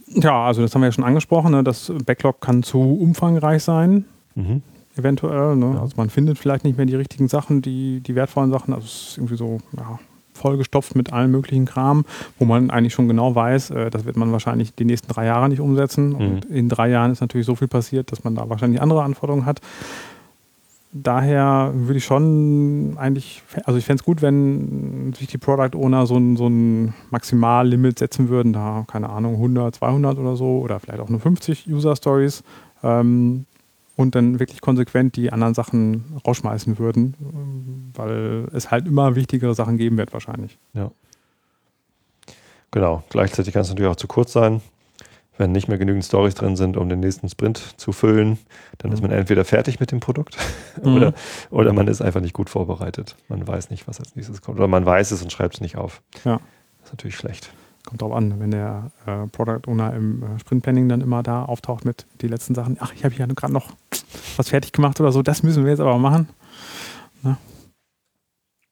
Ja, 0.08 0.46
also 0.46 0.62
das 0.62 0.74
haben 0.74 0.82
wir 0.82 0.88
ja 0.88 0.92
schon 0.92 1.04
angesprochen. 1.04 1.52
Ne? 1.52 1.64
Das 1.64 1.92
Backlog 2.06 2.42
kann 2.42 2.64
zu 2.64 2.80
umfangreich 2.80 3.64
sein. 3.64 4.06
Mhm. 4.36 4.62
eventuell. 4.96 5.56
Ne? 5.56 5.74
Ja. 5.76 5.82
Also 5.82 5.96
man 5.98 6.10
findet 6.10 6.38
vielleicht 6.38 6.64
nicht 6.64 6.78
mehr 6.78 6.86
die 6.86 6.96
richtigen 6.96 7.28
Sachen, 7.28 7.62
die, 7.62 8.02
die 8.02 8.16
wertvollen 8.16 8.52
Sachen. 8.52 8.74
Also 8.74 8.86
es 8.86 9.10
ist 9.10 9.18
irgendwie 9.18 9.36
so 9.36 9.60
ja, 9.78 10.00
vollgestopft 10.34 10.96
mit 10.96 11.14
allem 11.14 11.32
möglichen 11.32 11.66
Kram, 11.66 12.06
wo 12.40 12.46
man 12.46 12.70
eigentlich 12.70 12.94
schon 12.94 13.08
genau 13.08 13.36
weiß, 13.36 13.72
äh, 13.72 13.90
das 13.90 14.06
wird 14.06 14.18
man 14.18 14.32
wahrscheinlich 14.32 14.74
die 14.74 14.86
nächsten 14.86 15.12
drei 15.12 15.26
Jahre 15.26 15.50
nicht 15.50 15.60
umsetzen. 15.60 16.14
Und 16.16 16.46
in 16.46 16.70
drei 16.70 16.90
Jahren 16.90 17.12
ist 17.12 17.22
natürlich 17.22 17.46
so 17.46 17.56
viel 17.56 17.68
passiert, 17.68 18.12
dass 18.12 18.24
man 18.24 18.36
da 18.36 18.50
wahrscheinlich 18.50 18.82
andere 18.82 19.04
Anforderungen 19.04 19.46
hat. 19.46 19.62
Daher 20.94 21.72
würde 21.74 22.00
ich 22.00 22.06
schon 22.06 22.96
eigentlich, 22.98 23.44
also 23.64 23.78
ich 23.78 23.86
fände 23.86 24.02
es 24.02 24.06
gut, 24.06 24.22
wenn 24.22 25.14
sich 25.14 25.28
die 25.28 25.38
Product 25.38 25.78
Owner 25.78 26.06
so 26.06 26.18
ein, 26.18 26.36
so 26.36 26.48
ein 26.48 26.94
Maximallimit 27.12 27.98
setzen 27.98 28.28
würden, 28.28 28.52
da, 28.52 28.84
keine 28.88 29.10
Ahnung, 29.10 29.36
100, 29.36 29.76
200 29.76 30.18
oder 30.18 30.36
so, 30.36 30.60
oder 30.60 30.82
vielleicht 30.82 31.00
auch 31.00 31.08
nur 31.08 31.22
50 31.22 31.68
User 31.70 31.96
Stories. 31.96 32.44
Ähm, 32.84 33.46
und 33.96 34.16
dann 34.16 34.40
wirklich 34.40 34.62
konsequent 34.62 35.16
die 35.16 35.32
anderen 35.32 35.54
Sachen 35.54 36.20
rausschmeißen 36.26 36.80
würden, 36.80 37.92
weil 37.94 38.48
es 38.54 38.72
halt 38.72 38.88
immer 38.88 39.16
wichtigere 39.16 39.54
Sachen 39.54 39.78
geben 39.78 39.98
wird 39.98 40.12
wahrscheinlich. 40.14 40.58
Genau. 42.72 43.04
Gleichzeitig 43.10 43.54
kann 43.54 43.64
es 43.64 43.70
natürlich 43.70 43.92
auch 43.92 43.98
zu 43.98 44.08
kurz 44.08 44.32
sein. 44.34 44.62
Wenn 45.42 45.52
nicht 45.54 45.68
mehr 45.68 45.80
genügend 45.80 46.06
Stories 46.06 46.36
drin 46.36 46.56
sind, 46.56 46.78
um 46.78 46.88
den 46.88 47.00
nächsten 47.00 47.28
Sprint 47.28 47.74
zu 47.78 47.94
füllen, 47.94 48.38
dann 48.78 48.92
ist 48.92 49.02
man 49.02 49.10
entweder 49.10 49.44
fertig 49.44 49.80
mit 49.80 49.92
dem 49.92 50.00
Produkt 50.00 50.38
Mhm. 50.84 50.96
oder, 50.96 51.14
oder 51.50 51.74
man 51.74 51.88
ist 51.88 52.00
einfach 52.00 52.22
nicht 52.22 52.34
gut 52.34 52.50
vorbereitet. 52.50 53.16
Man 53.28 53.48
weiß 53.48 53.72
nicht, 53.72 53.88
was 53.88 54.00
als 54.00 54.16
nächstes 54.16 54.42
kommt. 54.42 54.60
Oder 54.60 54.68
man 54.68 54.86
weiß 54.86 55.10
es 55.10 55.24
und 55.24 55.32
schreibt 55.32 55.56
es 55.56 55.62
nicht 55.62 55.78
auf. 55.78 56.04
Ja. 56.26 56.40
Das 56.80 56.90
ist 56.90 56.94
natürlich 56.94 57.18
schlecht. 57.18 57.52
Kommt 57.86 58.04
drauf 58.04 58.14
an, 58.14 58.40
wenn 58.40 58.52
der 58.52 58.92
äh, 59.08 59.26
Product 59.28 59.68
Owner 59.68 59.94
im 59.96 60.22
äh, 60.22 60.40
Sprint 60.40 60.62
Planning 60.62 60.88
dann 60.88 61.02
immer 61.02 61.24
da 61.24 61.44
auftaucht 61.44 61.86
mit 61.86 62.06
die 62.22 62.28
letzten 62.28 62.54
Sachen. 62.54 62.78
Ach, 62.80 62.94
ich 62.94 63.04
habe 63.04 63.16
hier 63.16 63.26
gerade 63.26 63.52
noch 63.52 63.70
was 64.38 64.50
fertig 64.50 64.72
gemacht 64.74 65.02
oder 65.02 65.12
so, 65.12 65.24
das 65.24 65.42
müssen 65.42 65.64
wir 65.64 65.72
jetzt 65.72 65.80
aber 65.82 65.98
machen. 65.98 66.30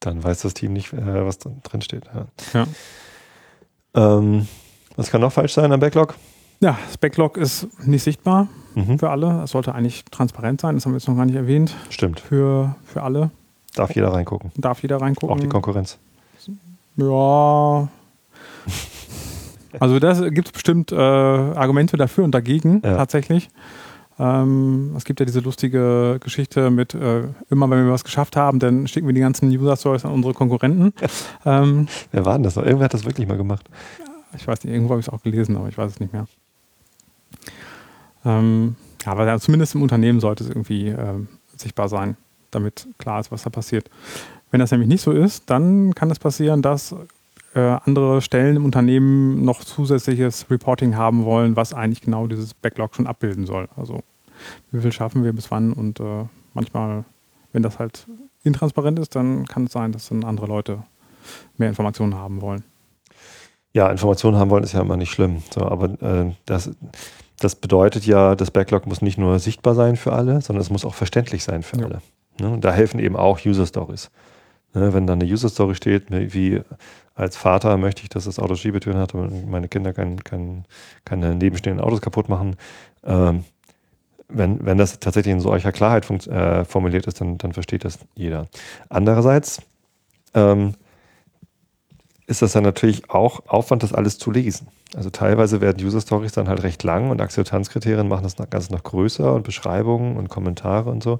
Dann 0.02 0.24
weiß 0.24 0.44
das 0.44 0.54
Team 0.54 0.74
nicht, 0.74 0.94
äh, 0.94 1.26
was 1.26 1.40
drin 1.40 1.60
drin 1.64 1.82
steht. 1.82 2.06
Ja. 2.14 2.28
Ja. 2.54 4.18
Ähm, 4.18 4.48
was 4.96 5.12
kann 5.12 5.22
noch 5.22 5.34
falsch 5.34 5.54
sein 5.54 5.72
am 5.74 5.80
Backlog? 5.80 6.16
Ja, 6.62 6.78
das 6.88 6.98
Backlog 6.98 7.38
ist 7.38 7.68
nicht 7.88 8.04
sichtbar 8.04 8.48
Mhm. 8.76 9.00
für 9.00 9.10
alle. 9.10 9.42
Es 9.44 9.52
sollte 9.52 9.74
eigentlich 9.74 10.06
transparent 10.12 10.62
sein, 10.62 10.76
das 10.76 10.86
haben 10.86 10.92
wir 10.94 10.98
jetzt 10.98 11.08
noch 11.08 11.16
gar 11.16 11.26
nicht 11.26 11.36
erwähnt. 11.36 11.74
Stimmt. 11.90 12.20
Für, 12.20 12.76
für 12.86 13.02
alle 13.04 13.32
Darf 13.76 13.96
jeder 13.96 14.14
reingucken. 14.14 14.52
darf 14.56 14.82
jeder 14.82 15.02
reingucken. 15.02 15.36
Auch 15.36 15.40
die 15.40 15.48
Konkurrenz. 15.48 15.98
Ja. 16.98 17.88
Also 19.80 20.00
das 20.00 20.20
gibt 20.34 20.48
es 20.48 20.52
bestimmt 20.52 20.92
äh, 20.92 20.96
Argumente 20.96 21.96
dafür 21.96 22.24
und 22.24 22.32
dagegen 22.32 22.82
Ja. 22.84 22.98
tatsächlich. 22.98 23.50
Ähm, 24.18 24.94
es 24.98 25.06
gibt 25.06 25.20
ja 25.20 25.28
diese 25.28 25.42
lustige 25.42 26.18
Geschichte 26.22 26.72
mit, 26.72 26.96
äh, 26.96 27.26
immer 27.52 27.70
wenn 27.70 27.86
wir 27.86 27.92
was 27.94 28.04
geschafft 28.04 28.36
haben, 28.36 28.58
dann 28.58 28.88
schicken 28.88 29.06
wir 29.08 29.14
die 29.14 29.22
ganzen 29.22 29.48
User-Stories 29.50 30.06
an 30.06 30.12
unsere 30.12 30.34
Konkurrenten. 30.34 30.92
ähm, 31.46 31.88
Wer 32.12 32.26
war 32.26 32.34
denn 32.34 32.44
das? 32.44 32.58
Irgendwer 32.58 32.86
hat 32.86 32.96
das 32.96 33.06
wirklich 33.06 33.28
mal 33.28 33.38
gemacht. 33.38 33.70
Ich 34.36 34.48
weiß 34.48 34.64
nicht, 34.64 34.74
irgendwo 34.74 34.94
habe 34.94 35.02
ich 35.02 35.08
es 35.08 35.14
auch 35.14 35.22
gelesen, 35.22 35.56
aber 35.56 35.70
ich 35.70 35.78
weiß 35.78 35.92
es 35.92 36.00
nicht 36.00 36.14
mehr. 36.14 36.26
Ähm, 38.26 38.76
aber 39.06 39.40
zumindest 39.40 39.76
im 39.76 39.82
Unternehmen 39.82 40.20
sollte 40.20 40.44
es 40.44 40.50
irgendwie 40.50 40.88
äh, 40.88 41.16
sichtbar 41.56 41.90
sein, 41.90 42.18
damit 42.52 42.88
klar 42.98 43.20
ist, 43.20 43.32
was 43.32 43.44
da 43.44 43.50
passiert. 43.50 43.90
Wenn 44.52 44.60
das 44.60 44.72
nämlich 44.72 44.90
nicht 44.90 45.02
so 45.02 45.12
ist, 45.12 45.50
dann 45.50 45.94
kann 45.94 46.10
es 46.12 46.20
passieren, 46.20 46.62
dass 46.62 46.96
äh, 47.54 47.60
andere 47.60 48.22
Stellen 48.22 48.56
im 48.58 48.66
Unternehmen 48.66 49.44
noch 49.44 49.64
zusätzliches 49.64 50.50
Reporting 50.50 50.96
haben 50.96 51.26
wollen, 51.26 51.56
was 51.56 51.74
eigentlich 51.74 52.02
genau 52.02 52.28
dieses 52.28 52.54
Backlog 52.54 52.96
schon 52.96 53.08
abbilden 53.08 53.46
soll. 53.46 53.68
Also 53.76 54.02
wie 54.72 54.82
viel 54.82 54.92
schaffen 54.92 55.24
wir 55.24 55.34
bis 55.34 55.52
wann 55.52 55.74
und 55.74 56.00
äh, 56.00 56.26
manchmal, 56.54 57.06
wenn 57.52 57.64
das 57.64 57.80
halt 57.80 58.08
intransparent 58.44 59.00
ist, 59.00 59.16
dann 59.16 59.46
kann 59.46 59.66
es 59.66 59.72
sein, 59.72 59.92
dass 59.92 60.10
dann 60.10 60.24
andere 60.24 60.48
Leute 60.48 60.84
mehr 61.58 61.70
Informationen 61.70 62.16
haben 62.16 62.42
wollen. 62.42 62.64
Ja, 63.74 63.90
Informationen 63.92 64.38
haben 64.38 64.50
wollen 64.50 64.64
ist 64.64 64.74
ja 64.74 64.82
immer 64.82 64.98
nicht 64.98 65.12
schlimm. 65.12 65.44
So, 65.54 65.62
aber 65.62 66.02
äh, 66.02 66.32
das, 66.46 66.72
das 67.40 67.56
bedeutet 67.56 68.06
ja, 68.06 68.36
das 68.36 68.52
Backlog 68.52 68.86
muss 68.86 69.02
nicht 69.02 69.18
nur 69.18 69.40
sichtbar 69.40 69.76
sein 69.76 69.96
für 69.96 70.14
alle, 70.14 70.42
sondern 70.42 70.62
es 70.62 70.70
muss 70.70 70.86
auch 70.86 70.96
verständlich 70.96 71.44
sein 71.44 71.64
für 71.64 71.78
ja. 71.78 71.86
alle. 71.86 72.02
Ne? 72.40 72.50
Und 72.50 72.64
da 72.64 72.72
helfen 72.72 73.00
eben 73.00 73.16
auch 73.16 73.40
User 73.46 73.66
Stories. 73.66 74.12
Ne? 74.74 74.94
Wenn 74.94 75.08
da 75.08 75.14
eine 75.14 75.26
User 75.26 75.50
Story 75.50 75.76
steht, 75.76 76.06
wie 76.10 76.62
als 77.16 77.36
Vater 77.36 77.78
möchte 77.78 78.04
ich, 78.04 78.10
dass 78.10 78.26
das 78.26 78.40
Auto 78.40 78.56
Schiebetüren 78.56 78.98
hat 78.98 79.14
und 79.14 79.50
meine 79.50 79.68
Kinder 79.68 79.94
kein, 79.94 80.24
kein, 80.24 80.66
keine 81.04 81.36
nebenstehenden 81.36 81.84
Autos 81.84 82.02
kaputt 82.02 82.30
machen. 82.30 82.56
Ähm, 83.04 83.44
wenn, 84.30 84.64
wenn 84.66 84.78
das 84.78 85.00
tatsächlich 85.00 85.34
in 85.34 85.42
solcher 85.42 85.72
Klarheit 85.72 86.10
äh, 86.28 86.64
formuliert 86.64 87.08
ist, 87.08 87.20
dann, 87.20 87.38
dann 87.38 87.52
versteht 87.52 87.84
das 87.84 88.00
jeder. 88.16 88.48
Andererseits 88.88 89.62
ähm, 90.34 90.76
ist 92.30 92.44
das 92.44 92.52
dann 92.54 92.64
natürlich 92.64 93.10
auch 93.10 93.42
Aufwand, 93.48 93.82
das 93.82 93.92
alles 93.92 94.20
zu 94.20 94.30
lesen. 94.30 94.68
Also 94.96 95.10
teilweise 95.10 95.62
werden 95.62 95.84
User 95.84 96.00
Stories 96.00 96.32
dann 96.32 96.48
halt 96.48 96.62
recht 96.62 96.84
lang 96.84 97.10
und 97.10 97.22
Akzeptanzkriterien 97.22 98.08
machen 98.08 98.24
das 98.24 98.36
Ganze 98.50 98.72
noch 98.72 98.84
größer 98.84 99.34
und 99.34 99.44
Beschreibungen 99.44 100.16
und 100.16 100.30
Kommentare 100.30 100.92
und 100.92 101.02
so. 101.02 101.20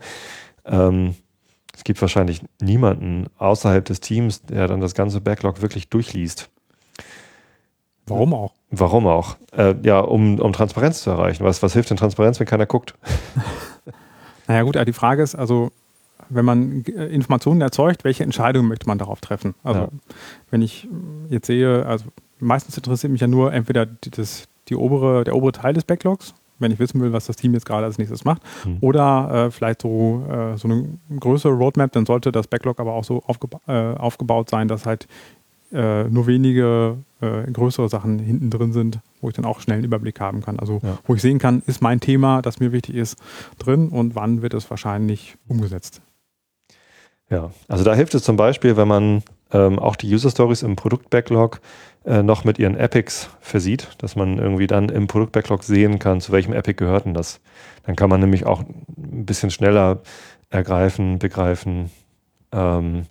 Ähm, 0.66 1.16
es 1.76 1.84
gibt 1.84 2.00
wahrscheinlich 2.02 2.42
niemanden 2.62 3.28
außerhalb 3.38 3.84
des 3.86 4.02
Teams, 4.02 4.44
der 4.44 4.68
dann 4.68 4.82
das 4.82 4.94
ganze 4.94 5.20
Backlog 5.20 5.64
wirklich 5.64 5.90
durchliest. 5.90 6.50
Warum 8.06 8.34
auch? 8.34 8.54
Warum 8.70 9.08
auch? 9.08 9.38
Äh, 9.52 9.76
ja, 9.82 10.00
um, 10.00 10.40
um 10.40 10.54
Transparenz 10.54 11.02
zu 11.02 11.10
erreichen. 11.10 11.44
Was, 11.44 11.64
was 11.64 11.74
hilft 11.74 11.90
denn 11.90 11.98
Transparenz, 11.98 12.40
wenn 12.40 12.48
keiner 12.48 12.68
guckt? 12.68 12.94
naja 14.48 14.62
gut, 14.62 14.78
die 14.88 14.94
Frage 14.94 15.24
ist 15.24 15.34
also, 15.34 15.72
wenn 16.30 16.46
man 16.46 16.84
äh, 16.86 17.08
Informationen 17.08 17.62
erzeugt, 17.62 18.04
welche 18.04 18.24
Entscheidungen 18.24 18.68
möchte 18.68 18.88
man 18.88 18.98
darauf 18.98 19.22
treffen? 19.22 19.56
Also 19.64 19.82
ja. 19.82 19.90
wenn 20.52 20.62
ich 20.62 20.88
jetzt 21.30 21.48
sehe, 21.48 21.86
also 21.86 22.06
meistens 22.40 22.78
interessiert 22.78 23.12
mich 23.12 23.22
ja 23.22 23.28
nur 23.28 23.54
entweder 23.54 23.86
das, 23.86 24.48
die 24.68 24.76
obere, 24.76 25.24
der 25.24 25.36
obere 25.36 25.52
Teil 25.52 25.74
des 25.74 25.84
Backlogs, 25.84 26.34
wenn 26.60 26.72
ich 26.72 26.80
wissen 26.80 27.02
will, 27.02 27.14
was 27.14 27.26
das 27.26 27.38
Team 27.38 27.54
jetzt 27.54 27.66
gerade 27.66 27.86
als 27.86 27.98
nächstes 27.98 28.26
macht. 28.26 28.42
Mhm. 28.66 28.78
Oder 28.82 29.46
äh, 29.48 29.52
vielleicht 29.52 29.82
so, 29.82 30.26
äh, 30.30 30.58
so 30.58 30.68
eine 30.68 31.00
größere 31.20 31.54
Roadmap, 31.54 31.92
dann 31.94 32.06
sollte 32.06 32.32
das 32.32 32.48
Backlog 32.48 32.80
aber 32.80 32.94
auch 32.94 33.04
so 33.04 33.24
aufgeba 33.26 33.60
äh, 33.68 33.98
aufgebaut 33.98 34.50
sein, 34.50 34.68
dass 34.68 34.86
halt 34.86 35.08
äh, 35.72 36.06
nur 36.06 36.28
wenige 36.28 36.98
äh, 37.22 37.50
größere 37.52 37.90
Sachen 37.90 38.20
hinten 38.20 38.50
drin 38.50 38.74
sind, 38.74 39.00
wo 39.22 39.30
ich 39.30 39.36
dann 39.36 39.46
auch 39.46 39.62
schnell 39.62 39.78
einen 39.78 39.86
Überblick 39.86 40.20
haben 40.20 40.42
kann. 40.42 40.60
Also 40.60 40.80
ja. 40.84 40.98
wo 41.06 41.16
ich 41.16 41.22
sehen 41.22 41.40
kann, 41.40 41.62
ist 41.66 41.82
mein 41.82 42.00
Thema, 42.00 42.42
das 42.42 42.60
mir 42.60 42.72
wichtig 42.72 42.96
ist, 42.96 43.18
drin 43.58 43.90
und 43.90 44.16
wann 44.16 44.42
wird 44.42 44.54
es 44.54 44.70
wahrscheinlich 44.70 45.38
umgesetzt. 45.48 46.02
Ja, 47.30 47.52
also 47.68 47.84
da 47.84 47.94
hilft 47.94 48.16
es 48.16 48.24
zum 48.24 48.38
Beispiel, 48.38 48.76
wenn 48.76 48.88
man 48.88 49.24
ähm, 49.52 49.80
auch 49.80 49.96
die 49.96 50.12
User 50.12 50.30
Stories 50.30 50.64
im 50.64 50.76
Produkt-Backlog 50.76 51.60
äh, 52.06 52.24
noch 52.24 52.44
mit 52.44 52.60
ihren 52.60 52.76
Epics 52.76 53.30
versieht, 53.40 53.90
dass 54.00 54.16
man 54.16 54.38
irgendwie 54.38 54.68
dann 54.68 54.90
im 54.90 55.08
Produkt-Backlog 55.08 55.64
sehen 55.64 56.00
kann, 56.00 56.22
zu 56.22 56.32
welchem 56.32 56.54
Epic 56.54 56.74
gehört 56.74 57.06
denn 57.06 57.14
das. 57.14 57.40
Dann 57.84 57.96
kann 57.96 58.10
man 58.10 58.20
nämlich 58.20 58.46
auch 58.46 58.62
ein 58.62 59.26
bisschen 59.26 59.52
schneller 59.52 60.00
ergreifen, 60.50 61.20
begreifen, 61.20 61.92
ähm, 62.52 63.06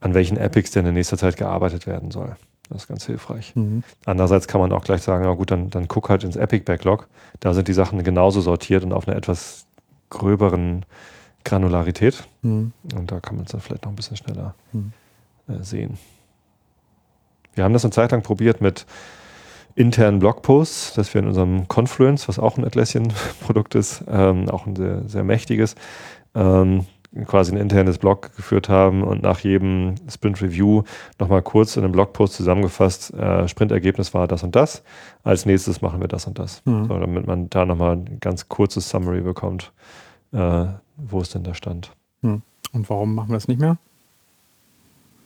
an 0.00 0.14
welchen 0.14 0.36
Epics 0.36 0.70
denn 0.70 0.86
in 0.86 0.94
nächster 0.94 1.18
Zeit 1.18 1.36
gearbeitet 1.36 1.86
werden 1.86 2.10
soll. 2.10 2.36
Das 2.68 2.82
ist 2.82 2.88
ganz 2.88 3.06
hilfreich. 3.06 3.54
Mhm. 3.54 3.82
Andererseits 4.06 4.48
kann 4.48 4.60
man 4.60 4.72
auch 4.72 4.84
gleich 4.84 5.02
sagen, 5.02 5.24
na 5.24 5.34
gut, 5.34 5.50
dann, 5.50 5.70
dann 5.70 5.88
guck 5.88 6.08
halt 6.08 6.24
ins 6.24 6.36
Epic-Backlog. 6.36 7.08
Da 7.40 7.54
sind 7.54 7.68
die 7.68 7.72
Sachen 7.72 8.02
genauso 8.02 8.40
sortiert 8.40 8.82
und 8.82 8.92
auf 8.92 9.06
einer 9.06 9.16
etwas 9.16 9.66
gröberen 10.10 10.84
Granularität. 11.46 12.24
Mhm. 12.42 12.72
Und 12.94 13.10
da 13.10 13.20
kann 13.20 13.36
man 13.36 13.46
es 13.46 13.52
dann 13.52 13.60
vielleicht 13.60 13.84
noch 13.84 13.92
ein 13.92 13.96
bisschen 13.96 14.16
schneller 14.16 14.54
mhm. 14.72 14.92
äh, 15.48 15.62
sehen. 15.62 15.96
Wir 17.54 17.64
haben 17.64 17.72
das 17.72 17.84
eine 17.84 17.92
Zeit 17.92 18.12
lang 18.12 18.22
probiert 18.22 18.60
mit 18.60 18.84
internen 19.76 20.18
Blogposts, 20.18 20.94
dass 20.94 21.12
wir 21.14 21.20
in 21.20 21.28
unserem 21.28 21.68
Confluence, 21.68 22.28
was 22.28 22.38
auch 22.38 22.58
ein 22.58 22.64
Atlassian-Produkt 22.64 23.74
ist, 23.74 24.04
ähm, 24.08 24.48
auch 24.50 24.66
ein 24.66 24.74
sehr, 24.74 25.02
sehr 25.06 25.24
mächtiges, 25.24 25.76
ähm, 26.34 26.86
quasi 27.26 27.52
ein 27.52 27.58
internes 27.58 27.98
Blog 27.98 28.34
geführt 28.36 28.68
haben 28.68 29.02
und 29.02 29.22
nach 29.22 29.40
jedem 29.40 29.94
Sprint 30.08 30.42
Review 30.42 30.82
nochmal 31.18 31.42
kurz 31.42 31.76
in 31.76 31.84
einem 31.84 31.92
Blogpost 31.92 32.34
zusammengefasst, 32.34 33.14
äh, 33.14 33.46
Sprintergebnis 33.48 34.12
war 34.12 34.26
das 34.26 34.42
und 34.42 34.56
das, 34.56 34.82
als 35.22 35.46
nächstes 35.46 35.80
machen 35.80 36.00
wir 36.00 36.08
das 36.08 36.26
und 36.26 36.38
das. 36.38 36.62
Mhm. 36.64 36.88
So, 36.88 36.98
damit 36.98 37.26
man 37.26 37.48
da 37.48 37.64
nochmal 37.64 37.96
ein 37.96 38.18
ganz 38.20 38.48
kurzes 38.48 38.88
Summary 38.88 39.20
bekommt, 39.20 39.72
äh, 40.32 40.66
wo 40.96 41.20
ist 41.20 41.34
denn 41.34 41.44
der 41.44 41.54
Stand. 41.54 41.92
Mhm. 42.22 42.42
Und 42.72 42.90
warum 42.90 43.14
machen 43.14 43.30
wir 43.30 43.34
das 43.34 43.48
nicht 43.48 43.60
mehr? 43.60 43.78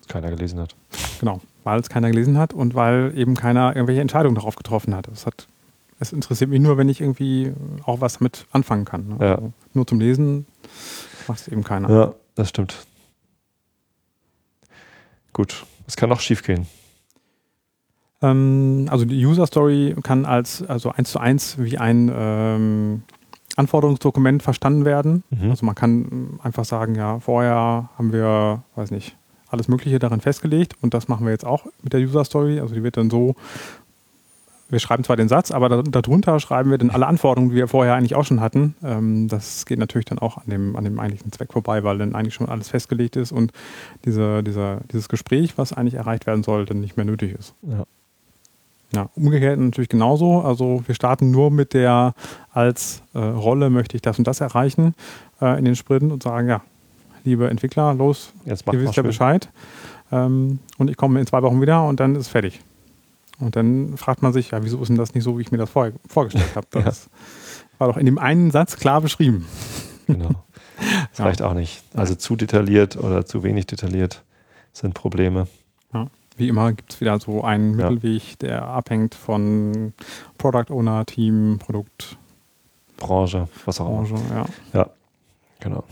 Keiner 0.08 0.30
gelesen 0.30 0.58
hat. 0.60 0.74
Genau 1.20 1.40
weil 1.64 1.80
es 1.80 1.88
keiner 1.88 2.10
gelesen 2.10 2.38
hat 2.38 2.52
und 2.52 2.74
weil 2.74 3.12
eben 3.16 3.36
keiner 3.36 3.74
irgendwelche 3.74 4.00
Entscheidungen 4.00 4.34
darauf 4.34 4.56
getroffen 4.56 4.94
hat. 4.94 5.08
Es, 5.08 5.26
hat, 5.26 5.46
es 5.98 6.12
interessiert 6.12 6.50
mich 6.50 6.60
nur, 6.60 6.76
wenn 6.78 6.88
ich 6.88 7.00
irgendwie 7.00 7.52
auch 7.84 8.00
was 8.00 8.18
damit 8.18 8.46
anfangen 8.52 8.84
kann. 8.84 9.08
Ne? 9.08 9.16
Ja. 9.20 9.34
Also 9.36 9.52
nur 9.74 9.86
zum 9.86 10.00
Lesen 10.00 10.46
macht 11.28 11.40
es 11.40 11.48
eben 11.48 11.64
keiner. 11.64 11.90
Ja, 11.90 12.14
das 12.34 12.48
stimmt. 12.48 12.86
Gut, 15.32 15.64
es 15.86 15.96
kann 15.96 16.10
auch 16.12 16.20
schief 16.20 16.42
gehen. 16.42 16.66
Ähm, 18.22 18.86
also 18.90 19.04
die 19.04 19.24
User 19.24 19.46
Story 19.46 19.94
kann 20.02 20.24
als 20.24 20.62
also 20.62 20.90
eins 20.90 21.10
zu 21.10 21.20
eins 21.20 21.56
wie 21.58 21.78
ein 21.78 22.10
ähm, 22.12 23.02
Anforderungsdokument 23.60 24.42
verstanden 24.42 24.84
werden. 24.84 25.22
Mhm. 25.30 25.50
Also 25.50 25.64
man 25.64 25.74
kann 25.74 26.40
einfach 26.42 26.64
sagen, 26.64 26.94
ja, 26.94 27.20
vorher 27.20 27.88
haben 27.96 28.12
wir, 28.12 28.62
weiß 28.74 28.90
nicht, 28.90 29.16
alles 29.48 29.68
Mögliche 29.68 29.98
darin 29.98 30.20
festgelegt 30.20 30.74
und 30.80 30.94
das 30.94 31.08
machen 31.08 31.26
wir 31.26 31.32
jetzt 31.32 31.46
auch 31.46 31.66
mit 31.82 31.92
der 31.92 32.00
User 32.00 32.24
Story. 32.24 32.60
Also 32.60 32.74
die 32.74 32.82
wird 32.82 32.96
dann 32.96 33.10
so, 33.10 33.34
wir 34.68 34.78
schreiben 34.78 35.04
zwar 35.04 35.16
den 35.16 35.28
Satz, 35.28 35.50
aber 35.50 35.68
da, 35.68 35.82
darunter 35.82 36.38
schreiben 36.40 36.70
wir 36.70 36.78
dann 36.78 36.90
alle 36.90 37.06
Anforderungen, 37.06 37.50
die 37.50 37.56
wir 37.56 37.68
vorher 37.68 37.94
eigentlich 37.94 38.14
auch 38.14 38.24
schon 38.24 38.40
hatten. 38.40 38.76
Ähm, 38.82 39.28
das 39.28 39.66
geht 39.66 39.78
natürlich 39.78 40.04
dann 40.04 40.18
auch 40.18 40.38
an 40.38 40.44
dem, 40.46 40.76
an 40.76 40.84
dem 40.84 40.98
eigentlichen 40.98 41.32
Zweck 41.32 41.52
vorbei, 41.52 41.82
weil 41.82 41.98
dann 41.98 42.14
eigentlich 42.14 42.34
schon 42.34 42.48
alles 42.48 42.68
festgelegt 42.68 43.16
ist 43.16 43.32
und 43.32 43.52
diese, 44.04 44.42
dieser, 44.42 44.80
dieses 44.92 45.08
Gespräch, 45.08 45.58
was 45.58 45.72
eigentlich 45.72 45.94
erreicht 45.94 46.26
werden 46.26 46.42
soll, 46.42 46.64
dann 46.64 46.80
nicht 46.80 46.96
mehr 46.96 47.06
nötig 47.06 47.34
ist. 47.36 47.54
Ja. 47.62 47.84
Ja, 48.92 49.08
umgekehrt 49.14 49.58
natürlich 49.58 49.88
genauso. 49.88 50.40
Also 50.40 50.82
wir 50.86 50.94
starten 50.94 51.30
nur 51.30 51.50
mit 51.50 51.74
der 51.74 52.14
als 52.52 53.02
äh, 53.14 53.18
Rolle 53.18 53.70
möchte 53.70 53.96
ich 53.96 54.02
das 54.02 54.18
und 54.18 54.26
das 54.26 54.40
erreichen 54.40 54.94
äh, 55.40 55.58
in 55.58 55.64
den 55.64 55.76
Sprinten 55.76 56.10
und 56.10 56.22
sagen, 56.22 56.48
ja, 56.48 56.62
liebe 57.24 57.48
Entwickler, 57.48 57.94
los, 57.94 58.32
Jetzt 58.44 58.64
ihr 58.66 58.80
wisst 58.80 58.96
ja 58.96 59.02
Bescheid. 59.02 59.48
Ähm, 60.10 60.58
und 60.78 60.90
ich 60.90 60.96
komme 60.96 61.20
in 61.20 61.26
zwei 61.26 61.42
Wochen 61.42 61.60
wieder 61.60 61.86
und 61.86 62.00
dann 62.00 62.14
ist 62.16 62.22
es 62.22 62.28
fertig. 62.28 62.60
Und 63.38 63.56
dann 63.56 63.96
fragt 63.96 64.22
man 64.22 64.32
sich, 64.32 64.50
ja, 64.50 64.62
wieso 64.62 64.80
ist 64.80 64.88
denn 64.88 64.96
das 64.96 65.14
nicht 65.14 65.24
so, 65.24 65.38
wie 65.38 65.42
ich 65.42 65.52
mir 65.52 65.58
das 65.58 65.70
vor, 65.70 65.90
vorgestellt 66.06 66.56
habe? 66.56 66.66
Das 66.84 67.04
ja. 67.04 67.10
war 67.78 67.88
doch 67.88 67.96
in 67.96 68.06
dem 68.06 68.18
einen 68.18 68.50
Satz 68.50 68.76
klar 68.76 69.00
beschrieben. 69.00 69.46
Genau. 70.06 70.30
Das 71.10 71.18
ja. 71.18 71.24
reicht 71.24 71.42
auch 71.42 71.54
nicht. 71.54 71.82
Also 71.94 72.14
zu 72.14 72.36
detailliert 72.36 72.96
oder 72.96 73.24
zu 73.24 73.42
wenig 73.42 73.66
detailliert 73.66 74.22
sind 74.72 74.94
Probleme. 74.94 75.46
Ja. 76.40 76.44
Wie 76.44 76.48
immer 76.48 76.72
gibt 76.72 76.94
es 76.94 77.00
wieder 77.00 77.20
so 77.20 77.44
einen 77.44 77.76
Mittelweg, 77.76 78.38
der 78.38 78.64
abhängt 78.64 79.14
von 79.14 79.92
Product 80.38 80.70
Owner, 80.70 81.04
Team, 81.04 81.58
Produkt. 81.58 82.16
Branche, 82.96 83.48
was 83.66 83.80
auch 83.80 83.88
immer. 83.88 84.08
Branche, 84.08 84.14
ja. 84.34 84.46
Ja, 84.72 84.90
genau. 85.60 85.84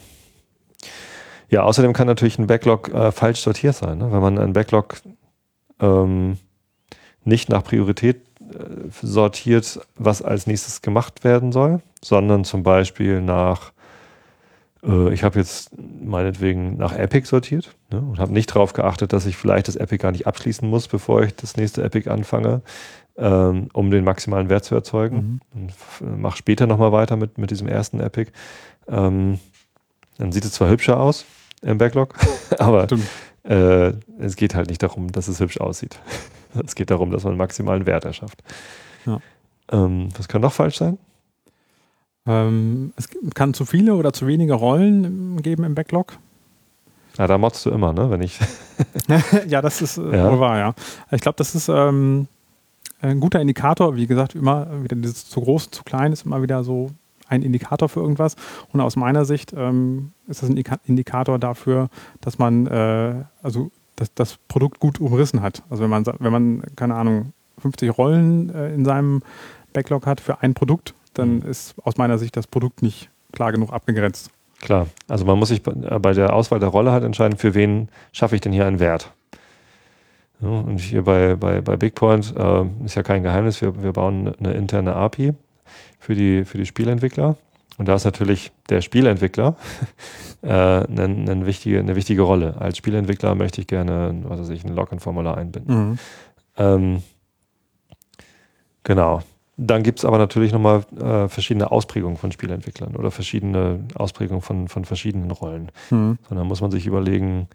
Ja, 1.51 1.63
außerdem 1.63 1.93
kann 1.93 2.07
natürlich 2.07 2.39
ein 2.39 2.47
Backlog 2.47 2.93
äh, 2.93 3.13
falsch 3.13 3.41
sortiert 3.41 3.75
sein. 3.75 3.99
Ne? 3.99 4.13
Wenn 4.13 4.21
man 4.21 4.39
einen 4.39 4.53
Backlog 4.53 4.97
ähm, 5.81 6.39
nicht 7.25 7.49
nach 7.49 7.65
Priorität 7.65 8.23
äh, 8.41 8.89
sortiert, 9.03 9.81
was 9.97 10.23
als 10.23 10.47
nächstes 10.47 10.83
gemacht 10.83 11.25
werden 11.25 11.53
soll, 11.53 11.81
sondern 12.03 12.45
zum 12.45 12.63
Beispiel 12.63 13.21
nach, 13.21 13.73
äh, 14.83 15.13
ich 15.13 15.25
habe 15.25 15.39
jetzt 15.39 15.71
meinetwegen 15.79 16.77
nach 16.77 16.95
Epic 16.95 17.27
sortiert 17.27 17.75
ne? 17.91 18.01
und 18.01 18.19
habe 18.19 18.33
nicht 18.33 18.55
darauf 18.55 18.73
geachtet, 18.73 19.13
dass 19.13 19.27
ich 19.27 19.37
vielleicht 19.37 19.69
das 19.69 19.77
Epic 19.77 20.03
gar 20.03 20.13
nicht 20.13 20.27
abschließen 20.27 20.69
muss, 20.69 20.89
bevor 20.89 21.23
ich 21.23 21.35
das 21.35 21.57
nächste 21.57 21.83
Epic 21.83 22.09
anfange. 22.09 22.63
ähm, 23.19 23.69
um 23.73 23.91
den 23.91 24.05
maximalen 24.05 24.49
Wert 24.49 24.65
zu 24.65 24.75
erzeugen. 24.77 25.41
Mhm. 25.53 25.73
Und 26.01 26.21
mach 26.21 26.37
später 26.37 26.67
nochmal 26.67 26.93
weiter 26.93 27.17
mit, 27.17 27.37
mit 27.37 27.51
diesem 27.51 27.67
ersten 27.67 28.01
Epic. 28.01 28.31
Ähm, 28.87 29.41
dann 30.19 30.33
sieht 30.33 30.45
es 30.45 30.53
zwar 30.53 30.71
hübscher 30.71 30.99
aus 31.01 31.25
im 31.63 31.79
Backlog, 31.79 32.15
aber 32.59 32.87
äh, 33.43 33.93
es 34.19 34.37
geht 34.37 34.55
halt 34.55 34.69
nicht 34.69 34.83
darum, 34.83 35.11
dass 35.11 35.29
es 35.29 35.41
hübsch 35.41 35.61
aussieht. 35.61 35.99
Es 36.65 36.75
geht 36.75 36.91
darum, 36.91 37.11
dass 37.11 37.25
man 37.25 37.37
maximalen 37.37 37.85
Wert 37.85 38.07
erschafft. 38.07 38.43
Ja. 39.05 39.21
Ähm, 39.71 40.09
was 40.17 40.29
kann 40.29 40.41
noch 40.41 40.55
falsch 40.55 40.79
sein? 40.79 40.97
Ähm, 42.27 42.93
es 42.97 43.09
kann 43.35 43.55
zu 43.55 43.65
viele 43.65 43.95
oder 43.95 44.13
zu 44.13 44.27
wenige 44.27 44.55
Rollen 44.55 45.41
geben 45.43 45.65
im 45.65 45.75
Backlog. 45.75 46.19
Ja, 47.17 47.27
da 47.27 47.37
motzt 47.39 47.65
du 47.67 47.71
immer, 47.71 47.93
ne? 47.93 48.11
Wenn 48.11 48.23
ich. 48.23 48.39
ja, 49.49 49.61
das 49.63 49.83
ist 49.83 49.99
äh, 49.99 50.17
Ja. 50.17 50.31
wohl 50.31 50.41
wahr, 50.41 50.59
ja. 50.59 50.75
Ich 51.11 51.21
glaube, 51.21 51.37
das 51.37 51.55
ist 51.55 51.69
ähm, 51.69 52.29
ein 53.01 53.19
guter 53.21 53.41
Indikator. 53.41 53.97
Wie 53.97 54.07
gesagt, 54.07 54.35
immer 54.35 54.83
wieder 54.83 54.95
dieses 54.97 55.29
zu 55.29 55.41
groß, 55.41 55.71
zu 55.71 55.83
klein 55.85 56.13
ist 56.13 56.27
immer 56.27 56.43
wieder 56.43 56.63
so 56.65 56.91
ein 57.29 57.43
Indikator 57.43 57.89
für 57.89 58.01
irgendwas. 58.01 58.37
Und 58.73 58.81
aus 58.81 58.95
meiner 58.97 59.25
Sicht 59.25 59.53
ähm, 59.57 60.13
ist 60.29 60.43
das 60.43 60.49
ein 60.49 60.57
Ika- 60.57 60.79
Indikator 60.87 61.39
dafür, 61.39 61.89
dass 62.21 62.39
man 62.39 62.67
äh, 62.69 63.15
also 63.43 63.71
das, 63.97 64.15
das 64.15 64.37
Produkt 64.49 64.79
gut 64.79 65.01
umrissen 65.01 65.43
hat. 65.43 65.63
Also 65.71 65.83
wenn 65.83 65.91
man 65.91 66.05
wenn 66.21 66.33
man 66.33 66.63
keine 66.77 66.95
Ahnung 66.95 67.33
50 67.61 67.99
Rollen 67.99 68.55
äh, 68.55 68.73
in 68.73 68.85
seinem 68.85 69.23
Backlog 69.73 70.07
hat 70.07 70.21
für 70.21 70.41
ein 70.41 70.55
Produkt, 70.55 70.95
dann 71.15 71.37
Mhm. 71.37 71.51
ist 71.51 71.75
aus 71.85 71.97
meiner 71.97 72.19
Sicht 72.19 72.37
das 72.37 72.47
Produkt 72.47 72.83
nicht 72.83 73.11
klar 73.33 73.53
genug 73.53 73.73
abgegrenzt. 73.73 74.31
Klar, 74.61 74.89
also 75.07 75.25
man 75.25 75.39
muss 75.39 75.49
sich 75.51 75.63
bei 75.63 75.73
äh, 75.73 75.99
bei 75.99 76.13
der 76.13 76.33
Auswahl 76.33 76.59
der 76.59 76.69
Rolle 76.71 76.91
halt 76.93 77.05
entscheiden, 77.05 77.39
für 77.39 77.55
wen 77.55 77.89
schaffe 78.13 78.35
ich 78.35 78.41
denn 78.41 78.53
hier 78.53 78.67
einen 78.67 78.81
Wert. 78.81 79.13
Ja, 80.41 80.49
und 80.49 80.79
hier 80.79 81.03
bei, 81.03 81.35
bei, 81.35 81.61
bei 81.61 81.77
BigPoint 81.77 82.35
äh, 82.37 82.65
ist 82.85 82.95
ja 82.95 83.03
kein 83.03 83.23
Geheimnis, 83.25 83.61
wir, 83.61 83.83
wir 83.83 83.93
bauen 83.93 84.35
eine 84.39 84.53
interne 84.53 84.95
API 84.95 85.35
für 85.99 86.15
die, 86.15 86.45
für 86.45 86.59
die 86.59 86.67
Spielentwickler. 86.67 87.37
Und 87.77 87.87
da 87.87 87.95
ist 87.95 88.05
natürlich 88.05 88.53
der 88.69 88.81
Spielentwickler 88.81 89.57
äh, 90.43 90.49
eine, 90.49 90.87
eine, 91.05 91.47
wichtige, 91.47 91.79
eine 91.81 91.95
wichtige 91.97 92.23
Rolle. 92.23 92.57
Als 92.61 92.77
Spielentwickler 92.79 93.35
möchte 93.35 93.61
ich 93.61 93.67
gerne 93.67 94.15
was 94.25 94.41
weiß 94.41 94.49
ich, 94.51 94.65
ein 94.65 94.75
Login-Formular 94.75 95.37
einbinden. 95.37 95.75
Mhm. 95.91 95.99
Ähm, 96.57 97.03
genau. 98.85 99.23
Dann 99.61 99.83
gibt 99.83 99.99
es 99.99 100.05
aber 100.05 100.19
natürlich 100.19 100.53
nochmal 100.53 100.85
äh, 100.97 101.29
verschiedene 101.29 101.73
Ausprägungen 101.73 102.17
von 102.17 102.31
Spielentwicklern 102.31 102.95
oder 102.95 103.11
verschiedene 103.11 103.81
Ausprägungen 103.97 104.41
von, 104.41 104.69
von 104.69 104.85
verschiedenen 104.85 105.33
Rollen. 105.33 105.73
Mhm. 105.91 106.17
Sondern 106.29 106.47
muss 106.47 106.61
man 106.61 106.71
sich 106.71 106.87
überlegen, 106.87 107.49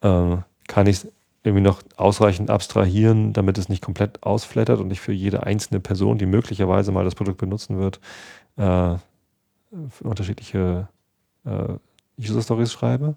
äh, 0.00 0.38
kann 0.66 0.86
ich 0.86 0.96
es 0.96 1.12
irgendwie 1.44 1.62
noch 1.62 1.82
ausreichend 1.96 2.48
abstrahieren, 2.48 3.34
damit 3.34 3.58
es 3.58 3.68
nicht 3.68 3.82
komplett 3.84 4.22
ausflattert 4.22 4.80
und 4.80 4.90
ich 4.92 5.00
für 5.00 5.12
jede 5.12 5.42
einzelne 5.42 5.80
Person, 5.80 6.16
die 6.16 6.24
möglicherweise 6.24 6.90
mal 6.90 7.04
das 7.04 7.16
Produkt 7.16 7.36
benutzen 7.36 7.78
wird, 7.78 8.00
äh, 8.56 8.96
unterschiedliche 10.02 10.88
äh, 11.44 11.74
User 12.18 12.40
Stories 12.40 12.72
schreibe? 12.72 13.16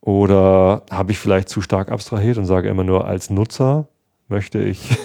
Oder 0.00 0.84
habe 0.90 1.12
ich 1.12 1.18
vielleicht 1.18 1.50
zu 1.50 1.60
stark 1.60 1.90
abstrahiert 1.90 2.38
und 2.38 2.46
sage 2.46 2.70
immer 2.70 2.84
nur, 2.84 3.06
als 3.06 3.28
Nutzer 3.28 3.88
möchte 4.28 4.62
ich, 4.62 4.96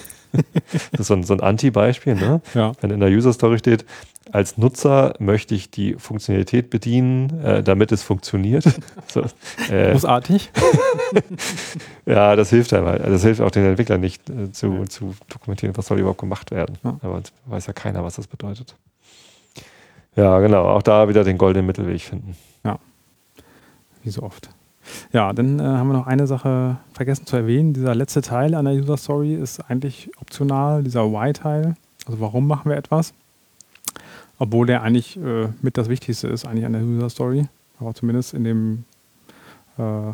das 0.92 1.02
ist 1.02 1.08
so 1.08 1.14
ein, 1.14 1.24
so 1.24 1.34
ein 1.34 1.42
Anti-Beispiel, 1.42 2.16
ne? 2.16 2.42
Ja. 2.54 2.74
wenn 2.82 2.92
in 2.92 3.00
der 3.00 3.10
User 3.10 3.34
Story 3.34 3.60
steht, 3.60 3.86
als 4.32 4.58
Nutzer 4.58 5.14
möchte 5.20 5.54
ich 5.56 5.70
die 5.70 5.94
Funktionalität 5.94 6.70
bedienen, 6.70 7.44
äh, 7.44 7.64
damit 7.64 7.92
es 7.92 8.04
funktioniert. 8.04 8.64
so, 9.08 9.24
äh, 9.70 9.92
Großartig. 9.92 10.52
ja, 12.06 12.36
das 12.36 12.50
hilft 12.50 12.74
einmal. 12.74 13.00
Das 13.00 13.22
hilft 13.22 13.42
auch 13.42 13.52
den 13.52 13.66
Entwicklern 13.66 14.02
nicht 14.02 14.30
äh, 14.30 14.52
zu, 14.52 14.86
zu 14.86 15.16
dokumentieren, 15.30 15.78
was 15.78 15.88
soll 15.88 16.00
überhaupt 16.00 16.20
gemacht 16.20 16.52
werden. 16.52 16.78
Ja. 16.84 16.98
Aber 17.02 17.20
es 17.20 17.32
weiß 17.46 17.68
ja 17.68 17.74
keiner, 17.74 18.04
was 18.04 18.16
das 18.16 18.28
bedeutet. 18.28 18.76
Ja, 20.16 20.40
genau. 20.40 20.64
Auch 20.66 20.82
da 20.82 21.08
wieder 21.08 21.24
den 21.24 21.38
goldenen 21.38 21.68
Mittelweg 21.68 22.02
finden. 22.02 22.36
Wie 24.06 24.12
so 24.12 24.22
oft. 24.22 24.50
Ja, 25.12 25.34
dann 25.34 25.60
äh, 25.60 25.64
haben 25.64 25.88
wir 25.88 25.94
noch 25.94 26.08
eine 26.08 26.28
Sache 26.28 26.78
vergessen 26.94 27.26
zu 27.26 27.36
erwähnen. 27.36 27.74
Dieser 27.74 27.96
letzte 27.96 28.22
Teil 28.22 28.54
an 28.56 28.66
der 28.66 28.76
User 28.76 28.98
Story 28.98 29.36
ist 29.36 29.60
eigentlich 29.70 30.12
optional, 30.20 30.84
dieser 30.84 31.12
Why-Teil. 31.12 31.76
Also 32.06 32.20
warum 32.20 32.48
machen 32.48 32.70
wir 32.70 32.78
etwas? 32.78 33.14
Obwohl 34.38 34.68
der 34.68 34.84
eigentlich 34.84 35.18
äh, 35.18 35.48
mit 35.62 35.78
das 35.78 35.90
Wichtigste 35.90 36.28
ist, 36.28 36.46
eigentlich 36.46 36.66
an 36.66 36.74
der 36.74 36.84
User 36.84 37.10
Story. 37.10 37.48
Aber 37.80 37.94
zumindest 37.94 38.34
in 38.34 38.44
dem, 38.44 38.84
äh, 39.78 40.10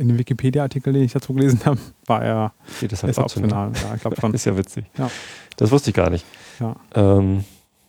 in 0.00 0.08
dem 0.08 0.18
Wikipedia-Artikel, 0.18 0.92
den 0.92 1.02
ich 1.02 1.12
dazu 1.12 1.34
gelesen 1.34 1.60
habe, 1.64 1.78
war 2.06 2.22
er 2.22 2.52
Geht 2.80 2.92
das 2.92 3.02
halt 3.02 3.12
ist 3.12 3.18
optional. 3.18 3.72
Ja, 3.74 3.94
ich 3.94 4.00
glaube 4.00 4.20
schon. 4.20 4.34
Ist 4.34 4.44
ja 4.44 4.56
witzig. 4.56 4.86
Ja. 4.96 5.10
Das 5.56 5.70
wusste 5.70 5.90
ich 5.90 5.96
gar 5.96 6.10
nicht. 6.10 6.24
Ja. 6.60 6.76
Ähm, 6.94 7.44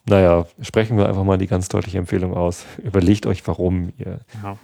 naja, 0.06 0.46
sprechen 0.62 0.98
wir 0.98 1.08
einfach 1.08 1.24
mal 1.24 1.38
die 1.38 1.48
ganz 1.48 1.70
deutliche 1.70 2.00
Empfehlung 2.00 2.36
aus. 2.36 2.66
Überlegt 2.84 3.28
euch, 3.28 3.48
warum 3.48 3.94
ihr 3.98 4.20
ja, 4.44 4.58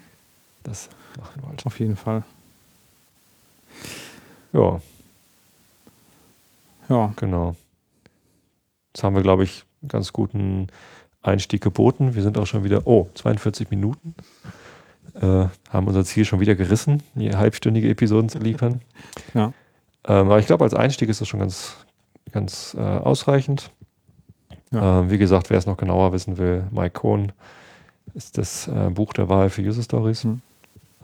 das 0.68 0.90
machen 1.18 1.42
wollt. 1.44 1.66
auf 1.66 1.80
jeden 1.80 1.96
Fall. 1.96 2.24
Ja, 4.54 4.80
Ja, 6.90 7.14
genau. 7.16 7.56
Jetzt 8.94 9.04
haben 9.04 9.16
wir, 9.16 9.24
glaube 9.24 9.44
ich, 9.44 9.66
einen 9.82 9.90
ganz 9.90 10.14
guten 10.14 10.68
Einstieg 11.22 11.62
geboten. 11.62 12.16
Wir 12.16 12.24
sind 12.24 12.38
auch 12.38 12.46
schon 12.46 12.64
wieder, 12.64 12.86
oh, 12.86 13.10
42 13.16 13.70
Minuten. 13.72 14.16
Äh, 15.16 15.48
haben 15.70 15.88
unser 15.88 16.04
Ziel 16.04 16.26
schon 16.26 16.40
wieder 16.40 16.56
gerissen, 16.56 17.02
halbstündige 17.18 17.90
Episoden 17.90 18.30
zu 18.30 18.40
liefern. 18.40 18.82
Ja. 19.34 19.54
Ähm, 20.08 20.28
aber 20.28 20.40
ich 20.40 20.46
glaube, 20.46 20.64
als 20.64 20.76
Einstieg 20.76 21.10
ist 21.10 21.20
das 21.20 21.28
schon 21.28 21.40
ganz, 21.40 21.78
ganz 22.32 22.76
äh, 22.78 22.80
ausreichend. 22.80 23.72
Ja. 24.72 25.00
Ähm, 25.00 25.10
wie 25.10 25.18
gesagt, 25.18 25.50
wer 25.50 25.58
es 25.58 25.66
noch 25.66 25.78
genauer 25.78 26.14
wissen 26.14 26.38
will, 26.38 26.68
Mike 26.70 27.00
Cohn 27.00 27.32
ist 28.14 28.38
das 28.38 28.68
äh, 28.68 28.90
Buch 28.92 29.14
der 29.14 29.30
Wahl 29.30 29.50
für 29.50 29.62
User 29.62 29.82
Stories. 29.82 30.24
Hm. 30.24 30.42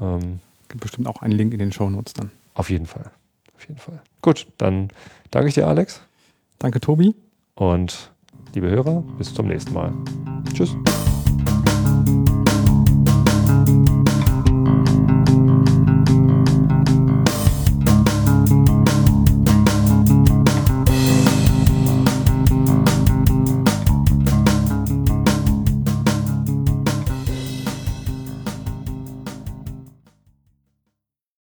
Ähm, 0.02 0.40
gibt 0.70 0.82
bestimmt 0.82 1.08
auch 1.08 1.22
einen 1.22 1.34
Link 1.34 1.54
in 1.54 1.60
den 1.60 1.72
Shownotes 1.72 2.14
dann. 2.14 2.32
auf 2.54 2.70
jeden 2.70 2.86
Fall. 2.86 3.12
Auf 3.56 3.68
jeden 3.68 3.80
Fall. 3.80 4.02
Gut, 4.22 4.48
dann 4.58 4.90
danke 5.30 5.50
ich 5.50 5.54
dir, 5.54 5.68
Alex. 5.68 6.02
Danke, 6.60 6.80
Tobi. 6.80 7.16
Und 7.56 8.12
liebe 8.54 8.70
Hörer, 8.70 9.04
bis 9.18 9.34
zum 9.34 9.48
nächsten 9.48 9.74
Mal. 9.74 9.94
Tschüss. 10.54 10.76